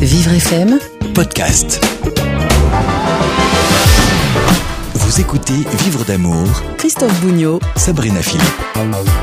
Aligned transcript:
Vivre 0.00 0.32
FM, 0.32 0.78
podcast. 1.14 1.84
Vous 4.94 5.20
écoutez 5.20 5.52
Vivre 5.52 6.06
d'amour, 6.06 6.48
Christophe 6.78 7.20
Bougnot, 7.20 7.60
Sabrina 7.76 8.22
Philippe. 8.22 8.46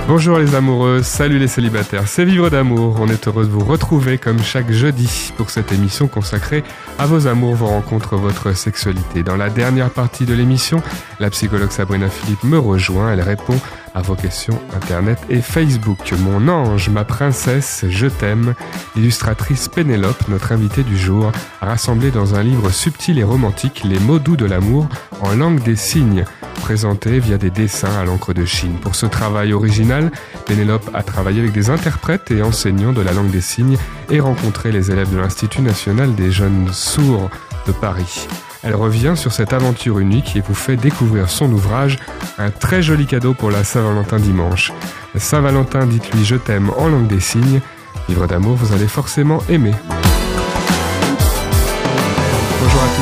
Bonjour 0.08 0.38
les 0.38 0.54
amoureux, 0.54 1.02
salut 1.02 1.40
les 1.40 1.48
célibataires, 1.48 2.08
c'est 2.08 2.26
Vivre 2.26 2.52
d'amour. 2.52 2.98
On 3.00 3.08
est 3.08 3.28
heureux 3.28 3.46
de 3.46 3.50
vous 3.50 3.66
retrouver 3.66 4.20
comme 4.20 4.44
chaque 4.44 4.71
jeudi 4.71 5.34
pour 5.36 5.50
cette 5.50 5.71
émission 5.71 6.08
consacrée 6.08 6.63
à 6.99 7.07
vos 7.07 7.25
amours, 7.25 7.55
vos 7.55 7.67
rencontres, 7.67 8.15
votre 8.15 8.55
sexualité. 8.55 9.23
Dans 9.23 9.35
la 9.35 9.49
dernière 9.49 9.89
partie 9.89 10.25
de 10.25 10.35
l'émission, 10.35 10.83
la 11.19 11.31
psychologue 11.31 11.71
Sabrina 11.71 12.07
Philippe 12.07 12.44
me 12.44 12.59
rejoint. 12.59 13.12
Elle 13.12 13.21
répond 13.21 13.59
à 13.98 14.02
vos 14.02 14.16
questions 14.16 14.60
Internet 14.76 15.18
et 15.28 15.42
Facebook. 15.42 16.14
Mon 16.20 16.48
ange, 16.48 16.90
ma 16.90 17.04
princesse, 17.04 17.84
je 17.90 18.05
t'aime. 18.05 18.54
L'illustratrice 18.96 19.68
Pénélope, 19.70 20.27
notre 20.27 20.52
invitée 20.52 20.84
du 20.84 20.96
jour, 20.96 21.32
a 21.62 21.66
rassemblé 21.66 22.12
dans 22.12 22.36
un 22.36 22.44
livre 22.44 22.70
subtil 22.70 23.18
et 23.18 23.24
romantique 23.24 23.82
les 23.84 24.00
mots 24.00 24.20
doux 24.20 24.38
de 24.38 24.46
l'amour 24.46 24.88
en 25.22 25.34
langue 25.34 25.64
des 25.64 25.76
signes, 25.76 26.26
présentés 26.62 27.20
via 27.20 27.40
des 27.40 27.50
dessins 27.50 27.98
à 28.00 28.05
l'encre 28.05 28.34
de 28.34 28.46
Chine. 28.46 28.78
Pour 28.82 28.94
ce 28.94 29.08
travail 29.08 29.52
original, 29.52 30.12
Pénélope 30.46 30.91
a 30.94 31.02
travaillé 31.02 31.40
avec 31.40 31.54
des 31.54 31.72
interprètes 31.72 32.30
et 32.30 32.44
enseignants 32.44 32.94
de 32.94 33.02
la 33.02 33.14
langue 33.14 33.32
des 33.32 33.41
signes 33.41 33.77
et 34.12 34.20
rencontré 34.20 34.72
les 34.72 34.91
élèves 34.91 35.12
de 35.12 35.18
l'Institut 35.18 35.62
national 35.62 36.14
des 36.14 36.32
jeunes 36.32 36.70
sourds 36.72 37.32
de 37.66 37.72
Paris. 37.72 38.27
Elle 38.64 38.76
revient 38.76 39.14
sur 39.16 39.32
cette 39.32 39.54
aventure 39.54 40.00
unique 40.00 40.36
et 40.36 40.42
vous 40.42 40.56
fait 40.56 40.78
découvrir 40.78 41.30
son 41.30 41.52
ouvrage, 41.52 41.98
un 42.38 42.50
très 42.50 42.82
joli 42.82 43.06
cadeau 43.06 43.34
pour 43.34 43.52
la 43.52 43.64
Saint-Valentin 43.64 44.18
dimanche. 44.18 44.72
Saint-Valentin, 45.16 45.86
dites-lui 45.86 46.26
je 46.26 46.36
t'aime 46.36 46.72
en 46.78 46.88
langue 46.88 47.08
des 47.08 47.20
signes. 47.20 47.62
Livre 48.10 48.28
d'amour, 48.28 48.56
vous 48.56 48.74
allez 48.74 48.88
forcément 48.88 49.42
aimer. 49.50 49.74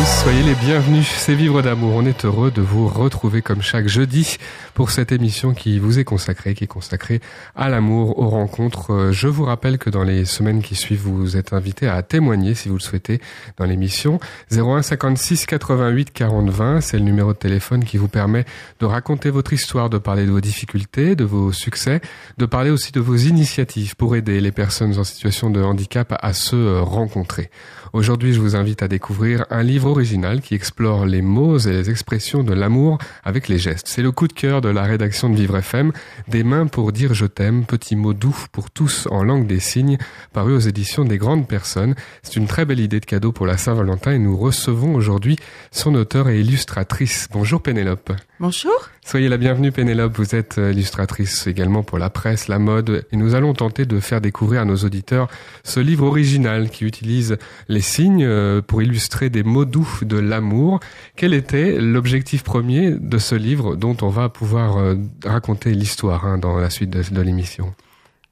Soyez 0.05 0.43
les 0.43 0.53
bienvenus. 0.53 1.07
C'est 1.17 1.33
Vivre 1.33 1.63
d'amour. 1.63 1.95
On 1.95 2.05
est 2.05 2.25
heureux 2.25 2.51
de 2.51 2.61
vous 2.61 2.87
retrouver 2.87 3.41
comme 3.41 3.63
chaque 3.63 3.87
jeudi 3.87 4.37
pour 4.75 4.91
cette 4.91 5.11
émission 5.11 5.55
qui 5.55 5.79
vous 5.79 5.97
est 5.97 6.03
consacrée, 6.03 6.53
qui 6.53 6.65
est 6.65 6.67
consacrée 6.67 7.21
à 7.55 7.69
l'amour, 7.69 8.19
aux 8.19 8.29
rencontres. 8.29 8.93
Euh, 8.93 9.11
je 9.11 9.27
vous 9.27 9.45
rappelle 9.45 9.79
que 9.79 9.89
dans 9.89 10.03
les 10.03 10.25
semaines 10.25 10.61
qui 10.61 10.75
suivent, 10.75 11.01
vous 11.01 11.37
êtes 11.37 11.53
invité 11.53 11.87
à 11.87 12.03
témoigner 12.03 12.53
si 12.53 12.69
vous 12.69 12.75
le 12.75 12.81
souhaitez 12.81 13.19
dans 13.57 13.65
l'émission. 13.65 14.19
01 14.51 14.83
56 14.83 15.47
88 15.47 16.11
40 16.11 16.49
20, 16.49 16.81
c'est 16.81 16.97
le 16.97 17.03
numéro 17.03 17.33
de 17.33 17.37
téléphone 17.37 17.83
qui 17.83 17.97
vous 17.97 18.07
permet 18.07 18.45
de 18.79 18.85
raconter 18.85 19.31
votre 19.31 19.53
histoire, 19.53 19.89
de 19.89 19.97
parler 19.97 20.27
de 20.27 20.31
vos 20.31 20.41
difficultés, 20.41 21.15
de 21.15 21.23
vos 21.23 21.51
succès, 21.51 21.99
de 22.37 22.45
parler 22.45 22.69
aussi 22.69 22.91
de 22.91 22.99
vos 22.99 23.15
initiatives 23.15 23.95
pour 23.95 24.15
aider 24.15 24.39
les 24.39 24.51
personnes 24.51 24.99
en 24.99 25.03
situation 25.03 25.49
de 25.49 25.63
handicap 25.63 26.15
à 26.21 26.33
se 26.33 26.55
euh, 26.55 26.81
rencontrer. 26.81 27.49
Aujourd'hui, 27.95 28.33
je 28.33 28.41
vous 28.41 28.57
invite 28.57 28.83
à 28.83 28.89
découvrir 28.89 29.45
un 29.49 29.63
livre 29.63 29.89
original 29.89 30.41
qui 30.41 30.53
explore 30.53 31.05
les 31.05 31.21
mots 31.21 31.59
et 31.59 31.71
les 31.71 31.89
expressions 31.89 32.43
de 32.43 32.53
l'amour 32.53 32.97
avec 33.23 33.47
les 33.47 33.57
gestes. 33.57 33.87
C'est 33.87 34.01
le 34.01 34.11
coup 34.11 34.27
de 34.27 34.33
cœur 34.33 34.59
de 34.59 34.67
la 34.67 34.83
rédaction 34.83 35.29
de 35.29 35.35
Vivre 35.37 35.55
FM, 35.55 35.93
Des 36.27 36.43
mains 36.43 36.67
pour 36.67 36.91
dire 36.91 37.13
je 37.13 37.25
t'aime, 37.25 37.65
petit 37.65 37.95
mot 37.95 38.13
doux 38.13 38.35
pour 38.51 38.69
tous 38.69 39.07
en 39.11 39.23
langue 39.23 39.47
des 39.47 39.61
signes, 39.61 39.97
paru 40.33 40.53
aux 40.53 40.59
éditions 40.59 41.05
des 41.05 41.17
grandes 41.17 41.47
personnes. 41.47 41.95
C'est 42.21 42.35
une 42.35 42.47
très 42.47 42.65
belle 42.65 42.81
idée 42.81 42.99
de 42.99 43.05
cadeau 43.05 43.31
pour 43.31 43.45
la 43.45 43.55
Saint-Valentin 43.55 44.11
et 44.11 44.19
nous 44.19 44.35
recevons 44.35 44.93
aujourd'hui 44.93 45.37
son 45.71 45.95
auteur 45.95 46.27
et 46.27 46.41
illustratrice. 46.41 47.29
Bonjour 47.31 47.61
Pénélope. 47.61 48.11
Bonjour. 48.41 48.89
Soyez 49.07 49.29
la 49.29 49.37
bienvenue 49.37 49.71
Pénélope, 49.71 50.17
vous 50.17 50.33
êtes 50.33 50.57
euh, 50.57 50.71
illustratrice 50.71 51.45
également 51.45 51.83
pour 51.83 51.99
la 51.99 52.09
presse, 52.09 52.47
la 52.47 52.57
mode, 52.57 53.05
et 53.11 53.17
nous 53.17 53.35
allons 53.35 53.53
tenter 53.53 53.85
de 53.85 53.99
faire 53.99 54.19
découvrir 54.19 54.61
à 54.61 54.65
nos 54.65 54.77
auditeurs 54.77 55.27
ce 55.63 55.79
livre 55.79 56.07
original 56.07 56.71
qui 56.71 56.85
utilise 56.85 57.37
les 57.67 57.81
signes 57.81 58.25
euh, 58.25 58.63
pour 58.63 58.81
illustrer 58.81 59.29
des 59.29 59.43
mots 59.43 59.65
doux 59.65 59.87
de 60.01 60.17
l'amour. 60.17 60.79
Quel 61.15 61.35
était 61.35 61.79
l'objectif 61.79 62.41
premier 62.41 62.89
de 62.89 63.19
ce 63.19 63.35
livre 63.35 63.75
dont 63.75 63.95
on 64.01 64.09
va 64.09 64.27
pouvoir 64.27 64.77
euh, 64.77 64.95
raconter 65.23 65.69
l'histoire 65.75 66.25
hein, 66.25 66.39
dans 66.39 66.57
la 66.57 66.71
suite 66.71 66.89
de, 66.89 67.03
de 67.03 67.21
l'émission? 67.21 67.75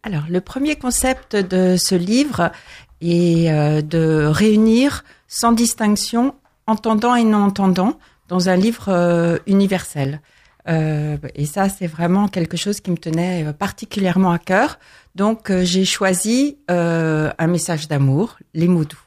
Alors, 0.02 0.24
le 0.28 0.42
premier 0.42 0.76
concept 0.76 1.36
de 1.36 1.78
ce 1.78 1.94
livre 1.94 2.52
est 3.00 3.84
de 3.84 4.26
réunir 4.26 5.04
sans 5.28 5.52
distinction 5.52 6.34
entendant 6.66 7.14
et 7.14 7.24
non 7.24 7.44
entendant 7.44 8.00
dans 8.28 8.50
un 8.50 8.56
livre 8.56 9.40
universel. 9.46 10.20
Euh, 10.68 11.18
et 11.36 11.46
ça, 11.46 11.70
c'est 11.70 11.88
vraiment 11.88 12.28
quelque 12.28 12.58
chose 12.58 12.80
qui 12.80 12.92
me 12.92 12.98
tenait 12.98 13.46
euh, 13.46 13.54
particulièrement 13.54 14.32
à 14.32 14.40
cœur. 14.40 14.80
Donc, 15.16 15.52
j'ai 15.62 15.86
choisi 15.86 16.58
un 16.68 17.48
message 17.48 17.88
d'amour, 17.88 18.40
les 18.56 18.68
mots 18.68 18.84
doux 18.84 18.98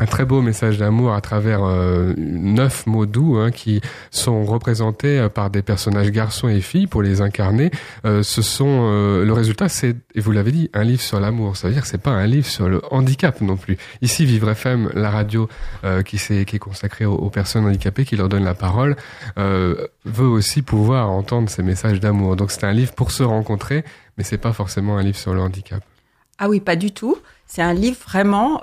un 0.00 0.06
très 0.06 0.24
beau 0.24 0.40
message 0.40 0.78
d'amour 0.78 1.12
à 1.12 1.20
travers 1.20 1.62
euh, 1.62 2.14
neuf 2.16 2.86
mots 2.86 3.04
doux 3.04 3.36
hein, 3.36 3.50
qui 3.50 3.82
sont 4.10 4.46
représentés 4.46 5.18
euh, 5.18 5.28
par 5.28 5.50
des 5.50 5.60
personnages 5.60 6.10
garçons 6.10 6.48
et 6.48 6.62
filles 6.62 6.86
pour 6.86 7.02
les 7.02 7.20
incarner. 7.20 7.70
Euh, 8.06 8.22
ce 8.22 8.40
sont 8.40 8.80
le 8.90 9.32
résultat, 9.32 9.68
c'est 9.68 9.94
et 10.14 10.20
vous 10.20 10.32
l'avez 10.32 10.52
dit, 10.52 10.70
un 10.72 10.84
livre 10.84 11.02
sur 11.02 11.20
l'amour. 11.20 11.56
Ça 11.58 11.68
veut 11.68 11.74
dire 11.74 11.82
que 11.82 11.88
c'est 11.88 12.00
pas 12.00 12.12
un 12.12 12.26
livre 12.26 12.46
sur 12.46 12.68
le 12.68 12.80
handicap 12.90 13.42
non 13.42 13.56
plus. 13.56 13.76
Ici, 14.00 14.24
Vivre 14.24 14.48
FM, 14.50 14.90
la 14.94 15.10
radio 15.10 15.48
qui, 16.06 16.16
est, 16.16 16.44
qui 16.44 16.56
est 16.56 16.58
consacrée 16.58 17.04
aux, 17.04 17.30
personnes 17.30 17.66
handicapées, 17.66 18.04
qui 18.04 18.16
leur 18.16 18.28
donne 18.28 18.44
la 18.44 18.54
parole, 18.54 18.96
veut 19.36 20.26
aussi 20.26 20.62
pouvoir 20.62 21.10
entendre 21.10 21.50
ces 21.50 21.62
messages 21.62 22.00
d'amour. 22.00 22.36
Donc 22.36 22.50
c'est 22.50 22.64
un 22.64 22.72
livre 22.72 22.92
pour 22.92 23.10
se 23.10 23.22
rencontrer, 23.22 23.84
mais 24.16 24.24
c'est 24.24 24.38
pas 24.38 24.52
forcément 24.52 24.96
un 24.96 25.02
livre 25.02 25.18
sur 25.18 25.34
le 25.34 25.40
handicap. 25.40 25.82
Ah 26.38 26.48
oui, 26.48 26.60
pas 26.60 26.76
du 26.76 26.92
tout. 26.92 27.18
C'est 27.46 27.62
un 27.62 27.74
livre 27.74 27.98
vraiment 28.06 28.62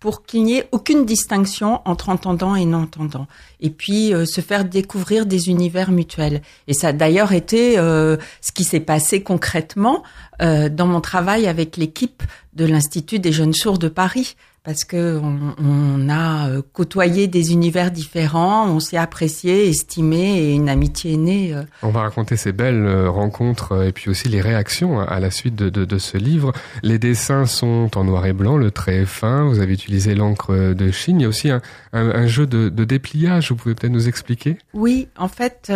pour 0.00 0.24
qu'il 0.24 0.44
n'y 0.44 0.58
ait 0.58 0.68
aucune 0.72 1.04
distinction 1.04 1.80
entre 1.84 2.08
entendant 2.08 2.54
et 2.54 2.64
non 2.64 2.82
entendant. 2.82 3.26
Et 3.60 3.70
puis 3.70 4.14
euh, 4.14 4.24
se 4.24 4.40
faire 4.40 4.64
découvrir 4.64 5.26
des 5.26 5.48
univers 5.48 5.90
mutuels. 5.90 6.42
Et 6.68 6.74
ça 6.74 6.88
a 6.88 6.92
d'ailleurs 6.92 7.32
été 7.32 7.78
euh, 7.78 8.16
ce 8.40 8.52
qui 8.52 8.64
s'est 8.64 8.80
passé 8.80 9.22
concrètement 9.22 10.02
euh, 10.40 10.68
dans 10.68 10.86
mon 10.86 11.00
travail 11.00 11.46
avec 11.46 11.76
l'équipe 11.76 12.22
de 12.54 12.64
l'Institut 12.64 13.18
des 13.18 13.32
jeunes 13.32 13.54
sourds 13.54 13.78
de 13.78 13.88
Paris 13.88 14.36
parce 14.68 14.84
que 14.84 15.18
on, 15.18 16.08
a 16.10 16.50
euh, 16.50 16.62
côtoyé 16.74 17.26
des 17.26 17.52
univers 17.52 17.90
différents, 17.90 18.68
on 18.68 18.80
s'est 18.80 18.98
apprécié, 18.98 19.66
estimé 19.66 20.40
et 20.40 20.54
une 20.54 20.68
amitié 20.68 21.14
est 21.14 21.16
née. 21.16 21.54
Euh. 21.54 21.62
On 21.82 21.88
va 21.88 22.02
raconter 22.02 22.36
ces 22.36 22.52
belles 22.52 22.84
euh, 22.84 23.08
rencontres 23.08 23.82
et 23.82 23.92
puis 23.92 24.10
aussi 24.10 24.28
les 24.28 24.42
réactions 24.42 25.00
à 25.00 25.20
la 25.20 25.30
suite 25.30 25.54
de, 25.54 25.70
de, 25.70 25.86
de, 25.86 25.96
ce 25.96 26.18
livre. 26.18 26.52
Les 26.82 26.98
dessins 26.98 27.46
sont 27.46 27.90
en 27.96 28.04
noir 28.04 28.26
et 28.26 28.34
blanc, 28.34 28.58
le 28.58 28.70
trait 28.70 28.96
est 28.96 29.06
fin, 29.06 29.48
vous 29.48 29.60
avez 29.60 29.72
utilisé 29.72 30.14
l'encre 30.14 30.74
de 30.74 30.90
Chine. 30.90 31.18
Il 31.18 31.22
y 31.22 31.26
a 31.26 31.28
aussi 31.28 31.48
un, 31.48 31.62
un, 31.94 32.26
jeu 32.26 32.46
de, 32.46 32.68
de, 32.68 32.84
dépliage, 32.84 33.48
vous 33.50 33.56
pouvez 33.56 33.74
peut-être 33.74 33.92
nous 33.92 34.06
expliquer? 34.06 34.58
Oui, 34.74 35.08
en 35.16 35.28
fait... 35.28 35.72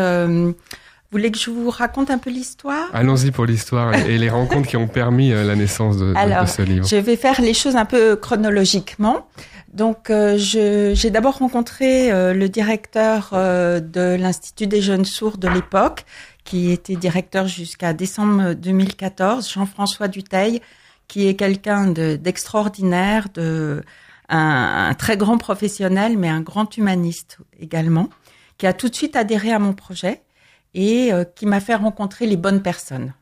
Vous 1.13 1.19
voulez 1.19 1.31
que 1.31 1.39
je 1.39 1.51
vous 1.51 1.69
raconte 1.69 2.11
un 2.11 2.17
peu 2.17 2.31
l'histoire? 2.31 2.89
Allons-y 2.95 3.33
pour 3.33 3.45
l'histoire 3.45 3.95
et 3.95 4.17
les 4.17 4.31
rencontres 4.31 4.67
qui 4.67 4.79
ont 4.79 4.89
permis 4.89 5.31
euh, 5.31 5.45
la 5.45 5.55
naissance 5.57 5.99
de, 5.99 6.15
Alors, 6.17 6.45
de, 6.45 6.49
ce 6.49 6.63
livre. 6.63 6.87
Je 6.87 6.97
vais 6.97 7.17
faire 7.17 7.39
les 7.43 7.53
choses 7.53 7.77
un 7.77 7.85
peu 7.85 8.17
chronologiquement. 8.17 9.29
Donc, 9.75 10.09
euh, 10.09 10.39
j'ai 10.39 11.11
d'abord 11.11 11.37
rencontré 11.37 12.11
euh, 12.11 12.33
le 12.33 12.49
directeur 12.49 13.33
de 13.35 14.17
l'Institut 14.17 14.67
des 14.67 14.81
jeunes 14.81 15.05
sourds 15.05 15.37
de 15.37 15.49
l'époque, 15.49 16.07
qui 16.45 16.71
était 16.71 16.97
directeur 16.97 17.47
jusqu'à 17.47 17.93
décembre 17.93 18.55
2014, 18.55 19.53
Jean-François 19.53 20.09
Duteil, 20.09 20.63
qui 21.09 21.29
est 21.29 21.35
quelqu'un 21.35 21.89
d'extraordinaire, 21.89 23.29
de, 23.35 23.83
un, 24.31 24.89
un, 24.89 24.95
très 24.95 25.19
grand 25.19 25.37
professionnel, 25.37 26.17
mais 26.17 26.31
un 26.31 26.41
grand 26.41 26.75
humaniste 26.79 27.37
également, 27.61 28.09
qui 28.57 28.67
a 28.67 28.73
tout 28.73 28.89
de 28.89 28.95
suite 28.95 29.15
adhéré 29.15 29.53
à 29.53 29.59
mon 29.59 29.75
projet 29.75 30.23
et 30.75 31.13
euh, 31.13 31.25
qui 31.25 31.47
m'a 31.47 31.61
fait 31.61 31.75
rencontrer 31.75 32.27
les 32.27 32.37
bonnes 32.37 32.63
personnes. 32.63 33.13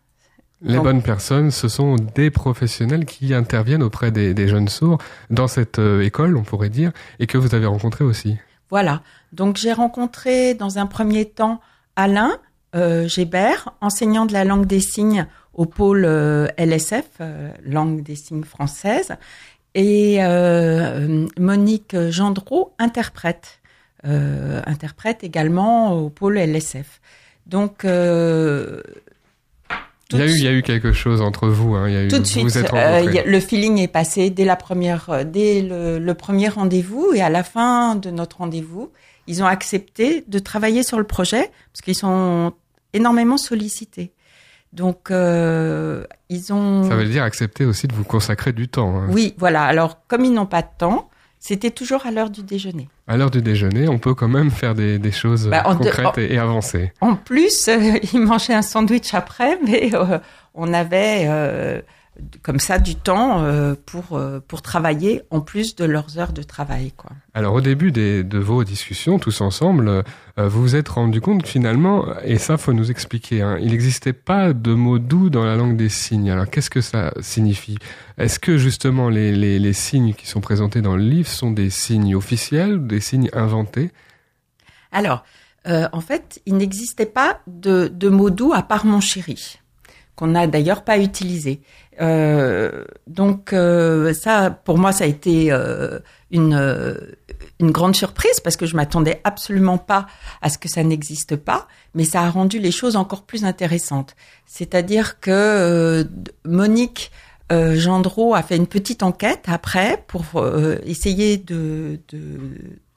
Les 0.62 0.78
bonnes 0.78 1.02
personnes, 1.02 1.50
ce 1.50 1.68
sont 1.68 1.96
des 1.96 2.30
professionnels 2.30 3.06
qui 3.06 3.32
interviennent 3.32 3.82
auprès 3.82 4.10
des, 4.10 4.34
des 4.34 4.46
jeunes 4.46 4.68
sourds 4.68 4.98
dans 5.30 5.48
cette 5.48 5.78
euh, 5.78 6.02
école, 6.02 6.36
on 6.36 6.42
pourrait 6.42 6.68
dire, 6.68 6.92
et 7.18 7.26
que 7.26 7.38
vous 7.38 7.54
avez 7.54 7.64
rencontré 7.64 8.04
aussi. 8.04 8.36
Voilà. 8.68 9.02
Donc 9.32 9.56
j'ai 9.56 9.72
rencontré 9.72 10.54
dans 10.54 10.78
un 10.78 10.86
premier 10.86 11.24
temps 11.24 11.60
Alain 11.96 12.32
euh, 12.76 13.08
Gébert, 13.08 13.72
enseignant 13.80 14.26
de 14.26 14.34
la 14.34 14.44
langue 14.44 14.66
des 14.66 14.80
signes 14.80 15.26
au 15.54 15.64
pôle 15.64 16.04
euh, 16.04 16.46
LSF, 16.58 17.08
langue 17.64 18.02
des 18.02 18.14
signes 18.14 18.44
française, 18.44 19.16
et 19.74 20.18
Monique 21.38 21.96
Gendreau, 22.10 22.74
interprète, 22.80 23.60
interprète 24.02 25.22
également 25.22 25.92
au 25.92 26.10
pôle 26.10 26.38
LSF. 26.38 27.00
Donc, 27.46 27.84
euh, 27.84 28.80
il 30.12 30.18
y, 30.18 30.22
a 30.22 30.26
eu, 30.26 30.30
il 30.30 30.44
y 30.44 30.48
a 30.48 30.52
eu 30.52 30.62
quelque 30.62 30.92
chose 30.92 31.20
entre 31.20 31.48
vous. 31.48 31.74
Hein. 31.74 31.88
Il 31.88 31.94
y 31.94 31.96
a 31.96 32.04
eu, 32.04 32.08
tout 32.08 32.18
de 32.18 32.24
suite, 32.24 32.56
euh, 32.72 33.22
le 33.24 33.40
feeling 33.40 33.78
est 33.78 33.88
passé 33.88 34.30
dès 34.30 34.44
la 34.44 34.56
première, 34.56 35.10
euh, 35.10 35.24
dès 35.24 35.62
le, 35.62 36.12
premier 36.14 36.48
rendez-vous 36.48 37.12
et 37.14 37.20
à 37.20 37.28
la 37.28 37.44
fin 37.44 37.94
de 37.96 38.10
notre 38.10 38.38
rendez-vous, 38.38 38.90
ils 39.26 39.42
ont 39.42 39.46
accepté 39.46 40.24
de 40.26 40.38
travailler 40.38 40.82
sur 40.82 40.98
le 40.98 41.04
projet 41.04 41.50
parce 41.72 41.82
qu'ils 41.82 41.94
sont 41.94 42.52
énormément 42.92 43.36
sollicités. 43.36 44.12
Donc, 44.72 45.10
ils 45.10 46.52
ont. 46.52 46.88
Ça 46.88 46.96
veut 46.96 47.04
dire 47.04 47.24
accepter 47.24 47.64
aussi 47.64 47.88
de 47.88 47.92
vous 47.92 48.04
consacrer 48.04 48.52
du 48.52 48.68
temps. 48.68 48.96
Hein. 48.96 49.08
Oui, 49.10 49.34
voilà. 49.36 49.64
Alors, 49.64 50.06
comme 50.06 50.24
ils 50.24 50.32
n'ont 50.32 50.46
pas 50.46 50.62
de 50.62 50.68
temps, 50.78 51.09
C'était 51.42 51.70
toujours 51.70 52.04
à 52.04 52.10
l'heure 52.10 52.28
du 52.28 52.42
déjeuner. 52.42 52.88
À 53.08 53.16
l'heure 53.16 53.30
du 53.30 53.40
déjeuner, 53.40 53.88
on 53.88 53.98
peut 53.98 54.14
quand 54.14 54.28
même 54.28 54.50
faire 54.50 54.74
des, 54.74 54.98
des 54.98 55.10
choses 55.10 55.48
Bah, 55.48 55.62
de- 55.62 55.78
concrètes 55.78 56.06
en- 56.06 56.12
et, 56.20 56.34
et 56.34 56.38
avancer. 56.38 56.92
En 57.00 57.16
plus, 57.16 57.66
euh, 57.68 57.98
ils 58.12 58.20
mangeaient 58.20 58.52
un 58.54 58.60
sandwich 58.62 59.14
après, 59.14 59.58
mais 59.66 59.94
euh, 59.94 60.18
on 60.54 60.72
avait 60.74 61.24
euh, 61.26 61.80
comme 62.42 62.58
ça 62.58 62.78
du 62.78 62.94
temps 62.94 63.42
euh, 63.42 63.74
pour 63.86 64.16
euh, 64.16 64.40
pour 64.46 64.62
travailler 64.62 65.22
en 65.30 65.40
plus 65.40 65.76
de 65.76 65.84
leurs 65.84 66.18
heures 66.18 66.32
de 66.32 66.42
travail, 66.42 66.92
quoi. 66.96 67.10
Alors 67.34 67.54
au 67.54 67.60
début 67.60 67.92
des, 67.92 68.24
de 68.24 68.38
vos 68.38 68.64
discussions, 68.64 69.18
tous 69.18 69.40
ensemble, 69.40 69.88
euh, 69.88 70.02
vous 70.48 70.62
vous 70.62 70.76
êtes 70.76 70.88
rendu 70.88 71.20
compte 71.20 71.42
que 71.42 71.48
finalement, 71.48 72.06
et 72.24 72.38
ça 72.38 72.56
faut 72.58 72.72
nous 72.72 72.90
expliquer, 72.90 73.42
hein, 73.42 73.58
il 73.60 73.70
n'existait 73.70 74.12
pas 74.12 74.52
de 74.52 74.74
mots 74.74 74.98
doux 74.98 75.30
dans 75.30 75.44
la 75.44 75.56
langue 75.56 75.76
des 75.76 75.88
signes. 75.88 76.30
Alors 76.30 76.48
qu'est-ce 76.48 76.70
que 76.70 76.80
ça 76.80 77.12
signifie? 77.20 77.78
Est-ce 78.18 78.38
que 78.38 78.58
justement 78.58 79.08
les, 79.08 79.32
les, 79.32 79.58
les 79.58 79.72
signes 79.72 80.14
qui 80.14 80.26
sont 80.26 80.40
présentés 80.40 80.82
dans 80.82 80.96
le 80.96 81.04
livre 81.04 81.28
sont 81.28 81.50
des 81.50 81.70
signes 81.70 82.14
officiels 82.14 82.74
ou 82.74 82.86
des 82.86 83.00
signes 83.00 83.30
inventés? 83.32 83.90
Alors, 84.92 85.24
en 85.66 86.00
fait, 86.00 86.40
il 86.46 86.56
n'existait 86.56 87.06
pas 87.06 87.40
de, 87.46 87.88
de 87.88 88.08
mots 88.08 88.30
doux 88.30 88.52
à 88.52 88.62
part 88.62 88.84
mon 88.84 89.00
chéri, 89.00 89.60
qu'on 90.16 90.26
n'a 90.26 90.46
d'ailleurs 90.46 90.84
pas 90.84 90.98
utilisé. 90.98 91.60
Euh, 92.00 92.84
donc 93.06 93.52
euh, 93.52 94.14
ça, 94.14 94.50
pour 94.50 94.78
moi, 94.78 94.92
ça 94.92 95.04
a 95.04 95.06
été 95.06 95.52
euh, 95.52 95.98
une 96.30 96.54
euh, 96.54 96.94
une 97.58 97.70
grande 97.72 97.94
surprise 97.96 98.40
parce 98.40 98.56
que 98.56 98.64
je 98.64 98.76
m'attendais 98.76 99.20
absolument 99.24 99.78
pas 99.78 100.06
à 100.40 100.48
ce 100.48 100.56
que 100.56 100.68
ça 100.68 100.82
n'existe 100.82 101.36
pas, 101.36 101.68
mais 101.94 102.04
ça 102.04 102.22
a 102.22 102.30
rendu 102.30 102.58
les 102.58 102.70
choses 102.70 102.96
encore 102.96 103.22
plus 103.22 103.44
intéressantes. 103.44 104.16
C'est-à-dire 104.46 105.20
que 105.20 105.30
euh, 105.30 106.04
Monique 106.44 107.10
Gendreau 107.50 108.36
a 108.36 108.44
fait 108.44 108.56
une 108.56 108.68
petite 108.68 109.02
enquête 109.02 109.46
après 109.48 110.04
pour 110.06 110.24
essayer 110.86 111.36
de, 111.36 111.98
de 112.10 112.38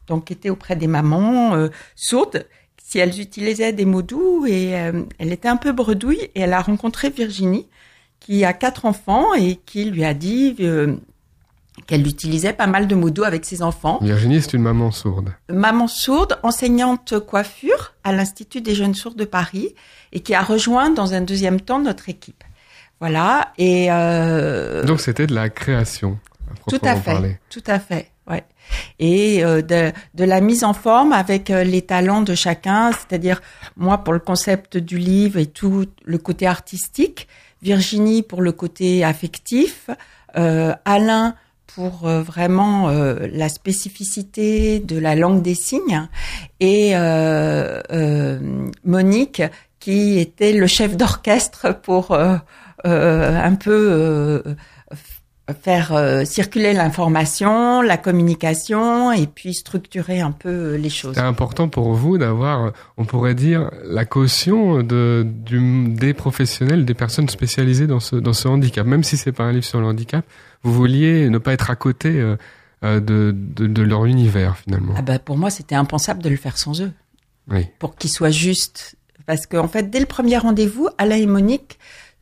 d'enquêter 0.06 0.52
auprès 0.52 0.76
des 0.76 0.86
mamans 0.86 1.58
sourdes 1.96 2.46
si 2.78 3.00
elles 3.00 3.20
utilisaient 3.20 3.74
des 3.74 3.86
mots 3.86 4.04
doux 4.04 4.46
et 4.46 4.68
elle 5.18 5.32
était 5.32 5.48
un 5.48 5.58
peu 5.58 5.72
bredouille 5.72 6.30
et 6.36 6.42
elle 6.42 6.54
a 6.54 6.62
rencontré 6.62 7.10
Virginie 7.10 7.68
qui 8.26 8.46
a 8.46 8.54
quatre 8.54 8.86
enfants 8.86 9.34
et 9.34 9.58
qui 9.66 9.86
lui 9.86 10.06
a 10.06 10.14
dit 10.14 10.56
euh, 10.62 10.96
qu'elle 11.88 12.08
utilisait 12.08 12.54
pas 12.54 12.68
mal 12.68 12.88
de 12.88 12.96
mots 12.96 13.10
doux 13.10 13.24
avec 13.24 13.46
ses 13.46 13.62
enfants. 13.62 14.00
Virginie, 14.02 14.42
c'est 14.42 14.54
une 14.54 14.62
maman 14.62 14.92
sourde. 14.92 15.34
Maman 15.50 15.88
sourde, 15.88 16.40
enseignante 16.42 17.20
coiffure 17.20 17.94
à 18.04 18.14
l'Institut 18.14 18.62
des 18.62 18.76
jeunes 18.76 18.94
sourds 18.94 19.16
de 19.16 19.26
Paris 19.26 19.76
et 20.14 20.22
qui 20.22 20.34
a 20.34 20.42
rejoint 20.42 20.90
dans 20.90 21.14
un 21.14 21.22
deuxième 21.22 21.60
temps 21.60 21.80
notre 21.80 22.10
équipe. 22.10 22.44
Voilà 23.00 23.52
et 23.58 23.88
euh, 23.92 24.84
Donc 24.86 25.02
c'était 25.02 25.28
de 25.28 25.36
la 25.36 25.50
création. 25.50 26.18
À 26.50 26.70
tout 26.70 26.80
à 26.84 26.96
fait, 26.96 27.12
parler. 27.12 27.40
tout 27.50 27.64
à 27.68 27.80
fait, 27.80 28.12
ouais. 28.30 28.46
Et 29.00 29.44
euh, 29.44 29.62
de, 29.62 29.92
de 30.14 30.24
la 30.24 30.40
mise 30.40 30.64
en 30.64 30.74
forme 30.74 31.12
avec 31.12 31.50
euh, 31.50 31.66
les 31.66 31.82
talents 31.82 32.22
de 32.22 32.36
chacun, 32.36 32.92
c'est-à-dire 32.92 33.42
moi 33.76 33.98
pour 33.98 34.14
le 34.14 34.20
concept 34.20 34.78
du 34.78 34.98
livre 34.98 35.40
et 35.40 35.48
tout 35.48 35.86
le 36.06 36.18
côté 36.18 36.48
artistique, 36.48 37.28
Virginie 37.64 38.24
pour 38.24 38.42
le 38.42 38.52
côté 38.52 39.06
affectif, 39.06 39.90
euh, 40.38 40.74
Alain 40.84 41.36
pour 41.66 42.08
euh, 42.08 42.22
vraiment 42.22 42.90
euh, 42.90 43.28
la 43.32 43.48
spécificité 43.48 44.80
de 44.80 45.00
la 45.00 45.16
langue 45.16 45.42
des 45.42 45.56
signes 45.56 46.08
et 46.60 46.94
Monique 48.84 49.42
qui 49.80 50.20
était 50.20 50.54
le 50.54 50.68
chef 50.68 50.98
d'orchestre 50.98 51.74
pour 51.82 52.18
un 52.84 53.56
peu 53.56 54.44
faire 55.62 55.94
euh, 55.94 56.24
circuler 56.24 56.74
l'information, 56.74 57.82
la 57.82 57.98
communication 57.98 59.12
et 59.12 59.28
puis 59.28 59.54
structurer 59.54 60.22
un 60.22 60.32
peu 60.32 60.76
les 60.76 60.90
choses. 60.90 61.16
C'est 61.16 61.22
important 61.22 61.68
pour 61.68 61.94
vous 61.94 62.18
d'avoir, 62.18 62.72
on 62.98 63.04
pourrait 63.06 63.36
dire, 63.36 63.70
la 63.84 64.06
caution 64.06 64.82
de, 64.82 65.28
du, 65.28 65.90
des 65.90 66.14
professionnels, 66.14 66.86
des 66.86 66.94
personnes 66.94 67.28
spécialisées 67.28 67.88
dans 67.88 68.00
ce, 68.00 68.16
dans 68.16 68.34
ce 68.34 68.48
handicap. 68.48 68.88
Même 68.88 69.04
si 69.04 69.18
c'est 69.18 69.34
pas 69.34 69.44
un 69.44 69.52
livre 69.52 69.66
sur 69.66 69.82
le 69.82 69.88
handicap, 69.88 70.26
vous 70.64 70.74
vouliez 70.74 71.30
ne 71.30 71.38
pas 71.38 71.52
être 71.52 71.70
à 71.70 71.76
côté 71.76 72.10
euh, 72.10 72.38
euh, 72.86 73.02
de, 73.02 73.36
de, 73.36 73.68
de 73.68 73.82
leur 73.82 74.06
univers 74.06 74.58
finalement. 74.58 74.94
Ah 74.98 75.02
bah, 75.02 75.20
pour 75.20 75.38
moi, 75.38 75.50
c'était 75.50 75.76
impensable 75.76 76.24
de 76.24 76.30
le 76.30 76.38
faire 76.38 76.58
sans 76.58 76.82
eux. 76.82 76.92
Oui. 77.52 77.68
pour 77.80 77.98
qu'il 77.98 78.10
soit 78.10 78.30
juste. 78.30 78.96
Parce 79.26 79.48
qu'en 79.48 79.68
fait, 79.68 79.90
dès 79.90 80.00
le 80.00 80.06
premier 80.06 80.38
rendez-vous, 80.38 80.88
Alain 80.98 81.18
et 81.18 81.26
Monique, 81.26 81.78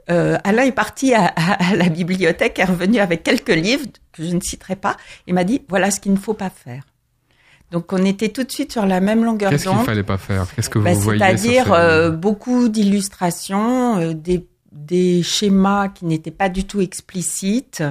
euh, 0.09 0.38
Alain 0.44 0.63
est 0.63 0.71
parti 0.71 1.13
à, 1.13 1.25
à- 1.36 1.71
à 1.71 1.75
la 1.75 1.89
bibliothèque, 1.89 2.59
est 2.59 2.65
revenu 2.65 3.00
avec 3.00 3.24
quelques 3.24 3.56
livres 3.56 3.86
que 4.12 4.24
je 4.24 4.33
ne 4.36 4.42
citerai 4.42 4.75
pas, 4.75 4.98
et 5.27 5.33
m'a 5.33 5.44
dit 5.44 5.62
voilà 5.69 5.92
ce 5.92 6.00
qu'il 6.00 6.12
ne 6.13 6.18
faut 6.18 6.33
pas 6.33 6.50
faire. 6.50 6.83
Donc 7.71 7.94
on 7.94 8.03
était 8.03 8.30
tout 8.30 8.44
de 8.44 8.51
suite 8.51 8.71
sur 8.74 8.86
la 8.86 9.00
même 9.00 9.24
longueur 9.24 9.50
Qu'est-ce 9.50 9.63
qu'il 9.68 9.71
d'onde. 9.74 9.86
fallait 9.86 10.03
pas 10.03 10.18
faire? 10.18 10.45
Qu'est-ce 10.56 10.69
que 10.69 10.77
vous 10.80 10.83
Bah, 10.86 10.94
voyez 10.94 11.19
C'est-à-dire 11.19 11.71
euh, 11.71 12.09
beaucoup 12.12 12.68
d'illustrations, 12.68 13.98
euh, 14.00 14.13
des, 14.13 14.45
des 14.74 15.24
schémas 15.24 15.88
qui 15.89 16.06
n'étaient 16.06 16.31
pas 16.31 16.50
du 16.50 16.65
tout 16.65 16.81
explicites 16.81 17.83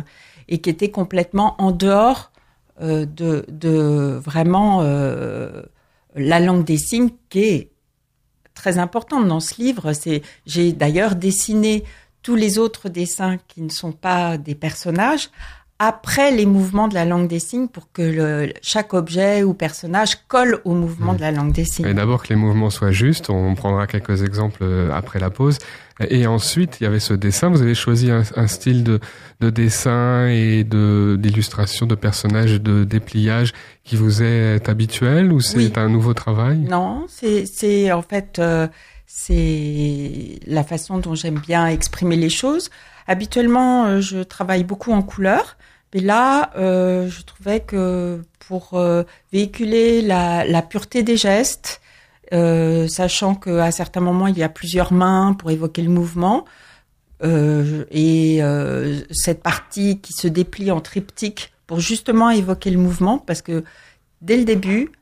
et 0.48 0.58
qui 0.58 0.68
étaient 0.68 0.90
complètement 0.90 1.54
en 1.58 1.70
dehors 1.70 2.32
de, 2.82 3.44
de 3.48 4.18
vraiment 4.24 4.80
la 6.14 6.40
langue 6.40 6.64
des 6.64 6.78
signes 6.78 7.10
qui 7.28 7.40
est 7.44 7.69
très 8.54 8.78
importante 8.78 9.26
dans 9.26 9.40
ce 9.40 9.60
livre. 9.60 9.92
C'est 9.92 10.22
j'ai 10.46 10.72
d'ailleurs 10.72 11.16
dessiné 11.16 11.84
tous 12.22 12.34
les 12.34 12.58
autres 12.58 12.88
dessins 12.88 13.38
qui 13.48 13.62
ne 13.62 13.70
sont 13.70 13.92
pas 13.92 14.36
des 14.36 14.54
personnages 14.54 15.30
après 15.82 16.30
les 16.30 16.44
mouvements 16.44 16.88
de 16.88 16.94
la 16.94 17.06
langue 17.06 17.26
des 17.26 17.38
signes 17.40 17.66
pour 17.66 17.90
que 17.90 18.02
le, 18.02 18.52
chaque 18.60 18.92
objet 18.92 19.42
ou 19.42 19.54
personnage 19.54 20.26
colle 20.28 20.60
au 20.66 20.74
mouvement 20.74 21.14
Mmh. 21.14 21.16
de 21.16 21.20
la 21.22 21.32
langue 21.32 21.52
des 21.52 21.64
signes. 21.64 21.86
Et 21.86 21.94
d'abord 21.94 22.22
que 22.22 22.28
les 22.28 22.36
mouvements 22.36 22.68
soient 22.68 22.90
justes, 22.92 23.30
on 23.30 23.54
prendra 23.54 23.86
quelques 23.86 24.22
exemples 24.22 24.62
euh, 24.62 24.92
après 24.92 25.18
la 25.18 25.30
pause. 25.30 25.56
Et 26.10 26.26
ensuite, 26.26 26.76
il 26.80 26.84
y 26.84 26.86
avait 26.86 27.00
ce 27.00 27.14
dessin. 27.14 27.48
Vous 27.48 27.62
avez 27.62 27.74
choisi 27.74 28.10
un, 28.10 28.22
un 28.36 28.46
style 28.46 28.84
de, 28.84 29.00
de 29.40 29.48
dessin 29.50 30.28
et 30.28 30.64
de 30.64 31.16
d'illustration 31.18 31.86
de 31.86 31.94
personnages, 31.94 32.60
de 32.60 32.84
dépliage 32.84 33.52
qui 33.84 33.96
vous 33.96 34.22
est 34.22 34.68
habituel 34.68 35.32
ou 35.32 35.40
c'est 35.40 35.56
Oui. 35.58 35.72
un 35.76 35.88
nouveau 35.88 36.12
travail? 36.14 36.58
Non, 36.58 37.06
c'est 37.08 37.46
c'est 37.46 37.90
en 37.92 38.02
fait 38.02 38.38
euh, 38.38 38.66
c'est 39.06 40.38
la 40.46 40.64
façon 40.64 40.98
dont 40.98 41.14
j'aime 41.14 41.38
bien 41.38 41.66
exprimer 41.66 42.16
les 42.16 42.30
choses. 42.30 42.70
Habituellement, 43.10 43.86
euh, 43.86 44.00
je 44.00 44.22
travaille 44.22 44.62
beaucoup 44.62 44.92
en 44.92 45.02
couleur, 45.02 45.56
mais 45.92 46.00
là, 46.00 46.52
euh, 46.54 47.08
je 47.10 47.22
trouvais 47.22 47.58
que 47.58 48.22
pour 48.38 48.74
euh, 48.74 49.02
véhiculer 49.32 50.00
la, 50.00 50.62
pureté 50.62 51.02
des 51.02 51.16
gestes, 51.16 51.80
sachant 52.30 53.34
qu'à 53.34 53.72
certains 53.72 54.00
moments 54.00 54.28
il 54.28 54.38
y 54.38 54.44
a 54.44 54.48
plusieurs 54.48 54.92
mains 54.92 55.34
pour 55.36 55.50
évoquer 55.50 55.82
le 55.82 55.90
mouvement, 55.90 56.44
et 57.24 58.40
cette 59.10 59.42
partie 59.42 59.98
qui 60.00 60.12
se 60.12 60.28
déplie 60.28 60.70
en 60.70 60.80
triptyque 60.80 61.52
pour 61.66 61.80
justement 61.80 62.30
évoquer 62.30 62.70
le 62.70 62.78
mouvement, 62.78 63.18
parce 63.18 63.42
que 63.42 63.64
dès 64.20 64.36
le 64.36 64.44
début, 64.44 64.92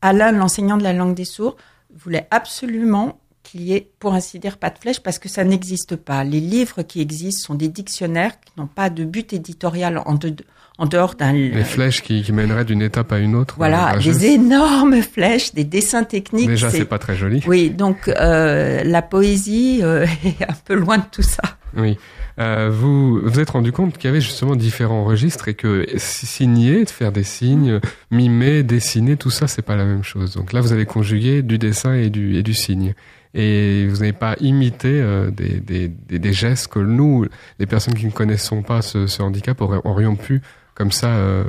Alain, 0.00 0.32
l'enseignant 0.32 0.78
de 0.78 0.84
la 0.84 0.94
langue 0.94 1.14
des 1.14 1.26
sourds, 1.26 1.56
voulait 1.94 2.26
absolument 2.30 3.18
qu'il 3.42 3.62
y 3.62 3.74
ait, 3.74 3.88
pour 3.98 4.14
ainsi 4.14 4.38
dire, 4.38 4.56
pas 4.58 4.70
de 4.70 4.78
flèche 4.78 5.00
parce 5.00 5.18
que 5.18 5.28
ça 5.28 5.44
n'existe 5.44 5.96
pas. 5.96 6.24
Les 6.24 6.40
livres 6.40 6.82
qui 6.82 7.00
existent 7.00 7.46
sont 7.48 7.54
des 7.54 7.68
dictionnaires 7.68 8.32
qui 8.40 8.52
n'ont 8.56 8.66
pas 8.66 8.88
de 8.90 9.04
but 9.04 9.32
éditorial 9.32 10.00
en, 10.06 10.14
de- 10.14 10.34
en 10.78 10.86
dehors 10.86 11.14
d'un... 11.16 11.32
Les 11.32 11.64
flèches 11.64 12.02
qui, 12.02 12.22
qui 12.22 12.32
mèneraient 12.32 12.64
d'une 12.64 12.82
étape 12.82 13.12
à 13.12 13.18
une 13.18 13.34
autre. 13.34 13.54
Voilà, 13.58 13.94
euh, 13.96 13.98
des 13.98 14.26
énormes 14.26 15.02
flèches, 15.02 15.52
des 15.54 15.64
dessins 15.64 16.04
techniques. 16.04 16.48
Déjà, 16.48 16.70
c'est- 16.70 16.84
pas 16.84 16.98
très 16.98 17.16
joli. 17.16 17.42
Oui, 17.46 17.70
donc 17.70 18.08
euh, 18.08 18.82
la 18.84 19.02
poésie 19.02 19.80
euh, 19.82 20.06
est 20.24 20.42
un 20.42 20.54
peu 20.64 20.74
loin 20.74 20.98
de 20.98 21.04
tout 21.10 21.22
ça. 21.22 21.42
Oui. 21.76 21.98
Euh, 22.38 22.70
vous 22.72 23.20
vous 23.20 23.40
êtes 23.40 23.50
rendu 23.50 23.72
compte 23.72 23.98
qu'il 23.98 24.04
y 24.06 24.08
avait 24.08 24.20
justement 24.22 24.56
différents 24.56 25.04
registres 25.04 25.48
et 25.48 25.54
que 25.54 25.86
si- 25.96 26.24
signer, 26.26 26.86
faire 26.86 27.12
des 27.12 27.24
signes, 27.24 27.80
mimer, 28.10 28.62
dessiner, 28.62 29.16
tout 29.16 29.30
ça, 29.30 29.48
c'est 29.48 29.62
pas 29.62 29.76
la 29.76 29.84
même 29.84 30.02
chose. 30.02 30.34
Donc 30.34 30.52
là, 30.54 30.60
vous 30.62 30.72
avez 30.72 30.86
conjugué 30.86 31.42
du 31.42 31.58
dessin 31.58 31.94
et 31.94 32.08
du, 32.08 32.36
et 32.36 32.42
du 32.42 32.54
signe. 32.54 32.94
Et 33.34 33.86
vous 33.86 33.96
n'avez 33.96 34.12
pas 34.12 34.36
imité 34.40 35.00
euh, 35.00 35.30
des, 35.30 35.60
des, 35.60 35.88
des, 35.88 36.18
des 36.18 36.32
gestes 36.32 36.68
que 36.68 36.78
nous, 36.78 37.26
les 37.58 37.66
personnes 37.66 37.94
qui 37.94 38.06
ne 38.06 38.10
connaissons 38.10 38.62
pas 38.62 38.82
ce, 38.82 39.06
ce 39.06 39.22
handicap, 39.22 39.60
aurions 39.60 40.16
pu 40.16 40.42
comme 40.74 40.92
ça 40.92 41.08
euh, 41.16 41.44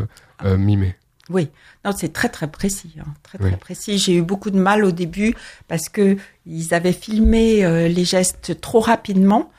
euh, 0.45 0.57
mimer. 0.57 0.95
Oui, 1.29 1.49
non, 1.85 1.91
c'est 1.95 2.11
très 2.11 2.29
très 2.29 2.47
précis, 2.47 2.95
hein, 2.99 3.05
très 3.23 3.37
Oui. 3.41 3.49
très 3.49 3.57
précis. 3.57 3.97
J'ai 3.97 4.17
eu 4.17 4.21
beaucoup 4.21 4.51
de 4.51 4.59
mal 4.59 4.83
au 4.83 4.91
début 4.91 5.35
parce 5.67 5.87
que 5.89 6.17
ils 6.45 6.73
avaient 6.73 6.91
filmé 6.93 7.63
euh, 7.65 7.87
les 7.87 8.03
gestes 8.03 8.59
trop 8.59 8.81
rapidement, 8.81 9.49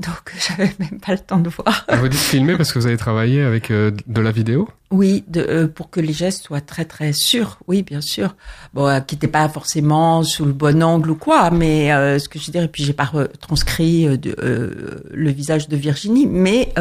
donc 0.00 0.32
j'avais 0.48 0.72
même 0.78 1.00
pas 1.00 1.12
le 1.12 1.18
temps 1.18 1.38
de 1.38 1.48
voir. 1.50 1.86
Vous 1.92 2.08
dites 2.08 2.18
filmer 2.20 2.56
parce 2.56 2.72
que 2.72 2.78
vous 2.78 2.86
avez 2.86 2.96
travaillé 2.96 3.42
avec 3.42 3.70
euh, 3.70 3.90
de 4.06 4.20
la 4.20 4.30
vidéo? 4.32 4.68
Oui, 4.90 5.22
de, 5.28 5.40
euh, 5.40 5.68
pour 5.68 5.88
que 5.90 6.00
les 6.00 6.12
gestes 6.12 6.44
soient 6.44 6.60
très 6.60 6.84
très 6.84 7.12
sûrs. 7.12 7.58
Oui, 7.68 7.82
bien 7.82 8.00
sûr. 8.00 8.34
Bon, 8.74 8.88
euh, 8.88 9.00
qui 9.00 9.14
n'étaient 9.14 9.28
pas 9.28 9.48
forcément 9.48 10.22
sous 10.24 10.44
le 10.44 10.52
bon 10.52 10.82
angle 10.82 11.10
ou 11.10 11.14
quoi, 11.14 11.50
mais 11.50 11.92
euh, 11.92 12.18
ce 12.18 12.28
que 12.28 12.38
je 12.40 12.46
veux 12.46 12.52
dire. 12.52 12.62
Et 12.64 12.68
puis 12.68 12.82
j'ai 12.84 12.92
pas 12.92 13.10
transcrit 13.40 14.06
le 14.26 15.30
visage 15.30 15.68
de 15.68 15.76
Virginie, 15.76 16.26
mais 16.26 16.72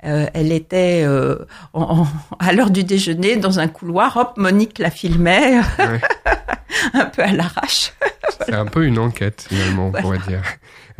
elle 0.00 0.52
était 0.52 1.06
en- 1.72 2.00
en- 2.02 2.06
à 2.38 2.52
l'heure 2.52 2.70
du 2.70 2.84
déjeuner 2.84 3.36
dans 3.36 3.58
un 3.60 3.68
couloir. 3.68 4.16
Hop, 4.16 4.32
Monique 4.36 4.78
la 4.78 4.90
filmait 4.90 5.58
Ouais. 5.78 6.00
un 6.94 7.04
peu 7.06 7.22
à 7.22 7.32
l'arrache. 7.32 7.92
C'est 8.46 8.54
un 8.54 8.66
peu 8.66 8.84
une 8.86 8.98
enquête 8.98 9.46
finalement, 9.48 9.86
on 9.86 9.90
Voilà. 9.90 10.02
pourrait 10.02 10.18
dire. 10.28 10.42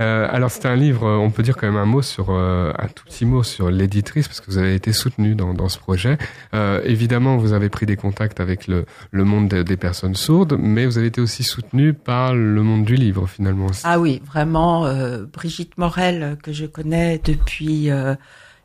Euh, 0.00 0.26
alors 0.30 0.50
c'est 0.50 0.66
un 0.66 0.74
livre, 0.74 1.06
euh, 1.06 1.16
on 1.16 1.30
peut 1.30 1.42
dire 1.42 1.56
quand 1.56 1.66
même 1.66 1.76
un 1.76 1.86
mot 1.86 2.02
sur 2.02 2.30
euh, 2.30 2.72
un 2.78 2.88
tout 2.88 3.04
petit 3.04 3.24
mot 3.24 3.44
sur 3.44 3.70
l'éditrice 3.70 4.26
parce 4.26 4.40
que 4.40 4.50
vous 4.50 4.58
avez 4.58 4.74
été 4.74 4.92
soutenu 4.92 5.34
dans, 5.34 5.54
dans 5.54 5.68
ce 5.68 5.78
projet. 5.78 6.18
Euh, 6.52 6.80
évidemment, 6.84 7.36
vous 7.36 7.52
avez 7.52 7.68
pris 7.68 7.86
des 7.86 7.96
contacts 7.96 8.40
avec 8.40 8.66
le, 8.66 8.86
le 9.12 9.24
monde 9.24 9.48
des, 9.48 9.76
personnes 9.76 10.14
sourdes, 10.14 10.56
mais 10.58 10.86
vous 10.86 10.98
avez 10.98 11.08
été 11.08 11.20
aussi 11.20 11.42
soutenu 11.42 11.92
par 11.92 12.34
le 12.34 12.62
monde 12.62 12.84
du 12.84 12.96
livre 12.96 13.28
finalement. 13.28 13.66
Ah 13.84 14.00
oui, 14.00 14.20
vraiment, 14.26 14.86
euh, 14.86 15.24
Brigitte 15.32 15.78
Morel, 15.78 16.22
euh, 16.22 16.36
que 16.36 16.52
je 16.52 16.66
connais 16.66 17.20
depuis 17.22 17.90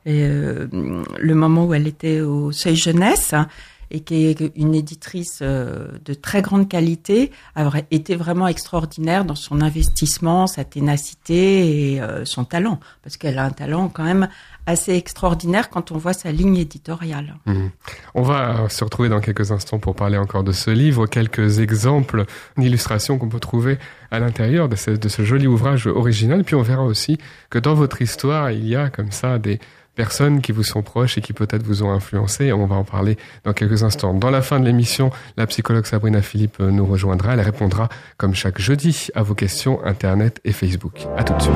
le 0.06 1.34
moment 1.34 1.66
où 1.66 1.74
elle 1.74 1.88
était 1.88 2.22
au 2.22 2.52
Seuil 2.52 2.76
Jeunesse, 2.76 3.34
hein, 3.34 3.48
et 3.92 4.02
qui 4.02 4.26
est 4.26 4.52
une 4.56 4.76
éditrice 4.76 5.40
euh, 5.42 5.88
de 6.06 6.14
très 6.14 6.42
grande 6.42 6.68
qualité, 6.68 7.32
a 7.56 7.70
été 7.92 8.16
vraiment 8.16 8.48
extraordinaire 8.48 9.26
dans 9.26 9.36
son 9.36 9.62
investissement, 9.62 10.48
sa 10.48 10.64
ténacité 10.64 11.94
et 11.94 12.02
euh, 12.02 12.26
son 12.26 12.46
talent, 12.46 12.80
parce 13.04 13.18
qu'elle 13.18 13.38
a 13.38 13.46
un 13.46 13.52
talent 13.52 13.90
quand 13.90 14.04
même 14.04 14.28
assez 14.66 14.94
extraordinaire 14.94 15.70
quand 15.70 15.92
on 15.92 15.98
voit 15.98 16.14
sa 16.14 16.32
ligne 16.32 16.58
éditoriale. 16.58 17.36
Mhm. 17.46 17.72
On 18.14 18.22
va 18.22 18.70
se 18.70 18.84
retrouver 18.84 19.10
dans 19.10 19.20
quelques 19.20 19.52
instants 19.52 19.80
pour 19.80 19.96
parler 19.96 20.18
encore 20.18 20.44
de 20.44 20.52
ce 20.52 20.70
livre, 20.70 21.08
quelques 21.08 21.60
exemples 21.60 22.26
d'illustrations 22.58 23.18
qu'on 23.18 23.30
peut 23.30 23.40
trouver 23.40 23.80
à 24.12 24.20
l'intérieur 24.20 24.70
de 24.70 24.76
ce, 24.76 24.92
de 24.92 25.10
ce 25.10 25.24
joli 25.24 25.48
ouvrage 25.48 25.88
original. 25.88 26.44
Puis 26.44 26.56
on 26.56 26.62
verra 26.62 26.84
aussi 26.84 27.18
que 27.50 27.58
dans 27.58 27.74
votre 27.74 28.02
histoire, 28.02 28.52
il 28.52 28.68
y 28.68 28.76
a 28.76 28.90
comme 28.90 29.12
ça 29.12 29.40
des 29.40 29.60
personnes 29.96 30.42
qui 30.42 30.52
vous 30.52 30.64
sont 30.64 30.82
proches 30.82 31.18
et 31.18 31.22
qui 31.22 31.34
peut-être 31.34 31.64
vous 31.64 31.84
ont 31.84 31.92
influencé. 31.92 32.52
On 32.54 32.66
va 32.66 32.76
en 32.76 32.84
parler 32.84 33.18
dans 33.44 33.54
quelques 33.54 33.84
instants. 33.84 34.14
Dans 34.14 34.30
la 34.30 34.42
fin 34.42 34.60
de 34.60 34.66
l'émission, 34.66 35.12
la 35.38 35.48
psychologue 35.48 35.86
Sabrina 35.86 36.22
Philippe 36.22 36.60
nous 36.60 36.86
rejoindra. 36.86 37.34
Elle 37.34 37.42
répondra, 37.42 37.90
comme 38.18 38.36
chaque 38.36 38.60
jeudi, 38.60 39.08
à 39.16 39.24
vos 39.24 39.36
questions 39.36 39.84
Internet 39.86 40.40
et 40.46 40.52
Facebook. 40.52 41.08
À 41.18 41.24
tout 41.24 41.34
de 41.34 41.42
suite. 41.42 41.54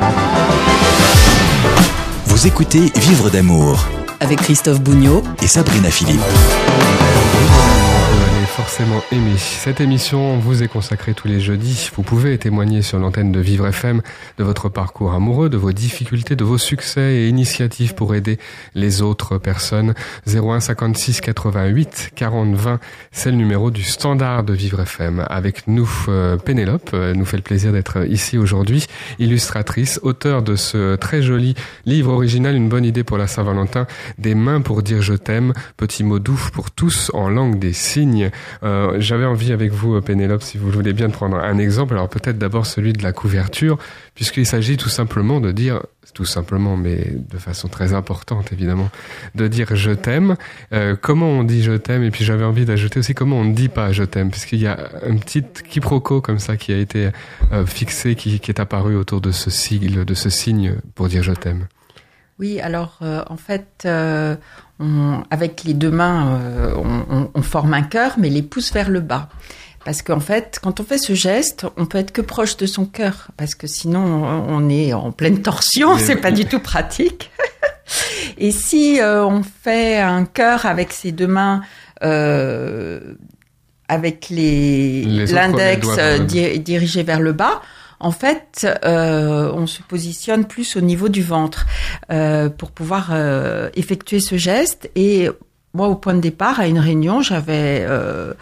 Vous 2.25 2.47
écoutez 2.47 2.91
Vivre 2.95 3.29
d'amour 3.29 3.87
avec 4.19 4.39
Christophe 4.39 4.81
Bougnot 4.81 5.21
et 5.41 5.47
Sabrina 5.47 5.91
Philippe. 5.91 6.21
Forcément 8.55 9.01
aimer. 9.11 9.35
Cette 9.37 9.81
émission 9.81 10.37
vous 10.37 10.61
est 10.61 10.67
consacrée 10.67 11.15
tous 11.15 11.27
les 11.27 11.39
jeudis. 11.39 11.89
Vous 11.95 12.03
pouvez 12.03 12.37
témoigner 12.37 12.83
sur 12.83 12.99
l'antenne 12.99 13.31
de 13.31 13.39
Vivre 13.39 13.65
FM 13.65 14.03
de 14.37 14.43
votre 14.43 14.69
parcours 14.69 15.13
amoureux, 15.13 15.49
de 15.49 15.57
vos 15.57 15.71
difficultés, 15.71 16.35
de 16.35 16.43
vos 16.43 16.59
succès 16.59 17.15
et 17.15 17.27
initiatives 17.29 17.95
pour 17.95 18.13
aider 18.13 18.37
les 18.75 19.01
autres 19.01 19.39
personnes. 19.39 19.95
01 20.27 20.59
56 20.59 21.21
88 21.21 22.11
40 22.15 22.53
20, 22.53 22.79
c'est 23.11 23.31
le 23.31 23.37
numéro 23.37 23.71
du 23.71 23.81
standard 23.81 24.43
de 24.43 24.53
Vivre 24.53 24.81
FM. 24.81 25.25
Avec 25.31 25.67
nous, 25.67 25.89
euh, 26.07 26.37
Pénélope, 26.37 26.91
euh, 26.93 27.15
nous 27.15 27.25
fait 27.25 27.37
le 27.37 27.43
plaisir 27.43 27.71
d'être 27.71 28.07
ici 28.07 28.37
aujourd'hui, 28.37 28.85
illustratrice, 29.17 29.99
auteur 30.03 30.43
de 30.43 30.55
ce 30.55 30.95
très 30.95 31.23
joli 31.23 31.55
livre 31.87 32.11
original, 32.11 32.55
une 32.55 32.69
bonne 32.69 32.85
idée 32.85 33.03
pour 33.03 33.17
la 33.17 33.25
Saint-Valentin, 33.25 33.87
des 34.19 34.35
mains 34.35 34.61
pour 34.61 34.83
dire 34.83 35.01
je 35.01 35.15
t'aime, 35.15 35.53
petit 35.75 36.03
mot 36.03 36.19
doux 36.19 36.39
pour 36.53 36.69
tous 36.69 37.09
en 37.15 37.29
langue 37.29 37.57
des 37.57 37.73
signes. 37.73 38.29
Euh, 38.63 38.95
J'avais 38.99 39.25
envie 39.25 39.51
avec 39.51 39.71
vous, 39.71 39.95
euh, 39.95 40.01
Pénélope, 40.01 40.43
si 40.43 40.57
vous 40.57 40.69
voulez 40.69 40.93
bien, 40.93 41.07
de 41.07 41.13
prendre 41.13 41.37
un 41.37 41.57
exemple. 41.57 41.93
Alors 41.93 42.09
peut-être 42.09 42.37
d'abord 42.37 42.65
celui 42.65 42.93
de 42.93 43.03
la 43.03 43.11
couverture, 43.11 43.77
puisqu'il 44.15 44.45
s'agit 44.45 44.77
tout 44.77 44.89
simplement 44.89 45.39
de 45.39 45.51
dire, 45.51 45.81
tout 46.13 46.25
simplement, 46.25 46.77
mais 46.77 47.13
de 47.29 47.37
façon 47.37 47.67
très 47.67 47.93
importante 47.93 48.51
évidemment, 48.51 48.89
de 49.35 49.47
dire 49.47 49.75
je 49.75 49.91
t'aime. 49.91 50.35
Euh, 50.71 50.95
comment 50.99 51.27
on 51.27 51.43
dit 51.43 51.63
je 51.63 51.73
t'aime 51.73 52.03
Et 52.03 52.11
puis 52.11 52.23
j'avais 52.23 52.43
envie 52.43 52.65
d'ajouter 52.65 52.99
aussi 52.99 53.13
comment 53.13 53.37
on 53.37 53.45
ne 53.45 53.53
dit 53.53 53.69
pas 53.69 53.91
je 53.91 54.03
t'aime, 54.03 54.29
puisqu'il 54.29 54.59
y 54.59 54.67
a 54.67 54.77
un 55.03 55.17
petit 55.17 55.43
quiproquo 55.69 56.21
comme 56.21 56.39
ça 56.39 56.57
qui 56.57 56.71
a 56.71 56.77
été 56.77 57.09
euh, 57.51 57.65
fixé, 57.65 58.15
qui, 58.15 58.39
qui 58.39 58.51
est 58.51 58.59
apparu 58.59 58.95
autour 58.95 59.21
de 59.21 59.31
ce 59.31 59.49
sigle, 59.49 60.05
de 60.05 60.13
ce 60.13 60.29
signe 60.29 60.75
pour 60.95 61.07
dire 61.07 61.23
je 61.23 61.33
t'aime. 61.33 61.67
Oui, 62.39 62.59
alors 62.59 62.97
euh, 63.01 63.23
en 63.29 63.37
fait, 63.37 63.67
euh, 63.85 64.35
on, 64.79 65.23
avec 65.29 65.63
les 65.63 65.73
deux 65.73 65.91
mains, 65.91 66.39
euh, 66.41 66.73
on, 66.75 67.15
on- 67.15 67.31
on 67.33 67.41
forme 67.41 67.73
un 67.73 67.83
cœur, 67.83 68.13
mais 68.17 68.29
les 68.29 68.41
pousse 68.41 68.73
vers 68.73 68.89
le 68.89 69.01
bas. 69.01 69.29
Parce 69.85 70.01
qu'en 70.01 70.19
fait, 70.21 70.59
quand 70.63 70.79
on 70.79 70.83
fait 70.83 70.97
ce 70.97 71.13
geste, 71.13 71.65
on 71.77 71.85
peut 71.85 71.97
être 71.97 72.11
que 72.11 72.21
proche 72.21 72.55
de 72.57 72.65
son 72.65 72.85
cœur, 72.85 73.27
parce 73.37 73.53
que 73.53 73.67
sinon 73.67 74.01
on 74.47 74.69
est 74.69 74.93
en 74.93 75.11
pleine 75.11 75.41
torsion, 75.41 75.97
c'est 75.99 76.15
pas 76.15 76.31
du 76.31 76.45
tout 76.45 76.59
pratique. 76.59 77.29
Et 78.37 78.51
si 78.51 78.99
euh, 79.01 79.25
on 79.25 79.43
fait 79.43 79.99
un 79.99 80.23
cœur 80.25 80.65
avec 80.65 80.93
ses 80.93 81.11
deux 81.11 81.27
mains, 81.27 81.61
euh, 82.01 83.13
avec 83.89 84.29
les 84.29 85.03
l'index 85.35 85.87
di- 86.25 86.59
dirigé 86.59 87.03
vers 87.03 87.19
le 87.19 87.33
bas, 87.33 87.61
en 88.03 88.11
fait, 88.11 88.67
euh, 88.85 89.51
on 89.53 89.65
se 89.65 89.81
positionne 89.81 90.45
plus 90.45 90.75
au 90.75 90.81
niveau 90.81 91.07
du 91.07 91.23
ventre 91.23 91.65
euh, 92.11 92.49
pour 92.49 92.71
pouvoir 92.71 93.11
euh, 93.11 93.69
effectuer 93.75 94.19
ce 94.19 94.35
geste. 94.35 94.91
Et 94.95 95.29
moi, 95.73 95.87
au 95.87 95.95
point 95.95 96.13
de 96.13 96.19
départ, 96.19 96.59
à 96.59 96.67
une 96.67 96.79
réunion, 96.79 97.21
j'avais 97.21 97.85
euh, 97.87 98.33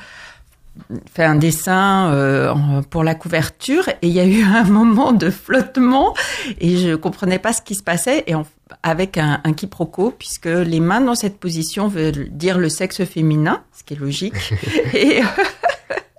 fait 1.13 1.23
un 1.23 1.35
dessin 1.35 2.11
euh, 2.11 2.81
pour 2.89 3.03
la 3.03 3.13
couverture 3.13 3.87
et 3.87 4.07
il 4.07 4.13
y 4.13 4.19
a 4.19 4.25
eu 4.25 4.43
un 4.43 4.63
moment 4.69 5.11
de 5.11 5.29
flottement 5.29 6.15
et 6.59 6.77
je 6.77 6.95
comprenais 6.95 7.39
pas 7.39 7.53
ce 7.53 7.61
qui 7.61 7.75
se 7.75 7.83
passait 7.83 8.23
et 8.27 8.33
avec 8.83 9.17
un, 9.17 9.41
un 9.43 9.53
quiproquo 9.53 10.11
puisque 10.17 10.45
les 10.47 10.79
mains 10.79 11.01
dans 11.01 11.15
cette 11.15 11.39
position 11.39 11.87
veulent 11.87 12.29
dire 12.31 12.57
le 12.57 12.69
sexe 12.69 13.03
féminin, 13.05 13.61
ce 13.77 13.83
qui 13.83 13.93
est 13.93 13.99
logique. 13.99 14.53
et 14.93 15.21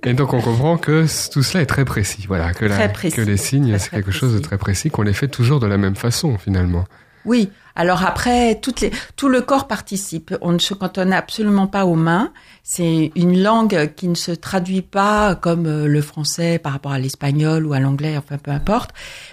Et 0.04 0.14
donc 0.14 0.32
on 0.32 0.40
comprend 0.40 0.78
que 0.78 1.06
tout 1.30 1.42
cela 1.42 1.62
est 1.62 1.66
très 1.66 1.85
précis, 1.85 2.25
voilà, 2.26 2.52
que, 2.54 2.64
la- 2.64 2.88
précis. 2.88 3.16
que 3.16 3.23
les 3.23 3.37
signes, 3.37 3.78
c'est 3.78 3.90
quelque 3.90 4.11
chose 4.11 4.35
de 4.35 4.40
très 4.40 4.59
précis, 4.59 4.90
qu'on 4.90 5.02
les 5.02 5.12
fait 5.12 5.28
toujours 5.28 5.61
de 5.61 5.66
la 5.66 5.78
même 5.78 5.97
façon 5.97 6.38
finalement. 6.38 6.85
Oui. 7.25 7.50
Alors 7.75 8.04
après, 8.04 8.56
toutes 8.61 8.80
les, 8.80 8.90
tout 9.16 9.28
le 9.28 9.40
corps 9.40 9.66
participe. 9.66 10.35
On 10.42 10.52
ne 10.52 10.59
se 10.59 10.75
cantonne 10.75 11.12
absolument 11.12 11.66
pas 11.66 11.87
aux 11.87 11.94
mains. 11.94 12.32
C'est 12.62 13.12
une 13.14 13.42
langue 13.42 13.94
qui 13.94 14.09
ne 14.09 14.14
se 14.14 14.32
traduit 14.32 14.82
pas 14.82 15.37
comme 15.37 15.66
euh, 15.66 15.87
le 15.87 16.02
français 16.02 16.59
par 16.59 16.73
rapport 16.73 16.92
à 16.92 16.99
l'espagnol 16.99 17.64
ou 17.64 17.73
à 17.73 17.80
l'anglais, 17.80 18.16
enfin 18.18 18.37
peu 18.37 18.50
importe. 18.50 18.90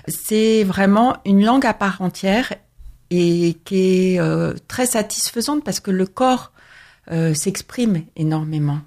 C'est 0.08 0.64
vraiment 0.64 1.18
une 1.26 1.44
langue 1.44 1.66
à 1.66 1.74
part 1.74 2.02
entière 2.02 2.54
et 3.10 3.58
qui 3.66 4.14
est 4.14 4.20
euh, 4.22 4.54
très 4.68 4.86
satisfaisante 4.86 5.64
parce 5.66 5.80
que 5.82 5.92
le 5.92 6.06
corps 6.06 6.54
euh, 7.12 7.34
s'exprime 7.34 8.04
énormément. 8.16 8.80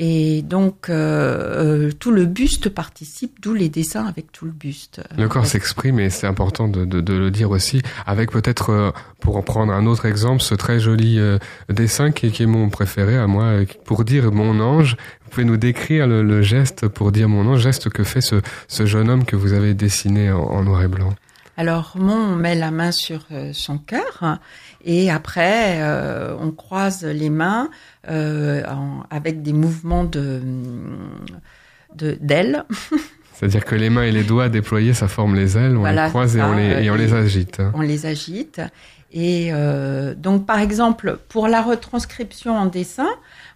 Et 0.00 0.42
donc 0.42 0.88
euh, 0.90 1.86
euh, 1.88 1.90
tout 1.98 2.12
le 2.12 2.24
buste 2.24 2.68
participe, 2.68 3.40
d'où 3.42 3.52
les 3.52 3.68
dessins 3.68 4.06
avec 4.06 4.30
tout 4.30 4.44
le 4.44 4.52
buste. 4.52 5.00
Le 5.16 5.26
corps 5.28 5.44
s'exprime 5.46 5.98
et 5.98 6.08
c'est 6.08 6.28
important 6.28 6.68
de, 6.68 6.84
de- 6.84 7.00
de 7.00 7.14
le 7.14 7.30
dire 7.32 7.50
aussi, 7.50 7.82
avec 8.06 8.30
peut-être, 8.30 8.70
euh, 8.70 8.90
pour 9.20 9.36
en 9.36 9.42
prendre 9.42 9.72
un 9.72 9.86
autre 9.86 10.06
exemple, 10.06 10.40
ce 10.40 10.54
très 10.54 10.78
joli 10.78 11.18
euh, 11.18 11.38
dessin 11.68 12.12
qui, 12.12 12.26
est- 12.26 12.30
qui 12.30 12.44
est 12.44 12.46
mon 12.46 12.68
préféré 12.68 13.16
à 13.16 13.26
moi, 13.26 13.44
euh, 13.44 13.64
pour 13.84 14.04
dire 14.04 14.30
mon 14.30 14.60
ange. 14.60 14.96
Vous 15.24 15.30
pouvez 15.30 15.44
nous 15.44 15.56
décrire 15.56 16.06
le, 16.06 16.22
le 16.22 16.42
geste 16.42 16.86
pour 16.88 17.10
dire 17.10 17.28
mon 17.28 17.46
ange, 17.48 17.60
geste 17.60 17.88
que 17.90 18.04
fait 18.04 18.20
ce, 18.20 18.36
ce 18.68 18.86
jeune 18.86 19.10
homme 19.10 19.24
que 19.24 19.34
vous 19.36 19.52
avez 19.52 19.74
dessiné 19.74 20.30
en, 20.30 20.38
en 20.42 20.62
noir 20.62 20.82
et 20.82 20.88
blanc? 20.88 21.12
Alors, 21.58 21.92
Mon 21.96 22.14
on 22.14 22.36
met 22.36 22.54
la 22.54 22.70
main 22.70 22.92
sur 22.92 23.26
euh, 23.32 23.50
son 23.52 23.78
cœur 23.78 24.38
et 24.84 25.10
après, 25.10 25.78
euh, 25.82 26.34
on 26.40 26.52
croise 26.52 27.04
les 27.04 27.30
mains 27.30 27.68
euh, 28.08 28.62
en- 28.68 29.02
avec 29.10 29.42
des 29.42 29.52
mouvements 29.52 30.04
de 30.04 30.40
de- 31.96 32.16
d'ailes. 32.20 32.64
C'est-à-dire 33.34 33.64
que 33.64 33.74
les 33.74 33.88
mains 33.90 34.02
et 34.04 34.10
les 34.12 34.24
doigts 34.24 34.48
déployés, 34.48 34.94
ça 34.94 35.08
forme 35.08 35.34
les 35.36 35.56
ailes, 35.56 35.76
on 35.76 35.80
Voilà, 35.80 36.04
les 36.06 36.10
croise 36.10 36.36
et 36.36 36.40
ça, 36.40 36.48
on 36.48 36.56
les, 36.56 36.84
et 36.84 36.90
on 36.90 36.94
les 36.96 37.14
agite. 37.14 37.60
hein. 37.60 37.70
on 37.74 37.80
les 37.82 38.06
agite. 38.06 38.60
Et 39.12 39.48
euh, 39.52 40.14
donc, 40.14 40.44
par 40.44 40.58
exemple, 40.60 41.18
pour 41.28 41.48
la 41.48 41.62
retranscription 41.62 42.56
en 42.56 42.66
dessin, 42.66 43.08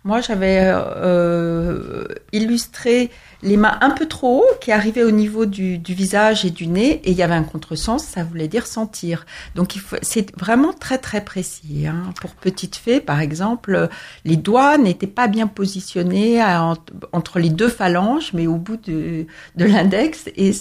moi, 0.04 0.20
j'avais 0.20 0.60
euh, 0.64 2.04
illustré 2.32 3.10
les 3.42 3.56
mains 3.56 3.78
un 3.80 3.90
peu 3.90 4.06
trop 4.06 4.40
haut 4.40 4.54
qui 4.60 4.72
arrivaient 4.72 5.02
au 5.04 5.10
niveau 5.10 5.46
du, 5.46 5.78
du 5.78 5.94
visage 5.94 6.44
et 6.44 6.50
du 6.50 6.66
nez, 6.66 7.00
et 7.04 7.10
il 7.10 7.16
y 7.16 7.22
avait 7.22 7.34
un 7.34 7.42
contresens, 7.42 8.04
ça 8.04 8.22
voulait 8.24 8.48
dire 8.48 8.66
sentir. 8.66 9.26
Donc, 9.54 9.74
c'est 10.02 10.36
vraiment 10.38 10.72
très 10.72 10.98
très 10.98 11.24
précis. 11.24 11.86
hein. 11.86 12.12
Pour 12.20 12.32
Petite 12.32 12.76
Fée, 12.76 13.00
par 13.00 13.20
exemple, 13.20 13.88
les 14.24 14.36
doigts 14.36 14.78
n'étaient 14.78 15.06
pas 15.06 15.28
bien 15.28 15.46
positionnés 15.46 16.42
entre 17.12 17.38
les 17.38 17.50
deux 17.50 17.68
phalanges, 17.68 18.32
mais 18.32 18.46
au 18.46 18.56
bout 18.56 18.76
de, 18.76 19.26
de 19.56 19.64
l'index, 19.64 20.28
et 20.36 20.52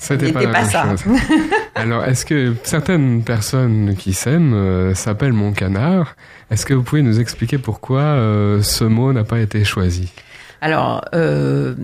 C'était 0.00 0.32
pas 0.32 0.42
la 0.42 0.48
pas, 0.48 0.62
même 0.62 0.70
ça. 0.70 0.96
chose. 0.96 1.20
Alors, 1.74 2.04
est-ce 2.04 2.24
que 2.24 2.54
certaines 2.64 3.22
personnes 3.22 3.94
qui 3.96 4.14
s'aiment 4.14 4.54
euh, 4.54 4.94
s'appellent 4.94 5.34
mon 5.34 5.52
canard 5.52 6.16
Est-ce 6.50 6.64
que 6.64 6.72
vous 6.72 6.82
pouvez 6.82 7.02
nous 7.02 7.20
expliquer 7.20 7.58
pourquoi 7.58 8.00
euh, 8.00 8.62
ce 8.62 8.84
mot 8.84 9.12
n'a 9.12 9.24
pas 9.24 9.38
été 9.40 9.62
choisi? 9.62 10.10
Alors, 10.60 11.04
euh, 11.14 11.74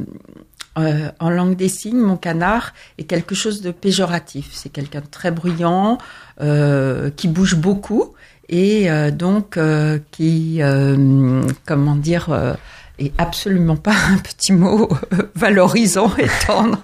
euh, 0.79 1.11
en 1.21 1.31
langue 1.31 1.57
des 1.57 1.69
signes, 1.69 2.01
mon 2.01 2.17
canard 2.17 2.73
est 2.99 3.05
quelque 3.05 3.35
chose 3.35 3.61
de 3.63 3.71
péjoratif. 3.71 4.49
C'est 4.53 4.71
quelqu'un 4.71 5.01
de 5.01 5.07
très 5.07 5.31
bruyant, 5.31 5.99
euh, 6.41 7.11
qui 7.15 7.29
bouge 7.29 7.57
beaucoup 7.57 8.15
et 8.49 8.89
donc 9.11 9.59
qui, 10.13 10.61
comment 11.65 11.97
dire, 11.97 12.57
est 13.01 13.13
absolument 13.19 13.75
pas 13.75 13.95
un 14.11 14.19
petit 14.19 14.53
mot 14.53 14.89
valorisant 15.35 16.13
et 16.17 16.29
tendre. 16.47 16.79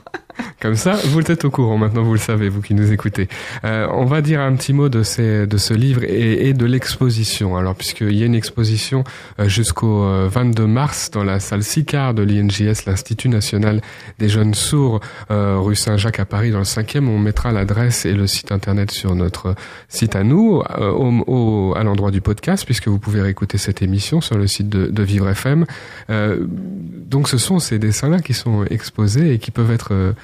Comme 0.60 0.76
ça, 0.76 0.92
vous 1.06 1.20
êtes 1.30 1.44
au 1.44 1.50
courant 1.50 1.76
maintenant, 1.76 2.02
vous 2.02 2.12
le 2.12 2.18
savez, 2.18 2.48
vous 2.48 2.62
qui 2.62 2.74
nous 2.74 2.92
écoutez. 2.92 3.28
Euh, 3.64 3.88
on 3.92 4.04
va 4.04 4.20
dire 4.20 4.40
un 4.40 4.54
petit 4.54 4.72
mot 4.72 4.88
de, 4.88 5.02
ces, 5.02 5.46
de 5.46 5.56
ce 5.56 5.74
livre 5.74 6.04
et, 6.04 6.48
et 6.48 6.52
de 6.54 6.66
l'exposition. 6.66 7.56
Alors, 7.56 7.74
puisqu'il 7.74 8.16
y 8.16 8.22
a 8.22 8.26
une 8.26 8.34
exposition 8.34 9.04
euh, 9.38 9.48
jusqu'au 9.48 10.04
22 10.28 10.62
euh, 10.62 10.66
mars 10.66 11.10
dans 11.10 11.24
la 11.24 11.40
salle 11.40 11.62
Sicard 11.62 12.14
de 12.14 12.22
l'INJS, 12.22 12.86
l'Institut 12.86 13.28
national 13.28 13.80
des 14.18 14.28
jeunes 14.28 14.54
sourds, 14.54 15.00
euh, 15.30 15.58
rue 15.58 15.74
Saint-Jacques 15.74 16.20
à 16.20 16.24
Paris, 16.24 16.50
dans 16.50 16.58
le 16.58 16.64
5e. 16.64 17.08
On 17.08 17.18
mettra 17.18 17.52
l'adresse 17.52 18.04
et 18.04 18.12
le 18.12 18.26
site 18.26 18.52
internet 18.52 18.90
sur 18.90 19.14
notre 19.14 19.54
site 19.88 20.16
à 20.16 20.22
nous, 20.22 20.62
euh, 20.78 20.90
au, 20.90 21.74
à 21.76 21.82
l'endroit 21.82 22.10
du 22.10 22.20
podcast, 22.20 22.64
puisque 22.64 22.88
vous 22.88 22.98
pouvez 22.98 23.20
réécouter 23.20 23.58
cette 23.58 23.82
émission 23.82 24.20
sur 24.20 24.38
le 24.38 24.46
site 24.46 24.68
de, 24.68 24.86
de 24.86 25.02
Vivre 25.02 25.28
FM. 25.28 25.66
donc, 26.08 27.28
ce 27.28 27.38
sont 27.38 27.58
ces 27.58 27.78
dessins-là 27.78 28.20
qui 28.20 28.34
sont 28.34 28.64
exposés 28.64 29.34
et 29.34 29.38
qui 29.38 29.50
peuvent 29.50 29.70
être 29.70 30.14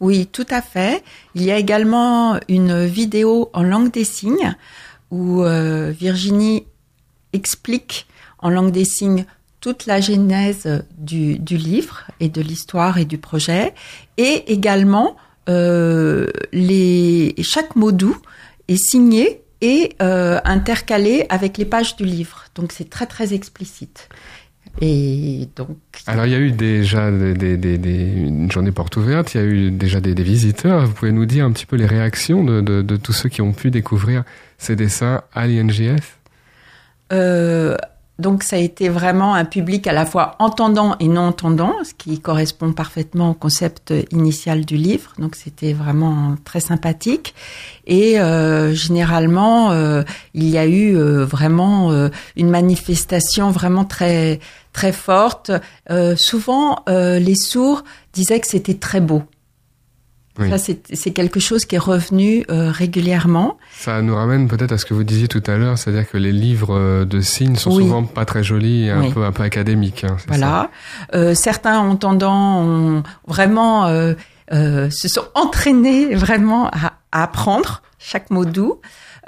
Oui, 0.00 0.26
tout 0.26 0.46
à 0.50 0.60
fait. 0.60 1.02
Il 1.34 1.42
y 1.42 1.50
a 1.50 1.58
également 1.58 2.38
une 2.48 2.84
vidéo 2.84 3.50
en 3.52 3.62
langue 3.62 3.90
des 3.90 4.04
signes 4.04 4.54
où 5.10 5.42
euh, 5.42 5.92
Virginie 5.92 6.66
explique 7.32 8.06
en 8.38 8.50
langue 8.50 8.72
des 8.72 8.84
signes 8.84 9.24
toute 9.60 9.86
la 9.86 10.00
genèse 10.00 10.84
du, 10.98 11.38
livre 11.56 12.02
et 12.20 12.28
de 12.28 12.42
l'histoire 12.42 12.98
et 12.98 13.06
du 13.06 13.16
projet, 13.16 13.72
et 14.18 14.52
également 14.52 15.16
euh, 15.48 16.26
chaque 17.40 17.74
mot 17.74 17.90
doux 17.90 18.16
est 18.68 18.76
signé 18.76 19.42
et 19.62 19.96
euh, 20.02 20.38
intercalé 20.44 21.24
avec 21.30 21.56
les 21.56 21.64
pages 21.64 21.96
du 21.96 22.04
livre. 22.04 22.44
Donc 22.54 22.72
c'est 22.72 22.90
très 22.90 23.06
très 23.06 23.32
explicite. 23.32 24.10
Et 24.80 25.48
donc. 25.54 25.76
Alors 26.06 26.26
il 26.26 26.32
y 26.32 26.34
a 26.34 26.38
eu 26.38 26.50
déjà 26.50 27.10
des, 27.10 27.56
des, 27.56 27.78
des, 27.78 28.04
une 28.04 28.50
journée 28.50 28.72
porte 28.72 28.96
ouverte, 28.96 29.34
il 29.34 29.40
y 29.40 29.40
a 29.40 29.46
eu 29.46 29.70
déjà 29.70 30.00
des, 30.00 30.14
visiteurs. 30.14 30.86
Vous 30.86 30.92
pouvez 30.92 31.12
nous 31.12 31.26
dire 31.26 31.44
un 31.44 31.52
petit 31.52 31.66
peu 31.66 31.76
les 31.76 31.86
réactions 31.86 32.42
de, 32.42 32.60
de, 32.60 32.82
de 32.82 32.96
tous 32.96 33.12
ceux 33.12 33.28
qui 33.28 33.40
ont 33.40 33.52
pu 33.52 33.70
découvrir 33.70 34.24
ces 34.58 34.76
dessins 34.76 35.22
à 35.32 35.46
l'INGS 35.46 36.00
euh, 37.12 37.76
donc 38.18 38.44
ça 38.44 38.56
a 38.56 38.58
été 38.60 38.88
vraiment 38.88 39.34
un 39.34 39.44
public 39.44 39.86
à 39.88 39.92
la 39.92 40.06
fois 40.06 40.36
entendant 40.38 40.94
et 41.00 41.08
non 41.08 41.22
entendant, 41.22 41.74
ce 41.82 41.94
qui 41.94 42.20
correspond 42.20 42.72
parfaitement 42.72 43.30
au 43.30 43.34
concept 43.34 43.92
initial 44.12 44.64
du 44.64 44.76
livre. 44.76 45.12
Donc 45.18 45.34
c'était 45.34 45.72
vraiment 45.72 46.36
très 46.44 46.60
sympathique. 46.60 47.34
Et 47.86 48.20
euh, 48.20 48.72
généralement, 48.72 49.72
euh, 49.72 50.04
il 50.32 50.48
y 50.48 50.58
a 50.58 50.66
eu 50.66 50.96
euh, 50.96 51.24
vraiment 51.24 51.90
euh, 51.90 52.08
une 52.36 52.50
manifestation 52.50 53.50
vraiment 53.50 53.84
très 53.84 54.38
très 54.72 54.92
forte. 54.92 55.50
Euh, 55.90 56.14
souvent, 56.16 56.84
les 56.86 57.36
sourds 57.36 57.84
disaient 58.12 58.40
que 58.40 58.46
c'était 58.46 58.74
très 58.74 59.00
beau. 59.00 59.22
Ça, 60.36 60.58
c'est 60.58 61.10
quelque 61.12 61.38
chose 61.38 61.64
qui 61.64 61.76
est 61.76 61.78
revenu 61.78 62.44
euh, 62.50 62.70
régulièrement. 62.72 63.56
Ça 63.72 64.02
nous 64.02 64.16
ramène 64.16 64.48
peut-être 64.48 64.72
à 64.72 64.78
ce 64.78 64.84
que 64.84 64.92
vous 64.92 65.04
disiez 65.04 65.28
tout 65.28 65.42
à 65.46 65.56
l'heure, 65.56 65.78
c'est-à-dire 65.78 66.10
que 66.10 66.18
les 66.18 66.32
livres 66.32 66.74
euh, 66.74 67.04
de 67.04 67.20
signes 67.20 67.54
sont 67.54 67.70
souvent 67.70 68.02
pas 68.02 68.24
très 68.24 68.42
jolis 68.42 68.86
et 68.86 68.90
un 68.90 69.10
peu 69.10 69.24
un 69.24 69.30
peu 69.30 69.44
académiques. 69.44 70.02
Hein, 70.02 70.16
voilà. 70.26 70.70
Euh, 71.14 71.34
certains 71.34 71.78
entendants 71.78 72.62
ont 72.62 73.02
vraiment 73.28 73.86
euh, 73.86 74.14
euh, 74.52 74.90
se 74.90 75.06
sont 75.06 75.24
entraînés 75.34 76.16
vraiment 76.16 76.66
à, 76.66 76.94
à 77.12 77.22
apprendre 77.22 77.82
chaque 77.98 78.30
mot 78.30 78.44
doux. 78.44 78.80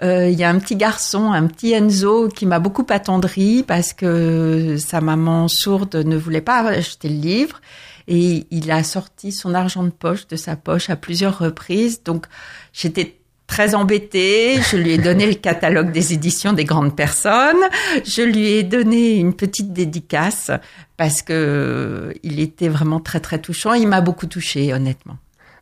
Il 0.02 0.32
y 0.32 0.44
a 0.44 0.50
un 0.50 0.58
petit 0.58 0.76
garçon, 0.76 1.32
un 1.32 1.46
petit 1.46 1.72
Enzo, 1.72 2.28
qui 2.28 2.44
m'a 2.44 2.58
beaucoup 2.58 2.84
attendri 2.90 3.64
parce 3.66 3.94
que 3.94 4.76
sa 4.76 5.00
maman 5.00 5.48
sourde 5.48 5.96
ne 5.96 6.18
voulait 6.18 6.42
pas 6.42 6.58
acheter 6.68 7.08
le 7.08 7.14
livre 7.14 7.62
et 8.08 8.46
il 8.50 8.70
a 8.70 8.82
sorti 8.82 9.32
son 9.32 9.54
argent 9.54 9.84
de 9.84 9.90
poche 9.90 10.26
de 10.28 10.36
sa 10.36 10.56
poche 10.56 10.90
à 10.90 10.96
plusieurs 10.96 11.38
reprises. 11.38 12.02
Donc 12.02 12.26
j'étais 12.72 13.18
très 13.46 13.74
embêtée. 13.74 14.60
Je 14.70 14.76
lui 14.76 14.92
ai 14.92 14.98
donné 14.98 15.26
le 15.26 15.34
catalogue 15.34 15.92
des 15.92 16.12
éditions 16.12 16.52
des 16.52 16.64
grandes 16.64 16.94
personnes. 16.94 17.62
Je 18.04 18.22
lui 18.22 18.48
ai 18.48 18.62
donné 18.62 19.16
une 19.16 19.34
petite 19.34 19.72
dédicace 19.72 20.50
parce 20.96 21.22
que 21.22 22.14
il 22.22 22.40
était 22.40 22.68
vraiment 22.68 23.00
très 23.00 23.20
très 23.20 23.40
touchant. 23.40 23.74
Il 23.74 23.88
m'a 23.88 24.00
beaucoup 24.00 24.26
touchée, 24.26 24.72
honnêtement. 24.72 25.18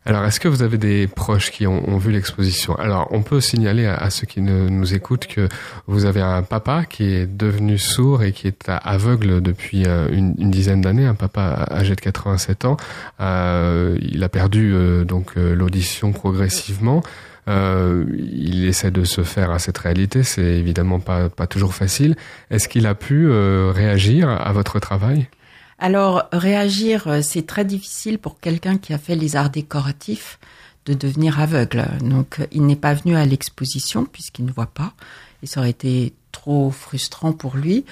Alors, 0.07 0.23
est-ce 0.25 0.39
que 0.39 0.47
vous 0.47 0.61
avez 0.61 0.77
des 0.77 1.07
proches 1.07 1.49
qui 1.49 1.65
ont, 1.65 1.97
vu 1.97 2.11
l'exposition? 2.11 2.75
Alors, 2.75 3.07
on 3.09 3.23
peut 3.23 3.41
signaler 3.41 3.87
à, 3.87 4.09
ceux 4.11 4.27
qui 4.27 4.39
ne, 4.39 4.69
nous 4.69 4.93
écoutent 4.93 5.25
que 5.25 5.49
vous 5.87 6.05
avez 6.05 6.21
un 6.21 6.43
papa 6.43 6.85
qui 6.85 7.05
est 7.05 7.25
devenu 7.25 7.79
sourd 7.79 8.21
et 8.21 8.31
qui 8.31 8.47
est 8.47 8.69
aveugle 8.69 9.41
depuis 9.41 9.85
euh, 9.87 10.07
une, 10.11 10.35
une 10.37 10.51
dizaine 10.51 10.81
d'années, 10.81 11.07
un 11.07 11.15
papa 11.15 11.67
âgé 11.71 11.95
de 11.95 12.01
87 12.01 12.65
ans. 12.65 12.77
Euh, 13.19 13.97
il 13.99 14.23
a 14.23 14.29
perdu 14.29 14.73
euh, 14.73 15.05
donc 15.05 15.37
euh, 15.37 15.55
l'audition 15.55 16.11
progressivement. 16.11 17.01
Euh, 17.47 18.05
il 18.17 18.65
essaie 18.65 18.91
de 18.91 19.03
se 19.03 19.23
faire 19.23 19.51
à 19.51 19.59
cette 19.59 19.77
réalité, 19.77 20.23
c'est 20.23 20.41
évidemment 20.41 20.99
pas, 20.99 21.29
pas 21.29 21.47
toujours 21.47 21.73
facile. 21.73 22.15
Est-ce 22.51 22.67
qu'il 22.67 22.85
a 22.87 22.95
pu 22.95 23.29
réagir 23.29 24.29
à 24.29 24.51
votre 24.51 24.79
travail? 24.79 25.27
Alors, 25.77 26.29
réagir, 26.31 27.07
euh, 27.07 27.21
c'est 27.21 27.45
très 27.45 27.65
difficile 27.65 28.17
pour 28.17 28.39
quelqu'un 28.39 28.77
qui 28.77 28.93
a 28.93 28.97
fait 28.97 29.15
les 29.15 29.35
arts 29.35 29.49
décoratifs 29.49 30.39
de 30.85 30.93
devenir 30.93 31.39
aveugle. 31.39 31.85
Donc, 32.01 32.39
il 32.51 32.65
n'est 32.65 32.75
pas 32.75 32.93
venu 32.93 33.15
à 33.15 33.25
l'exposition 33.25 34.05
puisqu'il 34.05 34.45
ne 34.45 34.51
voit 34.51 34.67
pas. 34.67 34.93
Et 35.43 35.47
ça 35.47 35.59
aurait 35.59 35.71
été 35.71 36.13
trop 36.31 36.69
frustrant 36.69 37.33
pour 37.33 37.55
lui. 37.55 37.85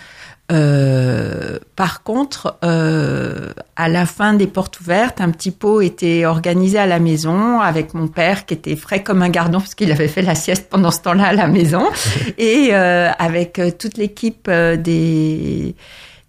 Euh, 0.52 1.58
par 1.76 2.04
contre, 2.04 2.58
euh, 2.64 3.52
à 3.76 3.88
la 3.90 4.06
fin 4.06 4.34
des 4.34 4.48
portes 4.48 4.80
ouvertes, 4.82 5.22
un 5.22 5.32
petit 5.32 5.52
pot 5.52 5.82
était 5.82 6.26
organisé 6.26 6.78
à 6.78 6.86
la 6.86 7.00
maison 7.00 7.62
avec 7.62 7.94
mon 7.94 8.08
père 8.08 8.46
qui 8.46 8.54
était 8.54 8.76
frais 8.76 9.02
comme 9.02 9.22
un 9.22 9.30
gardon 9.30 9.60
parce 9.60 9.76
qu'il 9.76 9.92
avait 9.92 10.10
fait 10.10 10.22
la 10.22 10.36
sieste 10.36 10.70
pendant 10.70 10.92
ce 10.92 11.02
temps-là 11.02 11.28
à 11.28 11.34
la 11.34 11.48
maison 11.48 11.86
et 12.38 12.70
euh, 12.72 13.10
avec 13.18 13.60
euh, 13.60 13.72
toute 13.72 13.98
l'équipe 13.98 14.48
euh, 14.50 14.76
des 14.76 15.76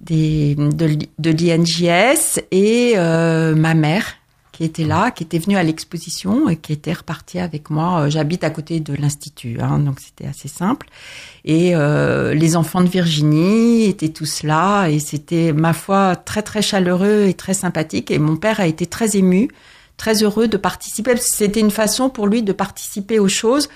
des, 0.04 0.54
de, 0.54 0.98
de 1.18 1.30
l'INJS 1.30 2.40
et 2.50 2.94
euh, 2.96 3.54
ma 3.54 3.74
mère 3.74 4.16
qui 4.52 4.62
était 4.62 4.84
là, 4.84 5.10
qui 5.10 5.24
était 5.24 5.40
venue 5.40 5.56
à 5.56 5.64
l'exposition 5.64 6.48
et 6.48 6.56
qui 6.56 6.72
était 6.72 6.92
repartie 6.92 7.40
avec 7.40 7.70
moi. 7.70 8.02
Euh, 8.02 8.10
j'habite 8.10 8.44
à 8.44 8.50
côté 8.50 8.78
de 8.78 8.94
l'institut, 8.94 9.58
hein, 9.60 9.80
donc 9.80 9.98
c'était 9.98 10.28
assez 10.28 10.46
simple. 10.46 10.86
Et 11.44 11.74
euh, 11.74 12.34
les 12.34 12.54
enfants 12.54 12.82
de 12.82 12.88
Virginie 12.88 13.86
étaient 13.86 14.10
tous 14.10 14.44
là 14.44 14.86
et 14.86 15.00
c'était 15.00 15.52
ma 15.52 15.72
foi 15.72 16.14
très 16.14 16.42
très 16.42 16.62
chaleureux 16.62 17.24
et 17.26 17.34
très 17.34 17.54
sympathique. 17.54 18.12
Et 18.12 18.18
mon 18.18 18.36
père 18.36 18.60
a 18.60 18.66
été 18.68 18.86
très 18.86 19.16
ému, 19.16 19.48
très 19.96 20.22
heureux 20.22 20.46
de 20.46 20.56
participer. 20.56 21.16
C'était 21.16 21.60
une 21.60 21.72
façon 21.72 22.08
pour 22.08 22.28
lui 22.28 22.44
de 22.44 22.52
participer 22.52 23.18
aux 23.18 23.28
choses 23.28 23.68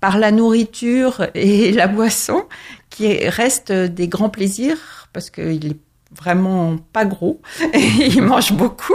par 0.00 0.18
la 0.18 0.32
nourriture 0.32 1.28
et 1.34 1.70
la 1.80 1.86
boisson, 1.86 2.44
qui 2.90 3.28
restent 3.28 3.72
des 3.72 4.08
grands 4.08 4.30
plaisirs 4.30 4.97
parce 5.12 5.30
qu'il 5.30 5.66
est 5.66 5.80
vraiment 6.14 6.76
pas 6.92 7.04
gros. 7.04 7.40
Et 7.72 7.78
il 8.08 8.22
mange 8.22 8.52
beaucoup. 8.52 8.94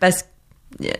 Parce 0.00 0.24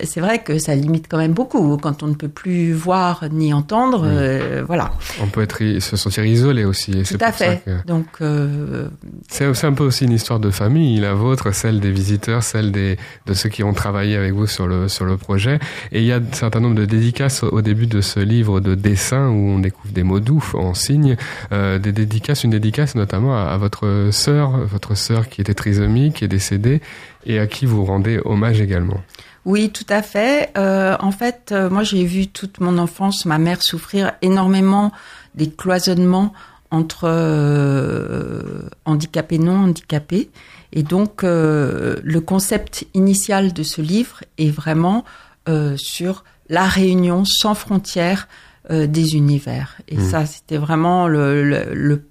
c'est 0.03 0.21
vrai 0.21 0.43
que 0.43 0.59
ça 0.59 0.75
limite 0.75 1.07
quand 1.09 1.19
même 1.19 1.35
beaucoup 1.35 1.77
quand 1.77 2.03
on 2.03 2.07
ne 2.07 2.15
peut 2.15 2.29
plus 2.29 2.73
voir 2.73 3.25
ni 3.31 3.53
entendre. 3.53 4.05
Euh, 4.07 4.65
voilà. 4.67 4.93
On 5.21 5.27
peut 5.27 5.43
être 5.43 5.81
se 5.81 5.97
sentir 5.97 6.25
isolé 6.25 6.65
aussi. 6.65 7.03
Tout 7.03 7.19
à 7.21 7.33
fait. 7.33 7.63
Donc 7.87 8.07
euh... 8.21 8.89
c'est 9.29 9.65
un 9.65 9.73
peu 9.73 9.85
aussi 9.85 10.05
une 10.05 10.13
histoire 10.13 10.41
de 10.41 10.51
famille, 10.51 10.99
la 10.99 11.15
vôtre, 11.15 11.53
celle 11.53 11.81
des 11.81 11.91
visiteurs, 11.91 12.43
celle 12.43 12.73
des 12.73 12.97
de 13.27 13.35
ceux 13.35 13.49
qui 13.49 13.63
ont 13.65 13.75
travaillé 13.75 14.17
avec 14.17 14.33
vous 14.33 14.47
sur 14.47 14.67
le 14.67 14.89
sur 14.89 15.05
le 15.05 15.17
projet. 15.17 15.59
Et 15.93 16.01
il 16.01 16.07
y 16.07 16.13
a 16.13 16.17
un 16.17 16.33
certain 16.33 16.61
nombre 16.61 16.77
de 16.77 16.87
dédicaces 16.87 17.43
au 17.43 17.61
début 17.61 17.87
de 17.87 18.01
ce 18.01 18.21
livre 18.21 18.61
de 18.61 18.75
dessin 18.75 19.29
où 19.29 19.51
on 19.51 19.59
découvre 19.59 19.93
des 19.93 20.05
mots 20.05 20.21
doux 20.21 20.45
en 20.55 20.73
signe, 20.73 21.17
euh, 21.53 21.79
des 21.79 21.93
dédicaces, 21.93 22.45
une 22.45 22.51
dédicace 22.51 22.95
notamment 22.95 23.37
à, 23.37 23.43
à 23.43 23.59
votre 23.59 24.09
sœur, 24.11 24.53
votre 24.67 24.97
sœur 24.97 25.29
qui 25.29 25.43
était 25.43 25.55
trisomique, 25.55 26.15
qui 26.15 26.25
est 26.25 26.29
décédée 26.29 26.81
et 27.27 27.39
à 27.39 27.47
qui 27.47 27.67
vous 27.67 27.85
rendez 27.85 28.21
hommage 28.25 28.61
également. 28.61 29.03
Oui, 29.47 29.71
tout 29.71 29.87
à 29.89 30.03
fait. 30.03 30.51
Euh, 30.59 30.97
en 30.99 31.13
fait, 31.13 31.53
euh, 31.53 31.71
moi, 31.71 31.85
j'ai 31.85 32.05
vu 32.05 32.27
toute 32.27 32.59
mon 32.59 32.79
enfance 32.79 33.25
ma 33.27 33.39
mère 33.39 33.63
souffrir 33.63 34.13
énormément 34.21 34.91
des 35.37 35.49
cloisonnements 35.49 36.33
entre 36.73 37.05
euh, 37.05 38.69
handicapés 38.85 39.39
non 39.39 39.57
handicapés. 39.57 40.31
Et 40.73 40.83
donc, 40.83 41.23
euh, 41.23 41.95
le 42.03 42.21
concept 42.21 42.89
initial 42.93 43.53
de 43.53 43.63
ce 43.63 43.81
livre 43.81 44.25
est 44.37 44.51
vraiment 44.51 45.05
euh, 45.49 45.77
sur 45.77 46.25
la 46.49 46.65
réunion 46.65 47.25
sans 47.25 47.55
frontières 47.55 48.29
des 48.69 49.15
univers. 49.15 49.77
Et 49.87 49.97
mmh. 49.97 50.11
ça, 50.11 50.27
c'était 50.27 50.57
vraiment 50.57 51.07
le, 51.07 51.49
le, 51.49 51.73
le 51.73 52.03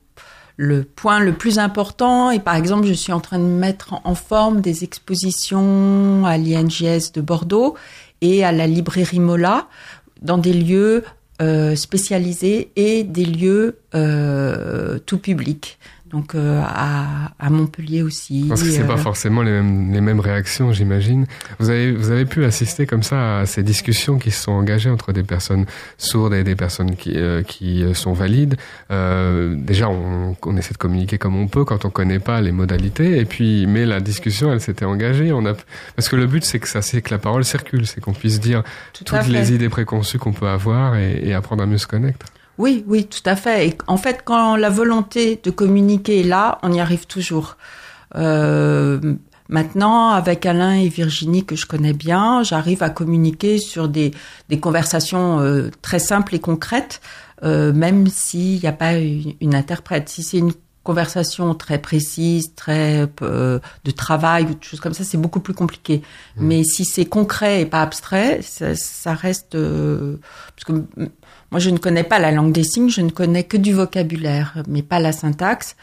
le 0.57 0.83
point 0.83 1.19
le 1.19 1.33
plus 1.33 1.59
important. 1.59 2.31
Et 2.31 2.39
par 2.39 2.55
exemple, 2.55 2.87
je 2.87 2.93
suis 2.93 3.13
en 3.13 3.19
train 3.19 3.39
de 3.39 3.43
mettre 3.43 3.95
en 4.03 4.15
forme 4.15 4.61
des 4.61 4.83
expositions 4.83 6.25
à 6.25 6.37
l'INGS 6.37 7.11
de 7.13 7.21
Bordeaux 7.21 7.75
et 8.21 8.43
à 8.43 8.51
la 8.51 8.67
librairie 8.67 9.19
Mola 9.19 9.67
dans 10.21 10.37
des 10.37 10.53
lieux 10.53 11.03
euh, 11.41 11.75
spécialisés 11.75 12.71
et 12.75 13.03
des 13.03 13.25
lieux 13.25 13.79
euh, 13.93 14.99
tout 15.05 15.17
public 15.17 15.77
donc 16.15 16.33
euh, 16.33 16.61
à, 16.63 17.31
à, 17.39 17.49
Montpellier 17.49 18.01
aussi. 18.01 18.45
Parce 18.47 18.63
que 18.63 18.69
c'est 18.69 18.87
pas 18.87 18.93
euh, 18.93 18.97
forcément 18.97 19.41
les 19.41 19.51
mêmes, 19.51 19.91
les 19.91 19.99
mêmes 19.99 20.21
réactions, 20.21 20.71
j'imagine. 20.71 21.25
Vous 21.59 21.69
avez, 21.69 21.91
vous 21.91 22.09
avez 22.09 22.25
pu 22.25 22.45
assister 22.45 22.85
comme 22.85 23.03
ça 23.03 23.39
à 23.39 23.45
ces 23.45 23.63
discussions 23.63 24.17
qui 24.17 24.31
se 24.31 24.43
sont 24.43 24.53
engagées 24.53 24.89
entre 24.89 25.11
des 25.11 25.23
personnes 25.23 25.65
sourdes 25.97 26.33
et 26.33 26.45
des 26.45 26.55
personnes 26.55 26.95
qui, 26.95 27.17
euh, 27.17 27.43
qui 27.43 27.83
sont 27.93 28.13
valides. 28.13 28.55
déjà, 28.89 29.89
on, 29.89 30.37
on, 30.41 30.57
essaie 30.57 30.73
de 30.73 30.77
communiquer 30.77 31.17
comme 31.17 31.35
on 31.35 31.49
peut 31.49 31.65
quand 31.65 31.83
on 31.83 31.89
connaît 31.89 32.19
pas 32.19 32.39
les 32.39 32.53
modalités. 32.53 33.19
Et 33.19 33.25
puis, 33.25 33.67
mais 33.67 33.85
la 33.85 33.99
discussion, 33.99 34.53
elle 34.53 34.61
s'était 34.61 34.85
engagée. 34.85 35.33
On 35.33 35.45
a, 35.45 35.53
parce 35.97 36.07
que 36.07 36.15
le 36.15 36.27
but, 36.27 36.45
c'est 36.45 36.59
que 36.59 36.69
ça, 36.69 36.81
c'est 36.81 37.01
que 37.01 37.11
la 37.11 37.19
parole 37.19 37.43
circule, 37.43 37.85
c'est 37.85 37.99
qu'on 37.99 38.13
puisse 38.13 38.39
dire 38.39 38.63
toutes 38.93 39.27
les 39.27 39.51
idées 39.51 39.69
préconçues 39.69 40.17
qu'on 40.17 40.33
peut 40.33 40.47
avoir 40.47 40.95
et, 40.95 41.19
et 41.23 41.33
apprendre 41.33 41.63
à 41.63 41.65
mieux 41.65 41.77
se 41.77 41.87
connaître. 41.87 42.25
Oui, 42.57 42.83
oui, 42.87 43.05
tout 43.05 43.21
à 43.25 43.35
fait. 43.35 43.67
Et 43.67 43.77
en 43.87 43.97
fait, 43.97 44.21
quand 44.23 44.55
la 44.55 44.69
volonté 44.69 45.39
de 45.43 45.51
communiquer 45.51 46.21
est 46.21 46.23
là, 46.23 46.57
on 46.63 46.71
y 46.71 46.79
arrive 46.79 47.05
toujours. 47.05 47.57
Euh, 48.15 49.15
maintenant, 49.49 50.09
avec 50.09 50.45
Alain 50.45 50.73
et 50.73 50.87
Virginie 50.87 51.45
que 51.45 51.55
je 51.55 51.65
connais 51.65 51.93
bien, 51.93 52.43
j'arrive 52.43 52.81
à 52.81 52.89
communiquer 52.89 53.57
sur 53.57 53.89
des, 53.89 54.11
des 54.49 54.59
conversations 54.59 55.39
euh, 55.41 55.69
très 55.81 55.99
simples 55.99 56.35
et 56.35 56.39
concrètes, 56.39 57.01
euh, 57.43 57.73
même 57.73 58.07
s'il 58.07 58.59
n'y 58.61 58.67
a 58.67 58.73
pas 58.73 58.93
une, 58.93 59.33
une 59.41 59.55
interprète. 59.55 60.07
Si 60.07 60.23
c'est 60.23 60.37
une 60.37 60.53
conversation 60.85 61.55
très 61.55 61.79
précise, 61.79 62.53
très 62.55 63.09
euh, 63.23 63.59
de 63.83 63.91
travail 63.91 64.43
ou 64.43 64.53
de 64.53 64.63
choses 64.63 64.79
comme 64.79 64.93
ça, 64.93 65.03
c'est 65.03 65.17
beaucoup 65.17 65.39
plus 65.39 65.55
compliqué. 65.55 65.97
Mmh. 66.37 66.45
Mais 66.45 66.63
si 66.63 66.85
c'est 66.85 67.05
concret 67.05 67.61
et 67.61 67.65
pas 67.65 67.81
abstrait, 67.81 68.39
ça, 68.43 68.75
ça 68.75 69.13
reste 69.13 69.55
euh, 69.55 70.17
parce 70.55 70.63
que 70.65 71.09
moi, 71.55 71.61
je 71.61 71.69
ne 71.69 71.77
connais 71.77 72.03
pas 72.03 72.19
la 72.19 72.33
langue 72.33 72.51
des 72.51 72.65
signes, 72.65 72.89
je 72.89 72.99
ne 72.99 73.09
connais 73.09 73.45
que 73.45 73.55
du 73.55 73.71
vocabulaire, 73.71 74.61
mais 74.67 74.81
pas 74.81 74.99
la 74.99 75.13
syntaxe. 75.13 75.77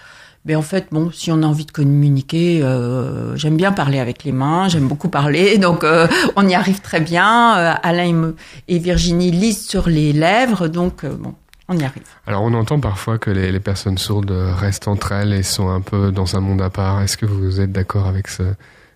Mais 0.44 0.54
en 0.54 0.60
fait, 0.60 0.88
bon, 0.92 1.10
si 1.10 1.32
on 1.32 1.42
a 1.42 1.46
envie 1.46 1.64
de 1.64 1.70
communiquer, 1.70 2.62
euh, 2.62 3.34
j'aime 3.36 3.56
bien 3.56 3.72
parler 3.72 3.98
avec 3.98 4.22
les 4.24 4.32
mains, 4.32 4.68
j'aime 4.68 4.86
beaucoup 4.86 5.08
parler, 5.08 5.56
donc 5.66 5.82
euh, 5.82 6.06
on 6.36 6.46
y 6.46 6.54
arrive 6.54 6.82
très 6.82 7.00
bien. 7.00 7.56
Euh, 7.56 7.72
Alain 7.82 8.34
et, 8.68 8.78
Virginie 8.80 9.30
lisent 9.30 9.66
sur 9.66 9.88
les 9.88 10.12
lèvres, 10.12 10.68
donc 10.68 11.06
bon, 11.06 11.32
on 11.68 11.78
y 11.78 11.84
arrive. 11.84 12.02
Alors 12.26 12.42
on 12.42 12.52
entend 12.52 12.78
parfois 12.78 13.16
que 13.16 13.30
les, 13.30 13.58
personnes 13.58 13.96
sourdes 13.96 14.30
restent 14.30 14.88
entre 14.88 15.12
elles 15.12 15.32
et 15.32 15.42
sont 15.42 15.70
un 15.70 15.80
peu 15.80 16.12
dans 16.12 16.36
un 16.36 16.40
monde 16.40 16.60
à 16.60 16.68
part. 16.68 17.00
Est-ce 17.00 17.16
que 17.16 17.24
vous 17.24 17.62
êtes 17.62 17.72
d'accord 17.72 18.08
avec 18.08 18.28
ce, 18.28 18.42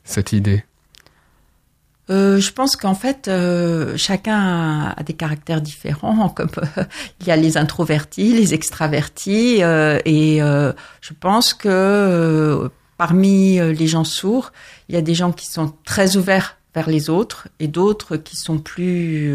cette 0.04 0.34
idée? 0.34 0.62
Euh, 2.08 2.38
je 2.38 2.52
pense 2.52 2.76
qu'en 2.76 2.94
fait, 2.94 3.26
euh, 3.26 3.96
chacun 3.96 4.94
a, 4.96 5.02
des 5.02 5.14
caractères 5.14 5.60
différents. 5.60 6.28
Comme 6.28 6.50
euh, 6.58 6.84
il 7.20 7.26
y 7.26 7.30
a 7.30 7.36
les 7.36 7.56
introvertis, 7.56 8.32
les 8.32 8.54
extravertis, 8.54 9.62
euh, 9.62 9.98
et 10.04 10.38
je 10.38 11.12
pense 11.18 11.54
que 11.54 12.70
parmi 12.96 13.58
les 13.58 13.86
gens 13.86 14.04
sourds, 14.04 14.52
il 14.88 14.94
y 14.94 14.98
a 14.98 15.02
des 15.02 15.14
gens 15.14 15.32
qui 15.32 15.46
sont 15.46 15.72
très 15.84 16.16
ouverts 16.16 16.56
vers 16.74 16.90
les 16.90 17.08
autres 17.08 17.48
et 17.58 17.68
d'autres 17.68 18.16
qui 18.18 18.36
sont 18.36 18.58
plus 18.58 19.34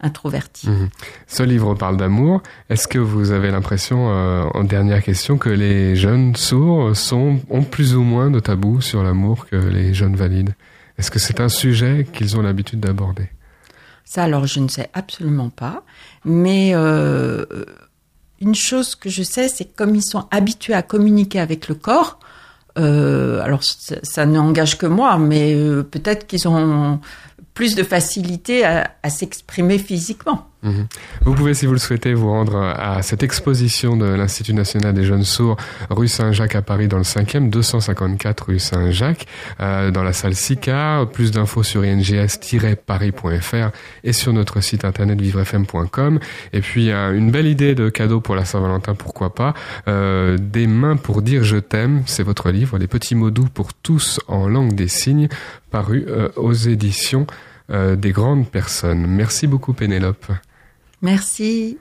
introvertis. 0.00 0.68
Mmh. 0.68 0.88
Ce 1.26 1.42
livre 1.42 1.74
parle 1.74 1.98
d'amour. 1.98 2.42
Est-ce 2.70 2.88
que 2.88 2.98
vous 2.98 3.32
avez 3.32 3.50
l'impression, 3.50 4.06
en 4.06 4.64
dernière 4.64 5.02
question, 5.02 5.38
que 5.38 5.50
les 5.50 5.96
jeunes 5.96 6.36
sourds 6.36 6.96
sont 6.96 7.40
ont 7.50 7.62
plus 7.62 7.94
ou 7.94 8.02
moins 8.02 8.30
de 8.30 8.40
tabous 8.40 8.80
sur 8.80 9.02
l'amour 9.02 9.46
que 9.46 9.56
les 9.56 9.92
jeunes 9.94 10.16
valides? 10.16 10.54
Est-ce 11.00 11.10
que 11.10 11.18
c'est 11.18 11.40
un 11.40 11.48
sujet 11.48 12.06
qu'ils 12.12 12.36
ont 12.36 12.42
l'habitude 12.42 12.78
d'aborder? 12.78 13.30
Ça, 14.04 14.24
alors, 14.24 14.46
je 14.46 14.60
ne 14.60 14.68
sais 14.68 14.90
absolument 14.92 15.48
pas. 15.48 15.82
Mais 16.26 16.72
euh, 16.74 17.46
une 18.38 18.54
chose 18.54 18.94
que 18.96 19.08
je 19.08 19.22
sais, 19.22 19.48
c'est 19.48 19.64
que 19.64 19.74
comme 19.74 19.94
ils 19.94 20.04
sont 20.04 20.28
habitués 20.30 20.74
à 20.74 20.82
communiquer 20.82 21.40
avec 21.40 21.68
le 21.68 21.74
corps, 21.74 22.20
euh, 22.78 23.40
alors 23.40 23.64
ça, 23.64 23.96
ça 24.02 24.26
n'engage 24.26 24.76
que 24.76 24.84
moi, 24.84 25.16
mais 25.16 25.54
euh, 25.54 25.82
peut-être 25.82 26.26
qu'ils 26.26 26.46
ont 26.46 27.00
plus 27.54 27.74
de 27.74 27.82
facilité 27.82 28.66
à, 28.66 28.94
à 29.02 29.08
s'exprimer 29.08 29.78
physiquement. 29.78 30.49
Mmh. 30.62 30.82
Vous 31.22 31.34
pouvez, 31.34 31.54
si 31.54 31.66
vous 31.66 31.72
le 31.72 31.78
souhaitez, 31.78 32.12
vous 32.14 32.28
rendre 32.28 32.56
à 32.56 33.02
cette 33.02 33.22
exposition 33.22 33.96
de 33.96 34.06
l'Institut 34.06 34.54
national 34.54 34.94
des 34.94 35.04
jeunes 35.04 35.24
sourds, 35.24 35.56
rue 35.88 36.08
Saint-Jacques 36.08 36.54
à 36.54 36.62
Paris, 36.62 36.88
dans 36.88 36.98
le 36.98 37.04
5e, 37.04 37.50
254 37.50 38.46
rue 38.46 38.58
Saint-Jacques, 38.58 39.26
euh, 39.60 39.90
dans 39.90 40.02
la 40.02 40.12
salle 40.12 40.34
SICA. 40.34 41.06
Plus 41.12 41.30
d'infos 41.30 41.62
sur 41.62 41.84
ings-paris.fr 41.84 43.70
et 44.04 44.12
sur 44.12 44.32
notre 44.32 44.60
site 44.60 44.84
internet 44.84 45.20
vivrefm.com. 45.20 46.18
Et 46.52 46.60
puis, 46.60 46.90
euh, 46.90 47.16
une 47.16 47.30
belle 47.30 47.46
idée 47.46 47.74
de 47.74 47.88
cadeau 47.88 48.20
pour 48.20 48.34
la 48.34 48.44
Saint-Valentin, 48.44 48.94
pourquoi 48.94 49.34
pas. 49.34 49.54
Euh, 49.88 50.36
des 50.38 50.66
mains 50.66 50.96
pour 50.96 51.22
dire 51.22 51.44
je 51.44 51.56
t'aime, 51.56 52.02
c'est 52.06 52.22
votre 52.22 52.50
livre, 52.50 52.78
Les 52.78 52.86
petits 52.86 53.14
mots 53.14 53.30
doux 53.30 53.48
pour 53.52 53.72
tous 53.72 54.20
en 54.28 54.48
langue 54.48 54.74
des 54.74 54.88
signes, 54.88 55.28
paru 55.70 56.04
euh, 56.08 56.28
aux 56.36 56.52
éditions 56.52 57.26
euh, 57.70 57.96
des 57.96 58.12
grandes 58.12 58.48
personnes. 58.48 59.06
Merci 59.06 59.46
beaucoup 59.46 59.72
Pénélope. 59.72 60.26
Merci. 61.02 61.78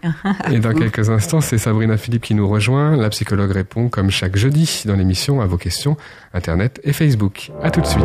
Et 0.51 0.60
dans 0.60 0.73
quelques 0.73 1.10
instants, 1.10 1.41
c'est 1.41 1.58
Sabrina 1.58 1.97
Philippe 1.97 2.23
qui 2.23 2.36
nous 2.36 2.47
rejoint. 2.47 2.95
La 2.95 3.10
psychologue 3.10 3.51
répond 3.51 3.89
comme 3.89 4.10
chaque 4.10 4.38
jeudi 4.38 4.84
dans 4.86 4.95
l'émission 4.95 5.41
à 5.41 5.45
vos 5.45 5.58
questions 5.58 5.97
Internet 6.34 6.79
et 6.84 6.93
Facebook. 6.93 7.51
À 7.62 7.69
tout 7.71 7.82
de 7.82 7.88
suite. 7.88 8.03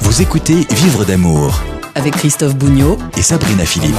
Vous 0.00 0.22
écoutez 0.22 0.66
Vivre 0.70 1.04
d'amour 1.04 1.62
avec 1.94 2.14
Christophe 2.14 2.56
Bougnot 2.56 2.98
et 3.16 3.22
Sabrina 3.22 3.64
Philippe. 3.64 3.94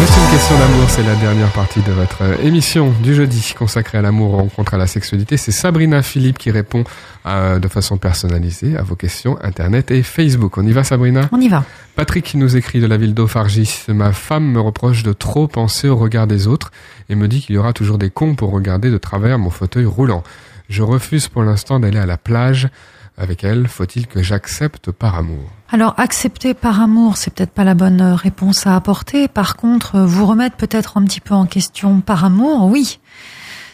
Juste 0.00 0.16
une 0.16 0.30
question 0.30 0.58
d'amour, 0.58 0.88
c'est 0.88 1.02
la 1.02 1.14
dernière 1.16 1.52
partie 1.52 1.80
de 1.82 1.92
votre 1.92 2.22
émission 2.42 2.90
du 3.02 3.14
jeudi 3.14 3.52
consacrée 3.56 3.98
à 3.98 4.00
l'amour, 4.00 4.32
rencontre 4.32 4.72
à 4.72 4.78
la 4.78 4.86
sexualité. 4.86 5.36
C'est 5.36 5.52
Sabrina 5.52 6.00
Philippe 6.00 6.38
qui 6.38 6.50
répond 6.50 6.84
euh, 7.26 7.58
de 7.58 7.68
façon 7.68 7.98
personnalisée 7.98 8.78
à 8.78 8.82
vos 8.82 8.96
questions 8.96 9.36
Internet 9.42 9.90
et 9.90 10.02
Facebook. 10.02 10.56
On 10.56 10.66
y 10.66 10.72
va 10.72 10.84
Sabrina? 10.84 11.28
On 11.32 11.40
y 11.40 11.48
va. 11.48 11.64
Patrick 11.96 12.34
nous 12.34 12.56
écrit 12.56 12.80
de 12.80 12.86
la 12.86 12.96
ville 12.96 13.12
d'Ophargis. 13.12 13.84
Ma 13.88 14.12
femme 14.12 14.50
me 14.50 14.60
reproche 14.60 15.02
de 15.02 15.12
trop 15.12 15.48
penser 15.48 15.86
au 15.86 15.98
regard 15.98 16.26
des 16.26 16.46
autres 16.46 16.70
et 17.10 17.14
me 17.14 17.28
dit 17.28 17.42
qu'il 17.42 17.56
y 17.56 17.58
aura 17.58 17.74
toujours 17.74 17.98
des 17.98 18.08
cons 18.08 18.34
pour 18.34 18.52
regarder 18.52 18.90
de 18.90 18.96
travers 18.96 19.38
mon 19.38 19.50
fauteuil 19.50 19.84
roulant. 19.84 20.22
Je 20.70 20.82
refuse 20.82 21.28
pour 21.28 21.42
l'instant 21.42 21.78
d'aller 21.78 21.98
à 21.98 22.06
la 22.06 22.16
plage 22.16 22.70
avec 23.18 23.44
elle. 23.44 23.68
Faut-il 23.68 24.06
que 24.06 24.22
j'accepte 24.22 24.92
par 24.92 25.16
amour? 25.16 25.50
Alors 25.72 25.94
accepter 25.98 26.52
par 26.52 26.80
amour, 26.80 27.16
c'est 27.16 27.32
peut-être 27.32 27.52
pas 27.52 27.62
la 27.62 27.74
bonne 27.74 28.02
réponse 28.02 28.66
à 28.66 28.74
apporter. 28.74 29.28
Par 29.28 29.54
contre, 29.56 30.00
vous 30.00 30.26
remettre 30.26 30.56
peut-être 30.56 30.98
un 30.98 31.04
petit 31.04 31.20
peu 31.20 31.32
en 31.32 31.46
question 31.46 32.00
par 32.00 32.24
amour, 32.24 32.66
oui. 32.66 32.98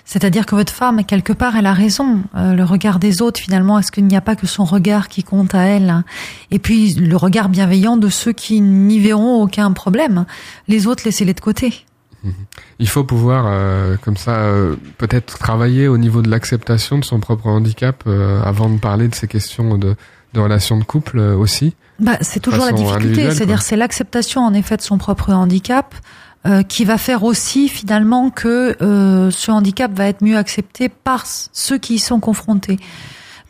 C'est-à-dire 0.04 0.44
que 0.44 0.54
votre 0.54 0.72
femme, 0.72 1.04
quelque 1.04 1.32
part, 1.32 1.56
elle 1.56 1.66
a 1.66 1.72
raison. 1.72 2.22
Euh, 2.36 2.52
le 2.52 2.64
regard 2.64 2.98
des 2.98 3.22
autres, 3.22 3.40
finalement, 3.40 3.78
est-ce 3.78 3.90
qu'il 3.90 4.06
n'y 4.06 4.16
a 4.16 4.20
pas 4.20 4.36
que 4.36 4.46
son 4.46 4.64
regard 4.64 5.08
qui 5.08 5.24
compte 5.24 5.54
à 5.54 5.62
elle 5.62 5.88
hein? 5.88 6.04
Et 6.50 6.58
puis 6.58 6.92
le 6.94 7.16
regard 7.16 7.48
bienveillant 7.48 7.96
de 7.96 8.08
ceux 8.08 8.32
qui 8.32 8.60
n'y 8.60 9.00
verront 9.00 9.42
aucun 9.42 9.72
problème. 9.72 10.26
Les 10.68 10.86
autres, 10.86 11.02
laissez-les 11.06 11.34
de 11.34 11.40
côté. 11.40 11.86
Il 12.78 12.88
faut 12.88 13.04
pouvoir, 13.04 13.46
euh, 13.46 13.96
comme 14.02 14.16
ça, 14.16 14.36
euh, 14.36 14.76
peut-être 14.98 15.38
travailler 15.38 15.88
au 15.88 15.96
niveau 15.96 16.22
de 16.22 16.28
l'acceptation 16.28 16.98
de 16.98 17.04
son 17.04 17.20
propre 17.20 17.46
handicap 17.46 18.02
euh, 18.06 18.42
avant 18.42 18.68
de 18.68 18.78
parler 18.78 19.08
de 19.08 19.14
ces 19.14 19.28
questions 19.28 19.78
de, 19.78 19.96
de 20.34 20.40
relations 20.40 20.78
de 20.78 20.84
couple 20.84 21.18
euh, 21.18 21.36
aussi. 21.36 21.74
Bah, 21.98 22.18
c'est 22.20 22.40
toujours 22.40 22.66
la 22.66 22.72
difficulté, 22.72 23.30
c'est-à-dire 23.30 23.62
c'est 23.62 23.76
l'acceptation 23.76 24.42
en 24.42 24.52
effet 24.52 24.76
de 24.76 24.82
son 24.82 24.98
propre 24.98 25.32
handicap 25.32 25.94
euh, 26.46 26.62
qui 26.62 26.84
va 26.84 26.98
faire 26.98 27.24
aussi 27.24 27.68
finalement 27.68 28.30
que 28.30 28.76
ce 28.80 29.50
handicap 29.50 29.92
va 29.92 30.06
être 30.06 30.22
mieux 30.22 30.36
accepté 30.36 30.88
par 30.88 31.24
ceux 31.26 31.78
qui 31.78 31.94
y 31.94 31.98
sont 31.98 32.20
confrontés. 32.20 32.78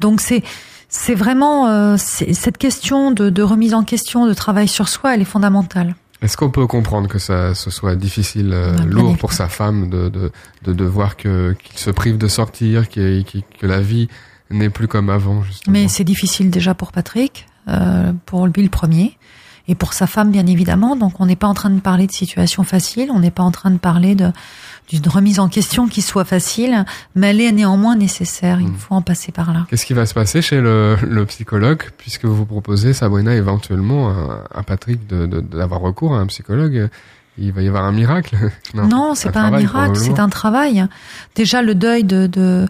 Donc 0.00 0.20
c'est 0.20 0.42
c'est 0.88 1.14
vraiment 1.14 1.96
cette 1.98 2.58
question 2.58 3.10
de, 3.10 3.30
de 3.30 3.42
remise 3.42 3.74
en 3.74 3.82
question, 3.82 4.26
de 4.26 4.34
travail 4.34 4.68
sur 4.68 4.88
soi, 4.88 5.14
elle 5.14 5.20
est 5.20 5.24
fondamentale. 5.24 5.96
Est-ce 6.22 6.36
qu'on 6.36 6.50
peut 6.50 6.66
comprendre 6.66 7.08
que 7.08 7.18
ça 7.18 7.54
ce 7.54 7.70
soit 7.70 7.94
difficile, 7.94 8.52
euh, 8.54 8.74
lourd 8.86 9.18
pour 9.18 9.32
sa 9.32 9.48
femme 9.48 9.90
de 9.90 10.08
de 10.08 10.32
de, 10.64 10.72
de 10.72 10.84
voir 10.84 11.16
que 11.16 11.54
qu'il 11.62 11.78
se 11.78 11.90
prive 11.90 12.16
de 12.16 12.26
sortir, 12.26 12.88
que 12.88 13.22
que 13.22 13.66
la 13.66 13.80
vie 13.80 14.08
n'est 14.50 14.70
plus 14.70 14.88
comme 14.88 15.10
avant 15.10 15.42
justement? 15.42 15.72
Mais 15.72 15.88
c'est 15.88 16.04
difficile 16.04 16.50
déjà 16.50 16.74
pour 16.74 16.92
Patrick, 16.92 17.46
euh, 17.68 18.12
pour 18.26 18.46
lui 18.46 18.62
le 18.62 18.68
premier, 18.68 19.16
et 19.68 19.74
pour 19.74 19.92
sa 19.92 20.06
femme 20.06 20.30
bien 20.30 20.46
évidemment. 20.46 20.96
Donc 20.96 21.20
on 21.20 21.26
n'est 21.26 21.36
pas 21.36 21.46
en 21.46 21.54
train 21.54 21.70
de 21.70 21.80
parler 21.80 22.06
de 22.06 22.12
situation 22.12 22.62
facile, 22.62 23.10
on 23.12 23.20
n'est 23.20 23.30
pas 23.30 23.42
en 23.42 23.50
train 23.50 23.70
de 23.70 23.78
parler 23.78 24.14
de 24.14 24.30
d'une 24.88 25.08
remise 25.08 25.40
en 25.40 25.48
question 25.48 25.88
qui 25.88 26.00
soit 26.00 26.24
facile, 26.24 26.84
mais 27.16 27.30
elle 27.30 27.40
est 27.40 27.50
néanmoins 27.50 27.96
nécessaire. 27.96 28.60
Il 28.60 28.68
mmh. 28.68 28.76
faut 28.76 28.94
en 28.94 29.02
passer 29.02 29.32
par 29.32 29.52
là. 29.52 29.66
Qu'est-ce 29.68 29.84
qui 29.84 29.94
va 29.94 30.06
se 30.06 30.14
passer 30.14 30.42
chez 30.42 30.60
le, 30.60 30.96
le 31.02 31.26
psychologue, 31.26 31.82
puisque 31.98 32.24
vous 32.24 32.46
proposez, 32.46 32.92
Sabrina, 32.92 33.34
éventuellement 33.34 34.10
à, 34.10 34.44
à 34.54 34.62
Patrick 34.62 35.04
d'avoir 35.08 35.28
de, 35.28 35.40
de, 35.40 35.86
recours 35.86 36.14
à 36.14 36.20
un 36.20 36.26
psychologue? 36.26 36.88
Il 37.38 37.52
va 37.52 37.62
y 37.62 37.68
avoir 37.68 37.84
un 37.84 37.92
miracle 37.92 38.36
Non, 38.74 38.86
non 38.86 39.14
c'est 39.14 39.30
pas 39.30 39.42
un 39.42 39.58
miracle, 39.58 39.96
c'est 39.96 40.20
un 40.20 40.28
travail. 40.28 40.86
Déjà 41.34 41.62
le 41.62 41.74
deuil 41.74 42.04
de, 42.04 42.26
de 42.26 42.66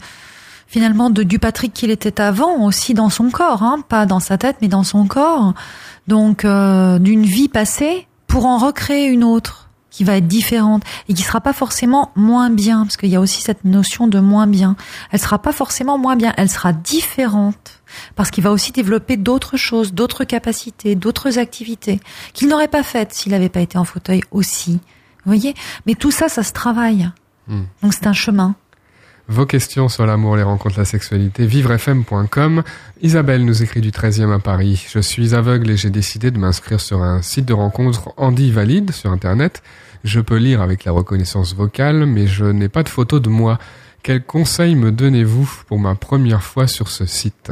finalement 0.77 1.09
de 1.09 1.23
du 1.23 1.39
Patrick 1.39 1.73
qu'il 1.73 1.91
était 1.91 2.21
avant 2.21 2.63
aussi 2.63 2.93
dans 2.93 3.09
son 3.09 3.31
corps, 3.31 3.63
hein, 3.63 3.79
pas 3.89 4.05
dans 4.05 4.21
sa 4.21 4.37
tête 4.37 4.57
mais 4.61 4.69
dans 4.69 4.83
son 4.83 5.07
corps. 5.07 5.55
Donc 6.07 6.45
euh, 6.45 6.99
d'une 6.99 7.23
vie 7.23 7.49
passée 7.49 8.07
pour 8.27 8.45
en 8.45 8.59
recréer 8.59 9.07
une 9.07 9.25
autre 9.25 9.71
qui 9.89 10.05
va 10.05 10.19
être 10.19 10.27
différente 10.27 10.83
et 11.09 11.15
qui 11.15 11.23
sera 11.23 11.41
pas 11.41 11.55
forcément 11.55 12.13
moins 12.15 12.51
bien 12.51 12.83
parce 12.83 12.99
qu'il 12.99 13.09
y 13.09 13.17
a 13.17 13.23
aussi 13.23 13.41
cette 13.41 13.65
notion 13.65 14.07
de 14.07 14.21
moins 14.21 14.47
bien. 14.47 14.77
Elle 15.13 15.19
sera 15.19 15.39
pas 15.39 15.53
forcément 15.53 15.97
moins 15.97 16.15
bien, 16.15 16.35
elle 16.37 16.51
sera 16.51 16.75
différente 16.75 17.81
parce 18.15 18.31
qu'il 18.31 18.45
va 18.45 18.51
aussi 18.51 18.71
développer 18.71 19.17
d'autres 19.17 19.57
choses, 19.57 19.95
d'autres 19.95 20.25
capacités, 20.25 20.95
d'autres 20.95 21.39
activités 21.39 22.01
qu'il 22.35 22.49
n'aurait 22.49 22.69
pas 22.69 22.83
faites 22.83 23.15
s'il 23.15 23.33
n'avait 23.33 23.49
pas 23.49 23.61
été 23.61 23.79
en 23.79 23.85
fauteuil 23.85 24.21
aussi. 24.31 24.73
Vous 24.73 25.33
voyez? 25.33 25.55
Mais 25.87 25.95
tout 25.95 26.11
ça, 26.11 26.29
ça 26.29 26.43
se 26.43 26.53
travaille. 26.53 27.11
Hmm. 27.49 27.63
Donc 27.83 27.95
c'est 27.95 28.07
un 28.07 28.13
chemin. 28.13 28.57
Vos 29.29 29.45
questions 29.45 29.89
sur 29.89 30.07
l'amour, 30.07 30.37
les 30.37 30.45
rencontres, 30.45 30.79
la 30.79 30.85
sexualité, 30.85 31.47
vivrefm.com. 31.47 32.63
Isabelle 33.03 33.45
nous 33.45 33.61
écrit 33.61 33.81
du 33.81 33.91
13e 33.91 34.33
à 34.33 34.39
Paris. 34.39 34.87
Je 34.89 35.01
suis 35.01 35.35
aveugle 35.35 35.71
et 35.71 35.77
j'ai 35.77 35.91
décidé 35.91 36.31
de 36.31 36.39
m'inscrire 36.39 36.81
sur 36.81 37.03
un 37.03 37.23
site 37.23 37.45
de 37.45 37.53
rencontre 37.53 38.13
Andy 38.19 38.53
Valide 38.53 38.93
sur 38.93 39.11
Internet. 39.11 39.65
Je 40.05 40.21
peux 40.21 40.37
lire 40.37 40.63
avec 40.63 40.85
la 40.85 40.93
reconnaissance 40.93 41.57
vocale, 41.57 42.07
mais 42.07 42.29
je 42.29 42.45
n'ai 42.45 42.69
pas 42.69 42.85
de 42.85 42.89
photo 42.89 43.19
de 43.19 43.29
moi. 43.29 43.59
Quels 44.05 44.23
conseils 44.23 44.77
me 44.77 44.93
donnez-vous 44.93 45.63
pour 45.67 45.81
ma 45.81 45.97
première 45.97 46.45
fois 46.45 46.69
sur 46.69 46.87
ce 46.87 47.05
site? 47.05 47.51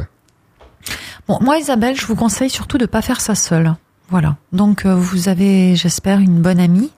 Bon, 1.27 1.39
moi 1.41 1.57
Isabelle, 1.57 1.97
je 1.97 2.05
vous 2.05 2.15
conseille 2.15 2.49
surtout 2.49 2.77
de 2.77 2.85
pas 2.85 3.01
faire 3.01 3.19
ça 3.19 3.35
seule. 3.35 3.75
Voilà. 4.09 4.37
Donc 4.53 4.85
euh, 4.85 4.95
vous 4.95 5.27
avez, 5.27 5.75
j'espère, 5.75 6.19
une 6.19 6.41
bonne 6.41 6.61
amie 6.61 6.91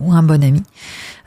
ou 0.00 0.12
un 0.12 0.22
bon 0.22 0.42
ami 0.42 0.62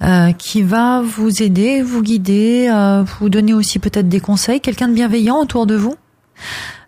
euh, 0.02 0.32
qui 0.34 0.62
va 0.64 1.02
vous 1.02 1.42
aider, 1.42 1.82
vous 1.82 2.02
guider, 2.02 2.70
euh, 2.72 3.04
vous 3.20 3.30
donner 3.30 3.54
aussi 3.54 3.80
peut-être 3.80 4.10
des 4.10 4.20
conseils, 4.20 4.60
quelqu'un 4.60 4.88
de 4.88 4.94
bienveillant 4.94 5.38
autour 5.38 5.66
de 5.66 5.76
vous, 5.76 5.96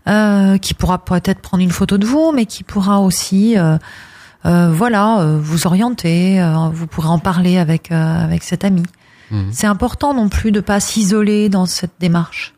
euh, 0.07 0.57
qui 0.57 0.73
pourra 0.73 1.03
peut-être 1.05 1.41
prendre 1.41 1.63
une 1.63 1.71
photo 1.71 1.97
de 1.97 2.05
vous, 2.05 2.31
mais 2.33 2.45
qui 2.45 2.63
pourra 2.63 2.99
aussi, 3.01 3.57
euh, 3.57 3.77
voilà, 4.43 5.19
euh, 5.21 5.39
vous 5.41 5.67
orienter. 5.67 6.41
euh, 6.41 6.69
vous 6.71 6.87
pourrez 6.87 7.07
en 7.09 7.19
parler 7.19 7.57
avec 7.57 7.91
euh, 7.91 8.23
avec 8.23 8.43
cet 8.43 8.63
ami. 8.63 8.83
Mhm. 9.31 9.49
C'est 9.51 9.67
important 9.67 10.13
non 10.13 10.29
plus 10.29 10.51
de 10.51 10.59
pas 10.59 10.79
s'isoler 10.79 11.49
dans 11.49 11.65
cette 11.65 11.93
démarche. 11.99 12.54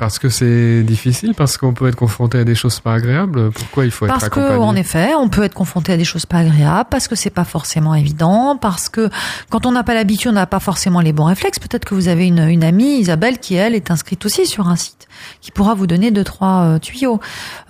Parce 0.00 0.18
que 0.18 0.30
c'est 0.30 0.82
difficile, 0.82 1.34
parce 1.34 1.58
qu'on 1.58 1.74
peut 1.74 1.86
être 1.86 1.94
confronté 1.94 2.38
à 2.38 2.44
des 2.44 2.54
choses 2.54 2.80
pas 2.80 2.94
agréables. 2.94 3.50
Pourquoi 3.50 3.84
il 3.84 3.90
faut 3.90 4.06
être 4.06 4.12
Parce 4.12 4.30
que, 4.30 4.40
accompagné 4.40 4.64
en 4.64 4.74
effet, 4.74 5.10
on 5.14 5.28
peut 5.28 5.42
être 5.42 5.52
confronté 5.52 5.92
à 5.92 5.98
des 5.98 6.06
choses 6.06 6.24
pas 6.24 6.38
agréables, 6.38 6.88
parce 6.90 7.06
que 7.06 7.14
c'est 7.14 7.28
pas 7.28 7.44
forcément 7.44 7.94
évident, 7.94 8.56
parce 8.56 8.88
que 8.88 9.10
quand 9.50 9.66
on 9.66 9.72
n'a 9.72 9.82
pas 9.82 9.92
l'habitude, 9.92 10.30
on 10.30 10.32
n'a 10.32 10.46
pas 10.46 10.58
forcément 10.58 11.00
les 11.02 11.12
bons 11.12 11.26
réflexes. 11.26 11.58
Peut-être 11.58 11.84
que 11.84 11.94
vous 11.94 12.08
avez 12.08 12.26
une, 12.26 12.48
une 12.48 12.64
amie, 12.64 12.96
Isabelle, 12.98 13.38
qui 13.38 13.56
elle 13.56 13.74
est 13.74 13.90
inscrite 13.90 14.24
aussi 14.24 14.46
sur 14.46 14.68
un 14.68 14.76
site, 14.76 15.06
qui 15.42 15.50
pourra 15.50 15.74
vous 15.74 15.86
donner 15.86 16.10
deux 16.10 16.24
trois 16.24 16.62
euh, 16.62 16.78
tuyaux. 16.78 17.20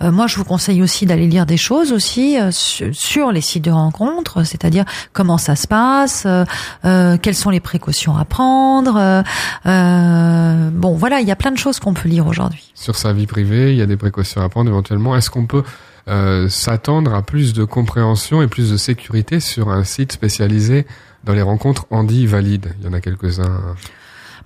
Euh, 0.01 0.09
moi, 0.09 0.27
je 0.27 0.37
vous 0.37 0.45
conseille 0.45 0.81
aussi 0.81 1.05
d'aller 1.05 1.27
lire 1.27 1.45
des 1.45 1.57
choses 1.57 1.91
aussi 1.91 2.39
euh, 2.39 2.49
sur, 2.51 2.87
sur 2.93 3.33
les 3.33 3.41
sites 3.41 3.65
de 3.65 3.71
rencontres, 3.71 4.45
c'est-à-dire 4.45 4.85
comment 5.11 5.37
ça 5.37 5.57
se 5.57 5.67
passe, 5.67 6.25
quelles 6.83 7.35
sont 7.35 7.49
les 7.49 7.59
précautions 7.59 8.15
à 8.15 8.23
prendre. 8.23 9.23
bon, 9.65 10.95
voilà, 10.95 11.19
il 11.19 11.27
y 11.27 11.31
a 11.31 11.35
plein 11.35 11.51
de 11.51 11.57
choses 11.57 11.79
qu'on 11.81 11.93
peut 11.93 12.07
lire 12.07 12.20
aujourd'hui. 12.27 12.71
Sur 12.75 12.95
sa 12.95 13.13
vie 13.13 13.27
privée, 13.27 13.71
il 13.71 13.77
y 13.77 13.81
a 13.81 13.85
des 13.85 13.97
précautions 13.97 14.41
à 14.41 14.49
prendre 14.49 14.69
éventuellement. 14.69 15.15
Est-ce 15.15 15.29
qu'on 15.29 15.45
peut 15.45 15.63
euh, 16.07 16.49
s'attendre 16.49 17.13
à 17.13 17.21
plus 17.21 17.53
de 17.53 17.63
compréhension 17.63 18.41
et 18.41 18.47
plus 18.47 18.71
de 18.71 18.77
sécurité 18.77 19.39
sur 19.39 19.69
un 19.69 19.83
site 19.83 20.11
spécialisé 20.11 20.85
dans 21.23 21.33
les 21.33 21.41
rencontres 21.41 21.85
Andy 21.91 22.25
Valide 22.25 22.73
Il 22.79 22.85
y 22.85 22.89
en 22.89 22.93
a 22.93 23.01
quelques-uns. 23.01 23.75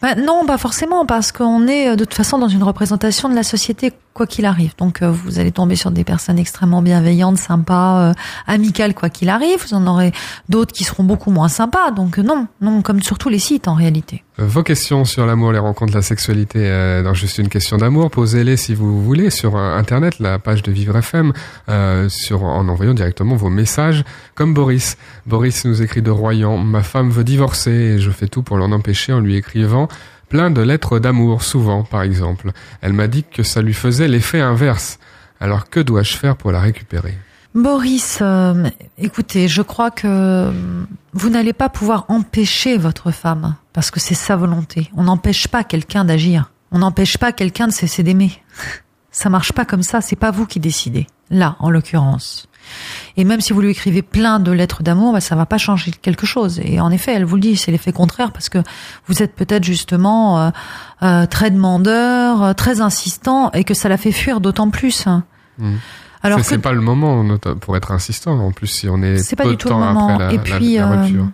Bah, 0.02 0.16
non, 0.16 0.46
pas 0.46 0.58
forcément, 0.58 1.06
parce 1.06 1.32
qu'on 1.32 1.68
est 1.68 1.90
euh, 1.90 1.96
de 1.96 2.04
toute 2.04 2.14
façon 2.14 2.38
dans 2.38 2.48
une 2.48 2.64
représentation 2.64 3.30
de 3.30 3.36
la 3.36 3.44
société 3.44 3.94
quoi 4.16 4.26
qu'il 4.26 4.46
arrive. 4.46 4.74
Donc 4.78 5.02
euh, 5.02 5.12
vous 5.12 5.38
allez 5.38 5.52
tomber 5.52 5.76
sur 5.76 5.92
des 5.92 6.06
personnes 6.06 6.40
extrêmement 6.40 6.82
bienveillantes, 6.82 7.38
sympas, 7.38 8.10
euh, 8.10 8.14
amicales 8.48 8.96
quoi 8.96 9.10
qu'il 9.10 9.30
arrive. 9.30 9.60
Vous 9.68 9.76
en 9.76 9.86
aurez 9.86 10.14
d'autres 10.50 10.74
qui 10.74 10.86
seront 10.86 11.04
beaucoup 11.04 11.30
moins 11.30 11.50
sympas. 11.50 11.92
Donc 11.92 12.18
euh, 12.18 12.24
non, 12.24 12.48
non, 12.62 12.82
comme 12.82 13.04
sur 13.04 13.20
tous 13.20 13.30
les 13.30 13.40
sites 13.40 13.68
en 13.68 13.76
réalité. 13.76 14.24
Euh, 14.40 14.46
Vos 14.46 14.64
questions 14.64 15.06
sur 15.06 15.26
l'amour, 15.26 15.52
les 15.52 15.60
rencontres, 15.60 15.94
la 15.94 16.02
sexualité, 16.02 16.60
euh, 16.60 17.04
dans 17.04 17.14
juste 17.14 17.38
une 17.38 17.50
question 17.50 17.78
d'amour, 17.78 18.10
posez-les 18.10 18.58
si 18.58 18.74
vous 18.74 19.04
voulez 19.04 19.30
sur 19.30 19.56
euh, 19.56 19.78
internet, 19.78 20.20
la 20.20 20.40
page 20.40 20.64
de 20.64 20.72
Vivre 20.72 20.98
FM, 20.98 21.34
sur 22.10 22.44
en 22.44 22.68
envoyant 22.68 22.94
directement 22.94 23.36
vos 23.36 23.50
messages, 23.50 24.04
comme 24.34 24.54
Boris. 24.54 24.98
Boris 25.26 25.66
nous 25.66 25.82
écrit 25.82 26.02
de 26.02 26.12
Royan. 26.12 26.58
Ma 26.58 26.84
femme 26.84 27.10
veut 27.10 27.24
divorcer 27.24 27.72
et 27.72 28.00
je 28.00 28.12
fais 28.12 28.28
tout 28.28 28.44
pour 28.44 28.58
l'en 28.58 28.72
empêcher 28.72 29.14
en 29.14 29.20
lui 29.20 29.36
écrivant 29.36 29.88
plein 30.30 30.52
de 30.52 30.62
lettres 30.62 31.00
d'amour, 31.00 31.44
souvent, 31.44 31.84
par 31.84 32.02
exemple. 32.02 32.52
Elle 32.82 32.94
m'a 32.94 33.08
dit 33.08 33.24
que 33.24 33.44
ça 33.44 33.62
lui 33.62 33.74
faisait 33.74 34.08
l'effet 34.08 34.42
inverse. 34.42 35.00
Alors 35.40 35.70
que 35.70 35.80
dois-je 35.80 36.16
faire 36.16 36.36
pour 36.36 36.52
la 36.52 36.60
récupérer? 36.60 37.18
Boris, 37.54 38.20
euh, 38.22 38.70
écoutez, 38.98 39.48
je 39.48 39.62
crois 39.62 39.90
que 39.90 40.52
vous 41.14 41.30
n'allez 41.30 41.54
pas 41.54 41.70
pouvoir 41.70 42.06
empêcher 42.10 42.78
votre 42.78 43.12
femme 43.12 43.56
parce 43.72 43.92
que 43.92 44.02
c'est 44.02 44.14
sa 44.14 44.36
volonté. 44.36 44.90
On 44.96 45.04
n'empêche 45.04 45.48
pas 45.48 45.64
quelqu'un 45.64 46.04
d'agir. 46.04 46.52
On 46.72 46.80
n'empêche 46.80 47.18
pas 47.18 47.32
quelqu'un 47.32 47.68
de 47.68 47.72
cesser 47.72 48.04
d'aimer. 48.04 48.32
Ça 49.12 49.30
marche 49.30 49.54
pas 49.54 49.64
comme 49.64 49.84
ça. 49.84 50.02
C'est 50.02 50.18
pas 50.18 50.32
vous 50.32 50.46
qui 50.46 50.60
décidez. 50.60 51.08
Là, 51.30 51.56
en 51.60 51.70
l'occurrence. 51.70 52.50
Et 53.18 53.24
même 53.24 53.42
si 53.42 53.54
vous 53.54 53.62
lui 53.62 53.70
écrivez 53.70 54.02
plein 54.02 54.40
de 54.40 54.52
lettres 54.52 54.84
d'amour, 54.84 55.14
bah, 55.14 55.22
ça 55.22 55.36
va 55.36 55.46
pas 55.46 55.58
changer 55.58 55.92
quelque 55.92 56.26
chose. 56.26 56.60
Et 56.64 56.80
en 56.80 56.92
effet, 56.92 57.14
elle 57.14 57.26
vous 57.26 57.36
le 57.36 57.42
dit, 57.42 57.56
c'est 57.58 57.72
l'effet 57.72 57.92
contraire 57.94 58.32
parce 58.32 58.50
que 58.50 58.58
vous 59.08 59.24
êtes 59.24 59.36
peut-être 59.36 59.64
justement 59.64 60.40
euh, 60.40 60.50
euh, 61.04 61.26
très 61.26 61.52
demandeur, 61.52 62.44
euh, 62.44 62.54
très 62.54 62.82
insistant, 62.82 63.52
et 63.54 63.64
que 63.64 63.74
ça 63.74 63.90
la 63.90 63.98
fait 63.98 64.12
fuir 64.12 64.42
d'autant 64.42 64.70
plus. 64.70 65.06
Mhm. 65.58 65.78
Alors 66.24 66.40
C'est 66.44 66.56
que 66.56 66.62
pas 66.62 66.74
le 66.74 66.82
moment 66.82 67.24
pour 67.62 67.78
être 67.78 67.92
insistant. 67.92 68.40
En 68.40 68.52
plus, 68.52 68.68
si 68.68 68.90
on 68.90 69.02
est, 69.04 69.18
C'est 69.20 69.36
pas 69.36 69.44
peu 69.44 69.50
du 69.52 69.56
de 69.58 69.62
tout 69.62 69.70
le 69.70 69.76
moment. 69.76 70.10
après 70.10 70.26
la, 70.26 70.34
Et 70.34 70.38
la- 70.38 70.42
puis, 70.58 70.76
la 70.78 70.88
rupture. 70.88 71.28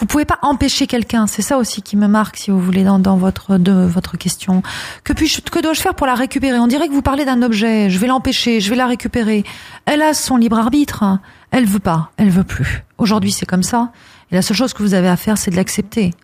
Vous 0.00 0.06
pouvez 0.06 0.24
pas 0.24 0.38
empêcher 0.42 0.86
quelqu'un. 0.86 1.26
C'est 1.26 1.42
ça 1.42 1.58
aussi 1.58 1.82
qui 1.82 1.96
me 1.96 2.08
marque, 2.08 2.38
si 2.38 2.50
vous 2.50 2.58
voulez, 2.58 2.84
dans, 2.84 2.98
dans 2.98 3.16
votre 3.16 3.58
de 3.58 3.72
votre 3.72 4.16
question. 4.16 4.62
Que 5.04 5.12
puis 5.12 5.30
que 5.52 5.60
dois-je 5.60 5.80
faire 5.80 5.94
pour 5.94 6.06
la 6.06 6.14
récupérer? 6.14 6.58
On 6.58 6.66
dirait 6.66 6.88
que 6.88 6.92
vous 6.92 7.02
parlez 7.02 7.26
d'un 7.26 7.42
objet. 7.42 7.90
Je 7.90 7.98
vais 7.98 8.06
l'empêcher. 8.06 8.60
Je 8.60 8.70
vais 8.70 8.76
la 8.76 8.86
récupérer. 8.86 9.44
Elle 9.84 10.00
a 10.00 10.14
son 10.14 10.38
libre 10.38 10.58
arbitre. 10.58 11.04
Elle 11.50 11.66
veut 11.66 11.80
pas. 11.80 12.10
Elle 12.16 12.30
veut 12.30 12.44
plus. 12.44 12.82
Aujourd'hui, 12.96 13.30
c'est 13.30 13.46
comme 13.46 13.62
ça. 13.62 13.92
Et 14.30 14.34
la 14.34 14.42
seule 14.42 14.56
chose 14.56 14.72
que 14.72 14.82
vous 14.82 14.94
avez 14.94 15.08
à 15.08 15.16
faire, 15.16 15.36
c'est 15.36 15.50
de 15.50 15.56
l'accepter, 15.56 16.14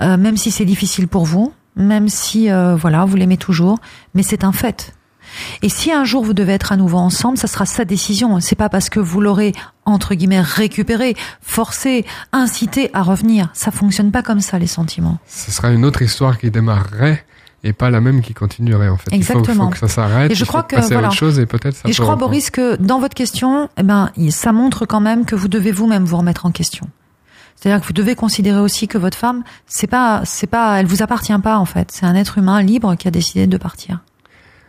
Euh, 0.00 0.18
même 0.18 0.36
si 0.36 0.50
c'est 0.50 0.66
difficile 0.66 1.08
pour 1.08 1.24
vous, 1.24 1.54
même 1.74 2.08
si 2.10 2.50
euh, 2.50 2.76
voilà, 2.76 3.06
vous 3.06 3.16
l'aimez 3.16 3.38
toujours, 3.38 3.78
mais 4.14 4.22
c'est 4.22 4.44
un 4.44 4.52
fait. 4.52 4.92
Et 5.62 5.68
si 5.68 5.92
un 5.92 6.04
jour 6.04 6.24
vous 6.24 6.34
devez 6.34 6.52
être 6.52 6.72
à 6.72 6.76
nouveau 6.76 6.98
ensemble, 6.98 7.38
ça 7.38 7.46
sera 7.46 7.66
sa 7.66 7.84
décision. 7.84 8.40
C'est 8.40 8.56
pas 8.56 8.68
parce 8.68 8.88
que 8.88 9.00
vous 9.00 9.20
l'aurez 9.20 9.54
entre 9.84 10.14
guillemets 10.14 10.40
récupéré, 10.40 11.16
forcé, 11.40 12.04
incité 12.32 12.90
à 12.92 13.02
revenir. 13.02 13.50
Ça 13.52 13.70
fonctionne 13.70 14.10
pas 14.10 14.22
comme 14.22 14.40
ça 14.40 14.58
les 14.58 14.66
sentiments. 14.66 15.18
Ce 15.26 15.50
sera 15.50 15.70
une 15.70 15.84
autre 15.84 16.02
histoire 16.02 16.38
qui 16.38 16.50
démarrerait 16.50 17.24
et 17.64 17.72
pas 17.72 17.90
la 17.90 18.00
même 18.00 18.22
qui 18.22 18.34
continuerait 18.34 18.88
en 18.88 18.96
fait. 18.96 19.10
Il 19.12 19.24
faut, 19.24 19.38
Exactement. 19.38 19.66
faut 19.66 19.70
que 19.70 19.78
ça 19.78 19.88
s'arrête. 19.88 20.30
Et 20.30 20.34
je 20.34 20.44
crois 20.44 20.62
que, 20.62 20.76
voilà. 20.76 21.08
autre 21.08 21.16
chose 21.16 21.38
et 21.38 21.46
peut-être 21.46 21.78
Et 21.84 21.92
je 21.92 22.00
crois 22.00 22.14
reprendre. 22.14 22.30
Boris 22.30 22.50
que 22.50 22.76
dans 22.76 23.00
votre 23.00 23.14
question, 23.14 23.68
eh 23.76 23.82
ben 23.82 24.10
ça 24.30 24.52
montre 24.52 24.86
quand 24.86 25.00
même 25.00 25.24
que 25.24 25.34
vous 25.34 25.48
devez 25.48 25.72
vous-même 25.72 26.04
vous 26.04 26.16
remettre 26.16 26.46
en 26.46 26.50
question. 26.50 26.86
C'est-à-dire 27.56 27.80
que 27.80 27.86
vous 27.86 27.94
devez 27.94 28.14
considérer 28.14 28.60
aussi 28.60 28.86
que 28.86 28.98
votre 28.98 29.16
femme, 29.16 29.42
c'est 29.66 29.86
pas, 29.86 30.22
c'est 30.24 30.46
pas, 30.46 30.78
elle 30.78 30.86
vous 30.86 31.02
appartient 31.02 31.36
pas 31.38 31.58
en 31.58 31.64
fait. 31.64 31.90
C'est 31.90 32.04
un 32.04 32.14
être 32.14 32.38
humain 32.38 32.62
libre 32.62 32.94
qui 32.96 33.08
a 33.08 33.10
décidé 33.10 33.46
de 33.46 33.56
partir. 33.56 34.00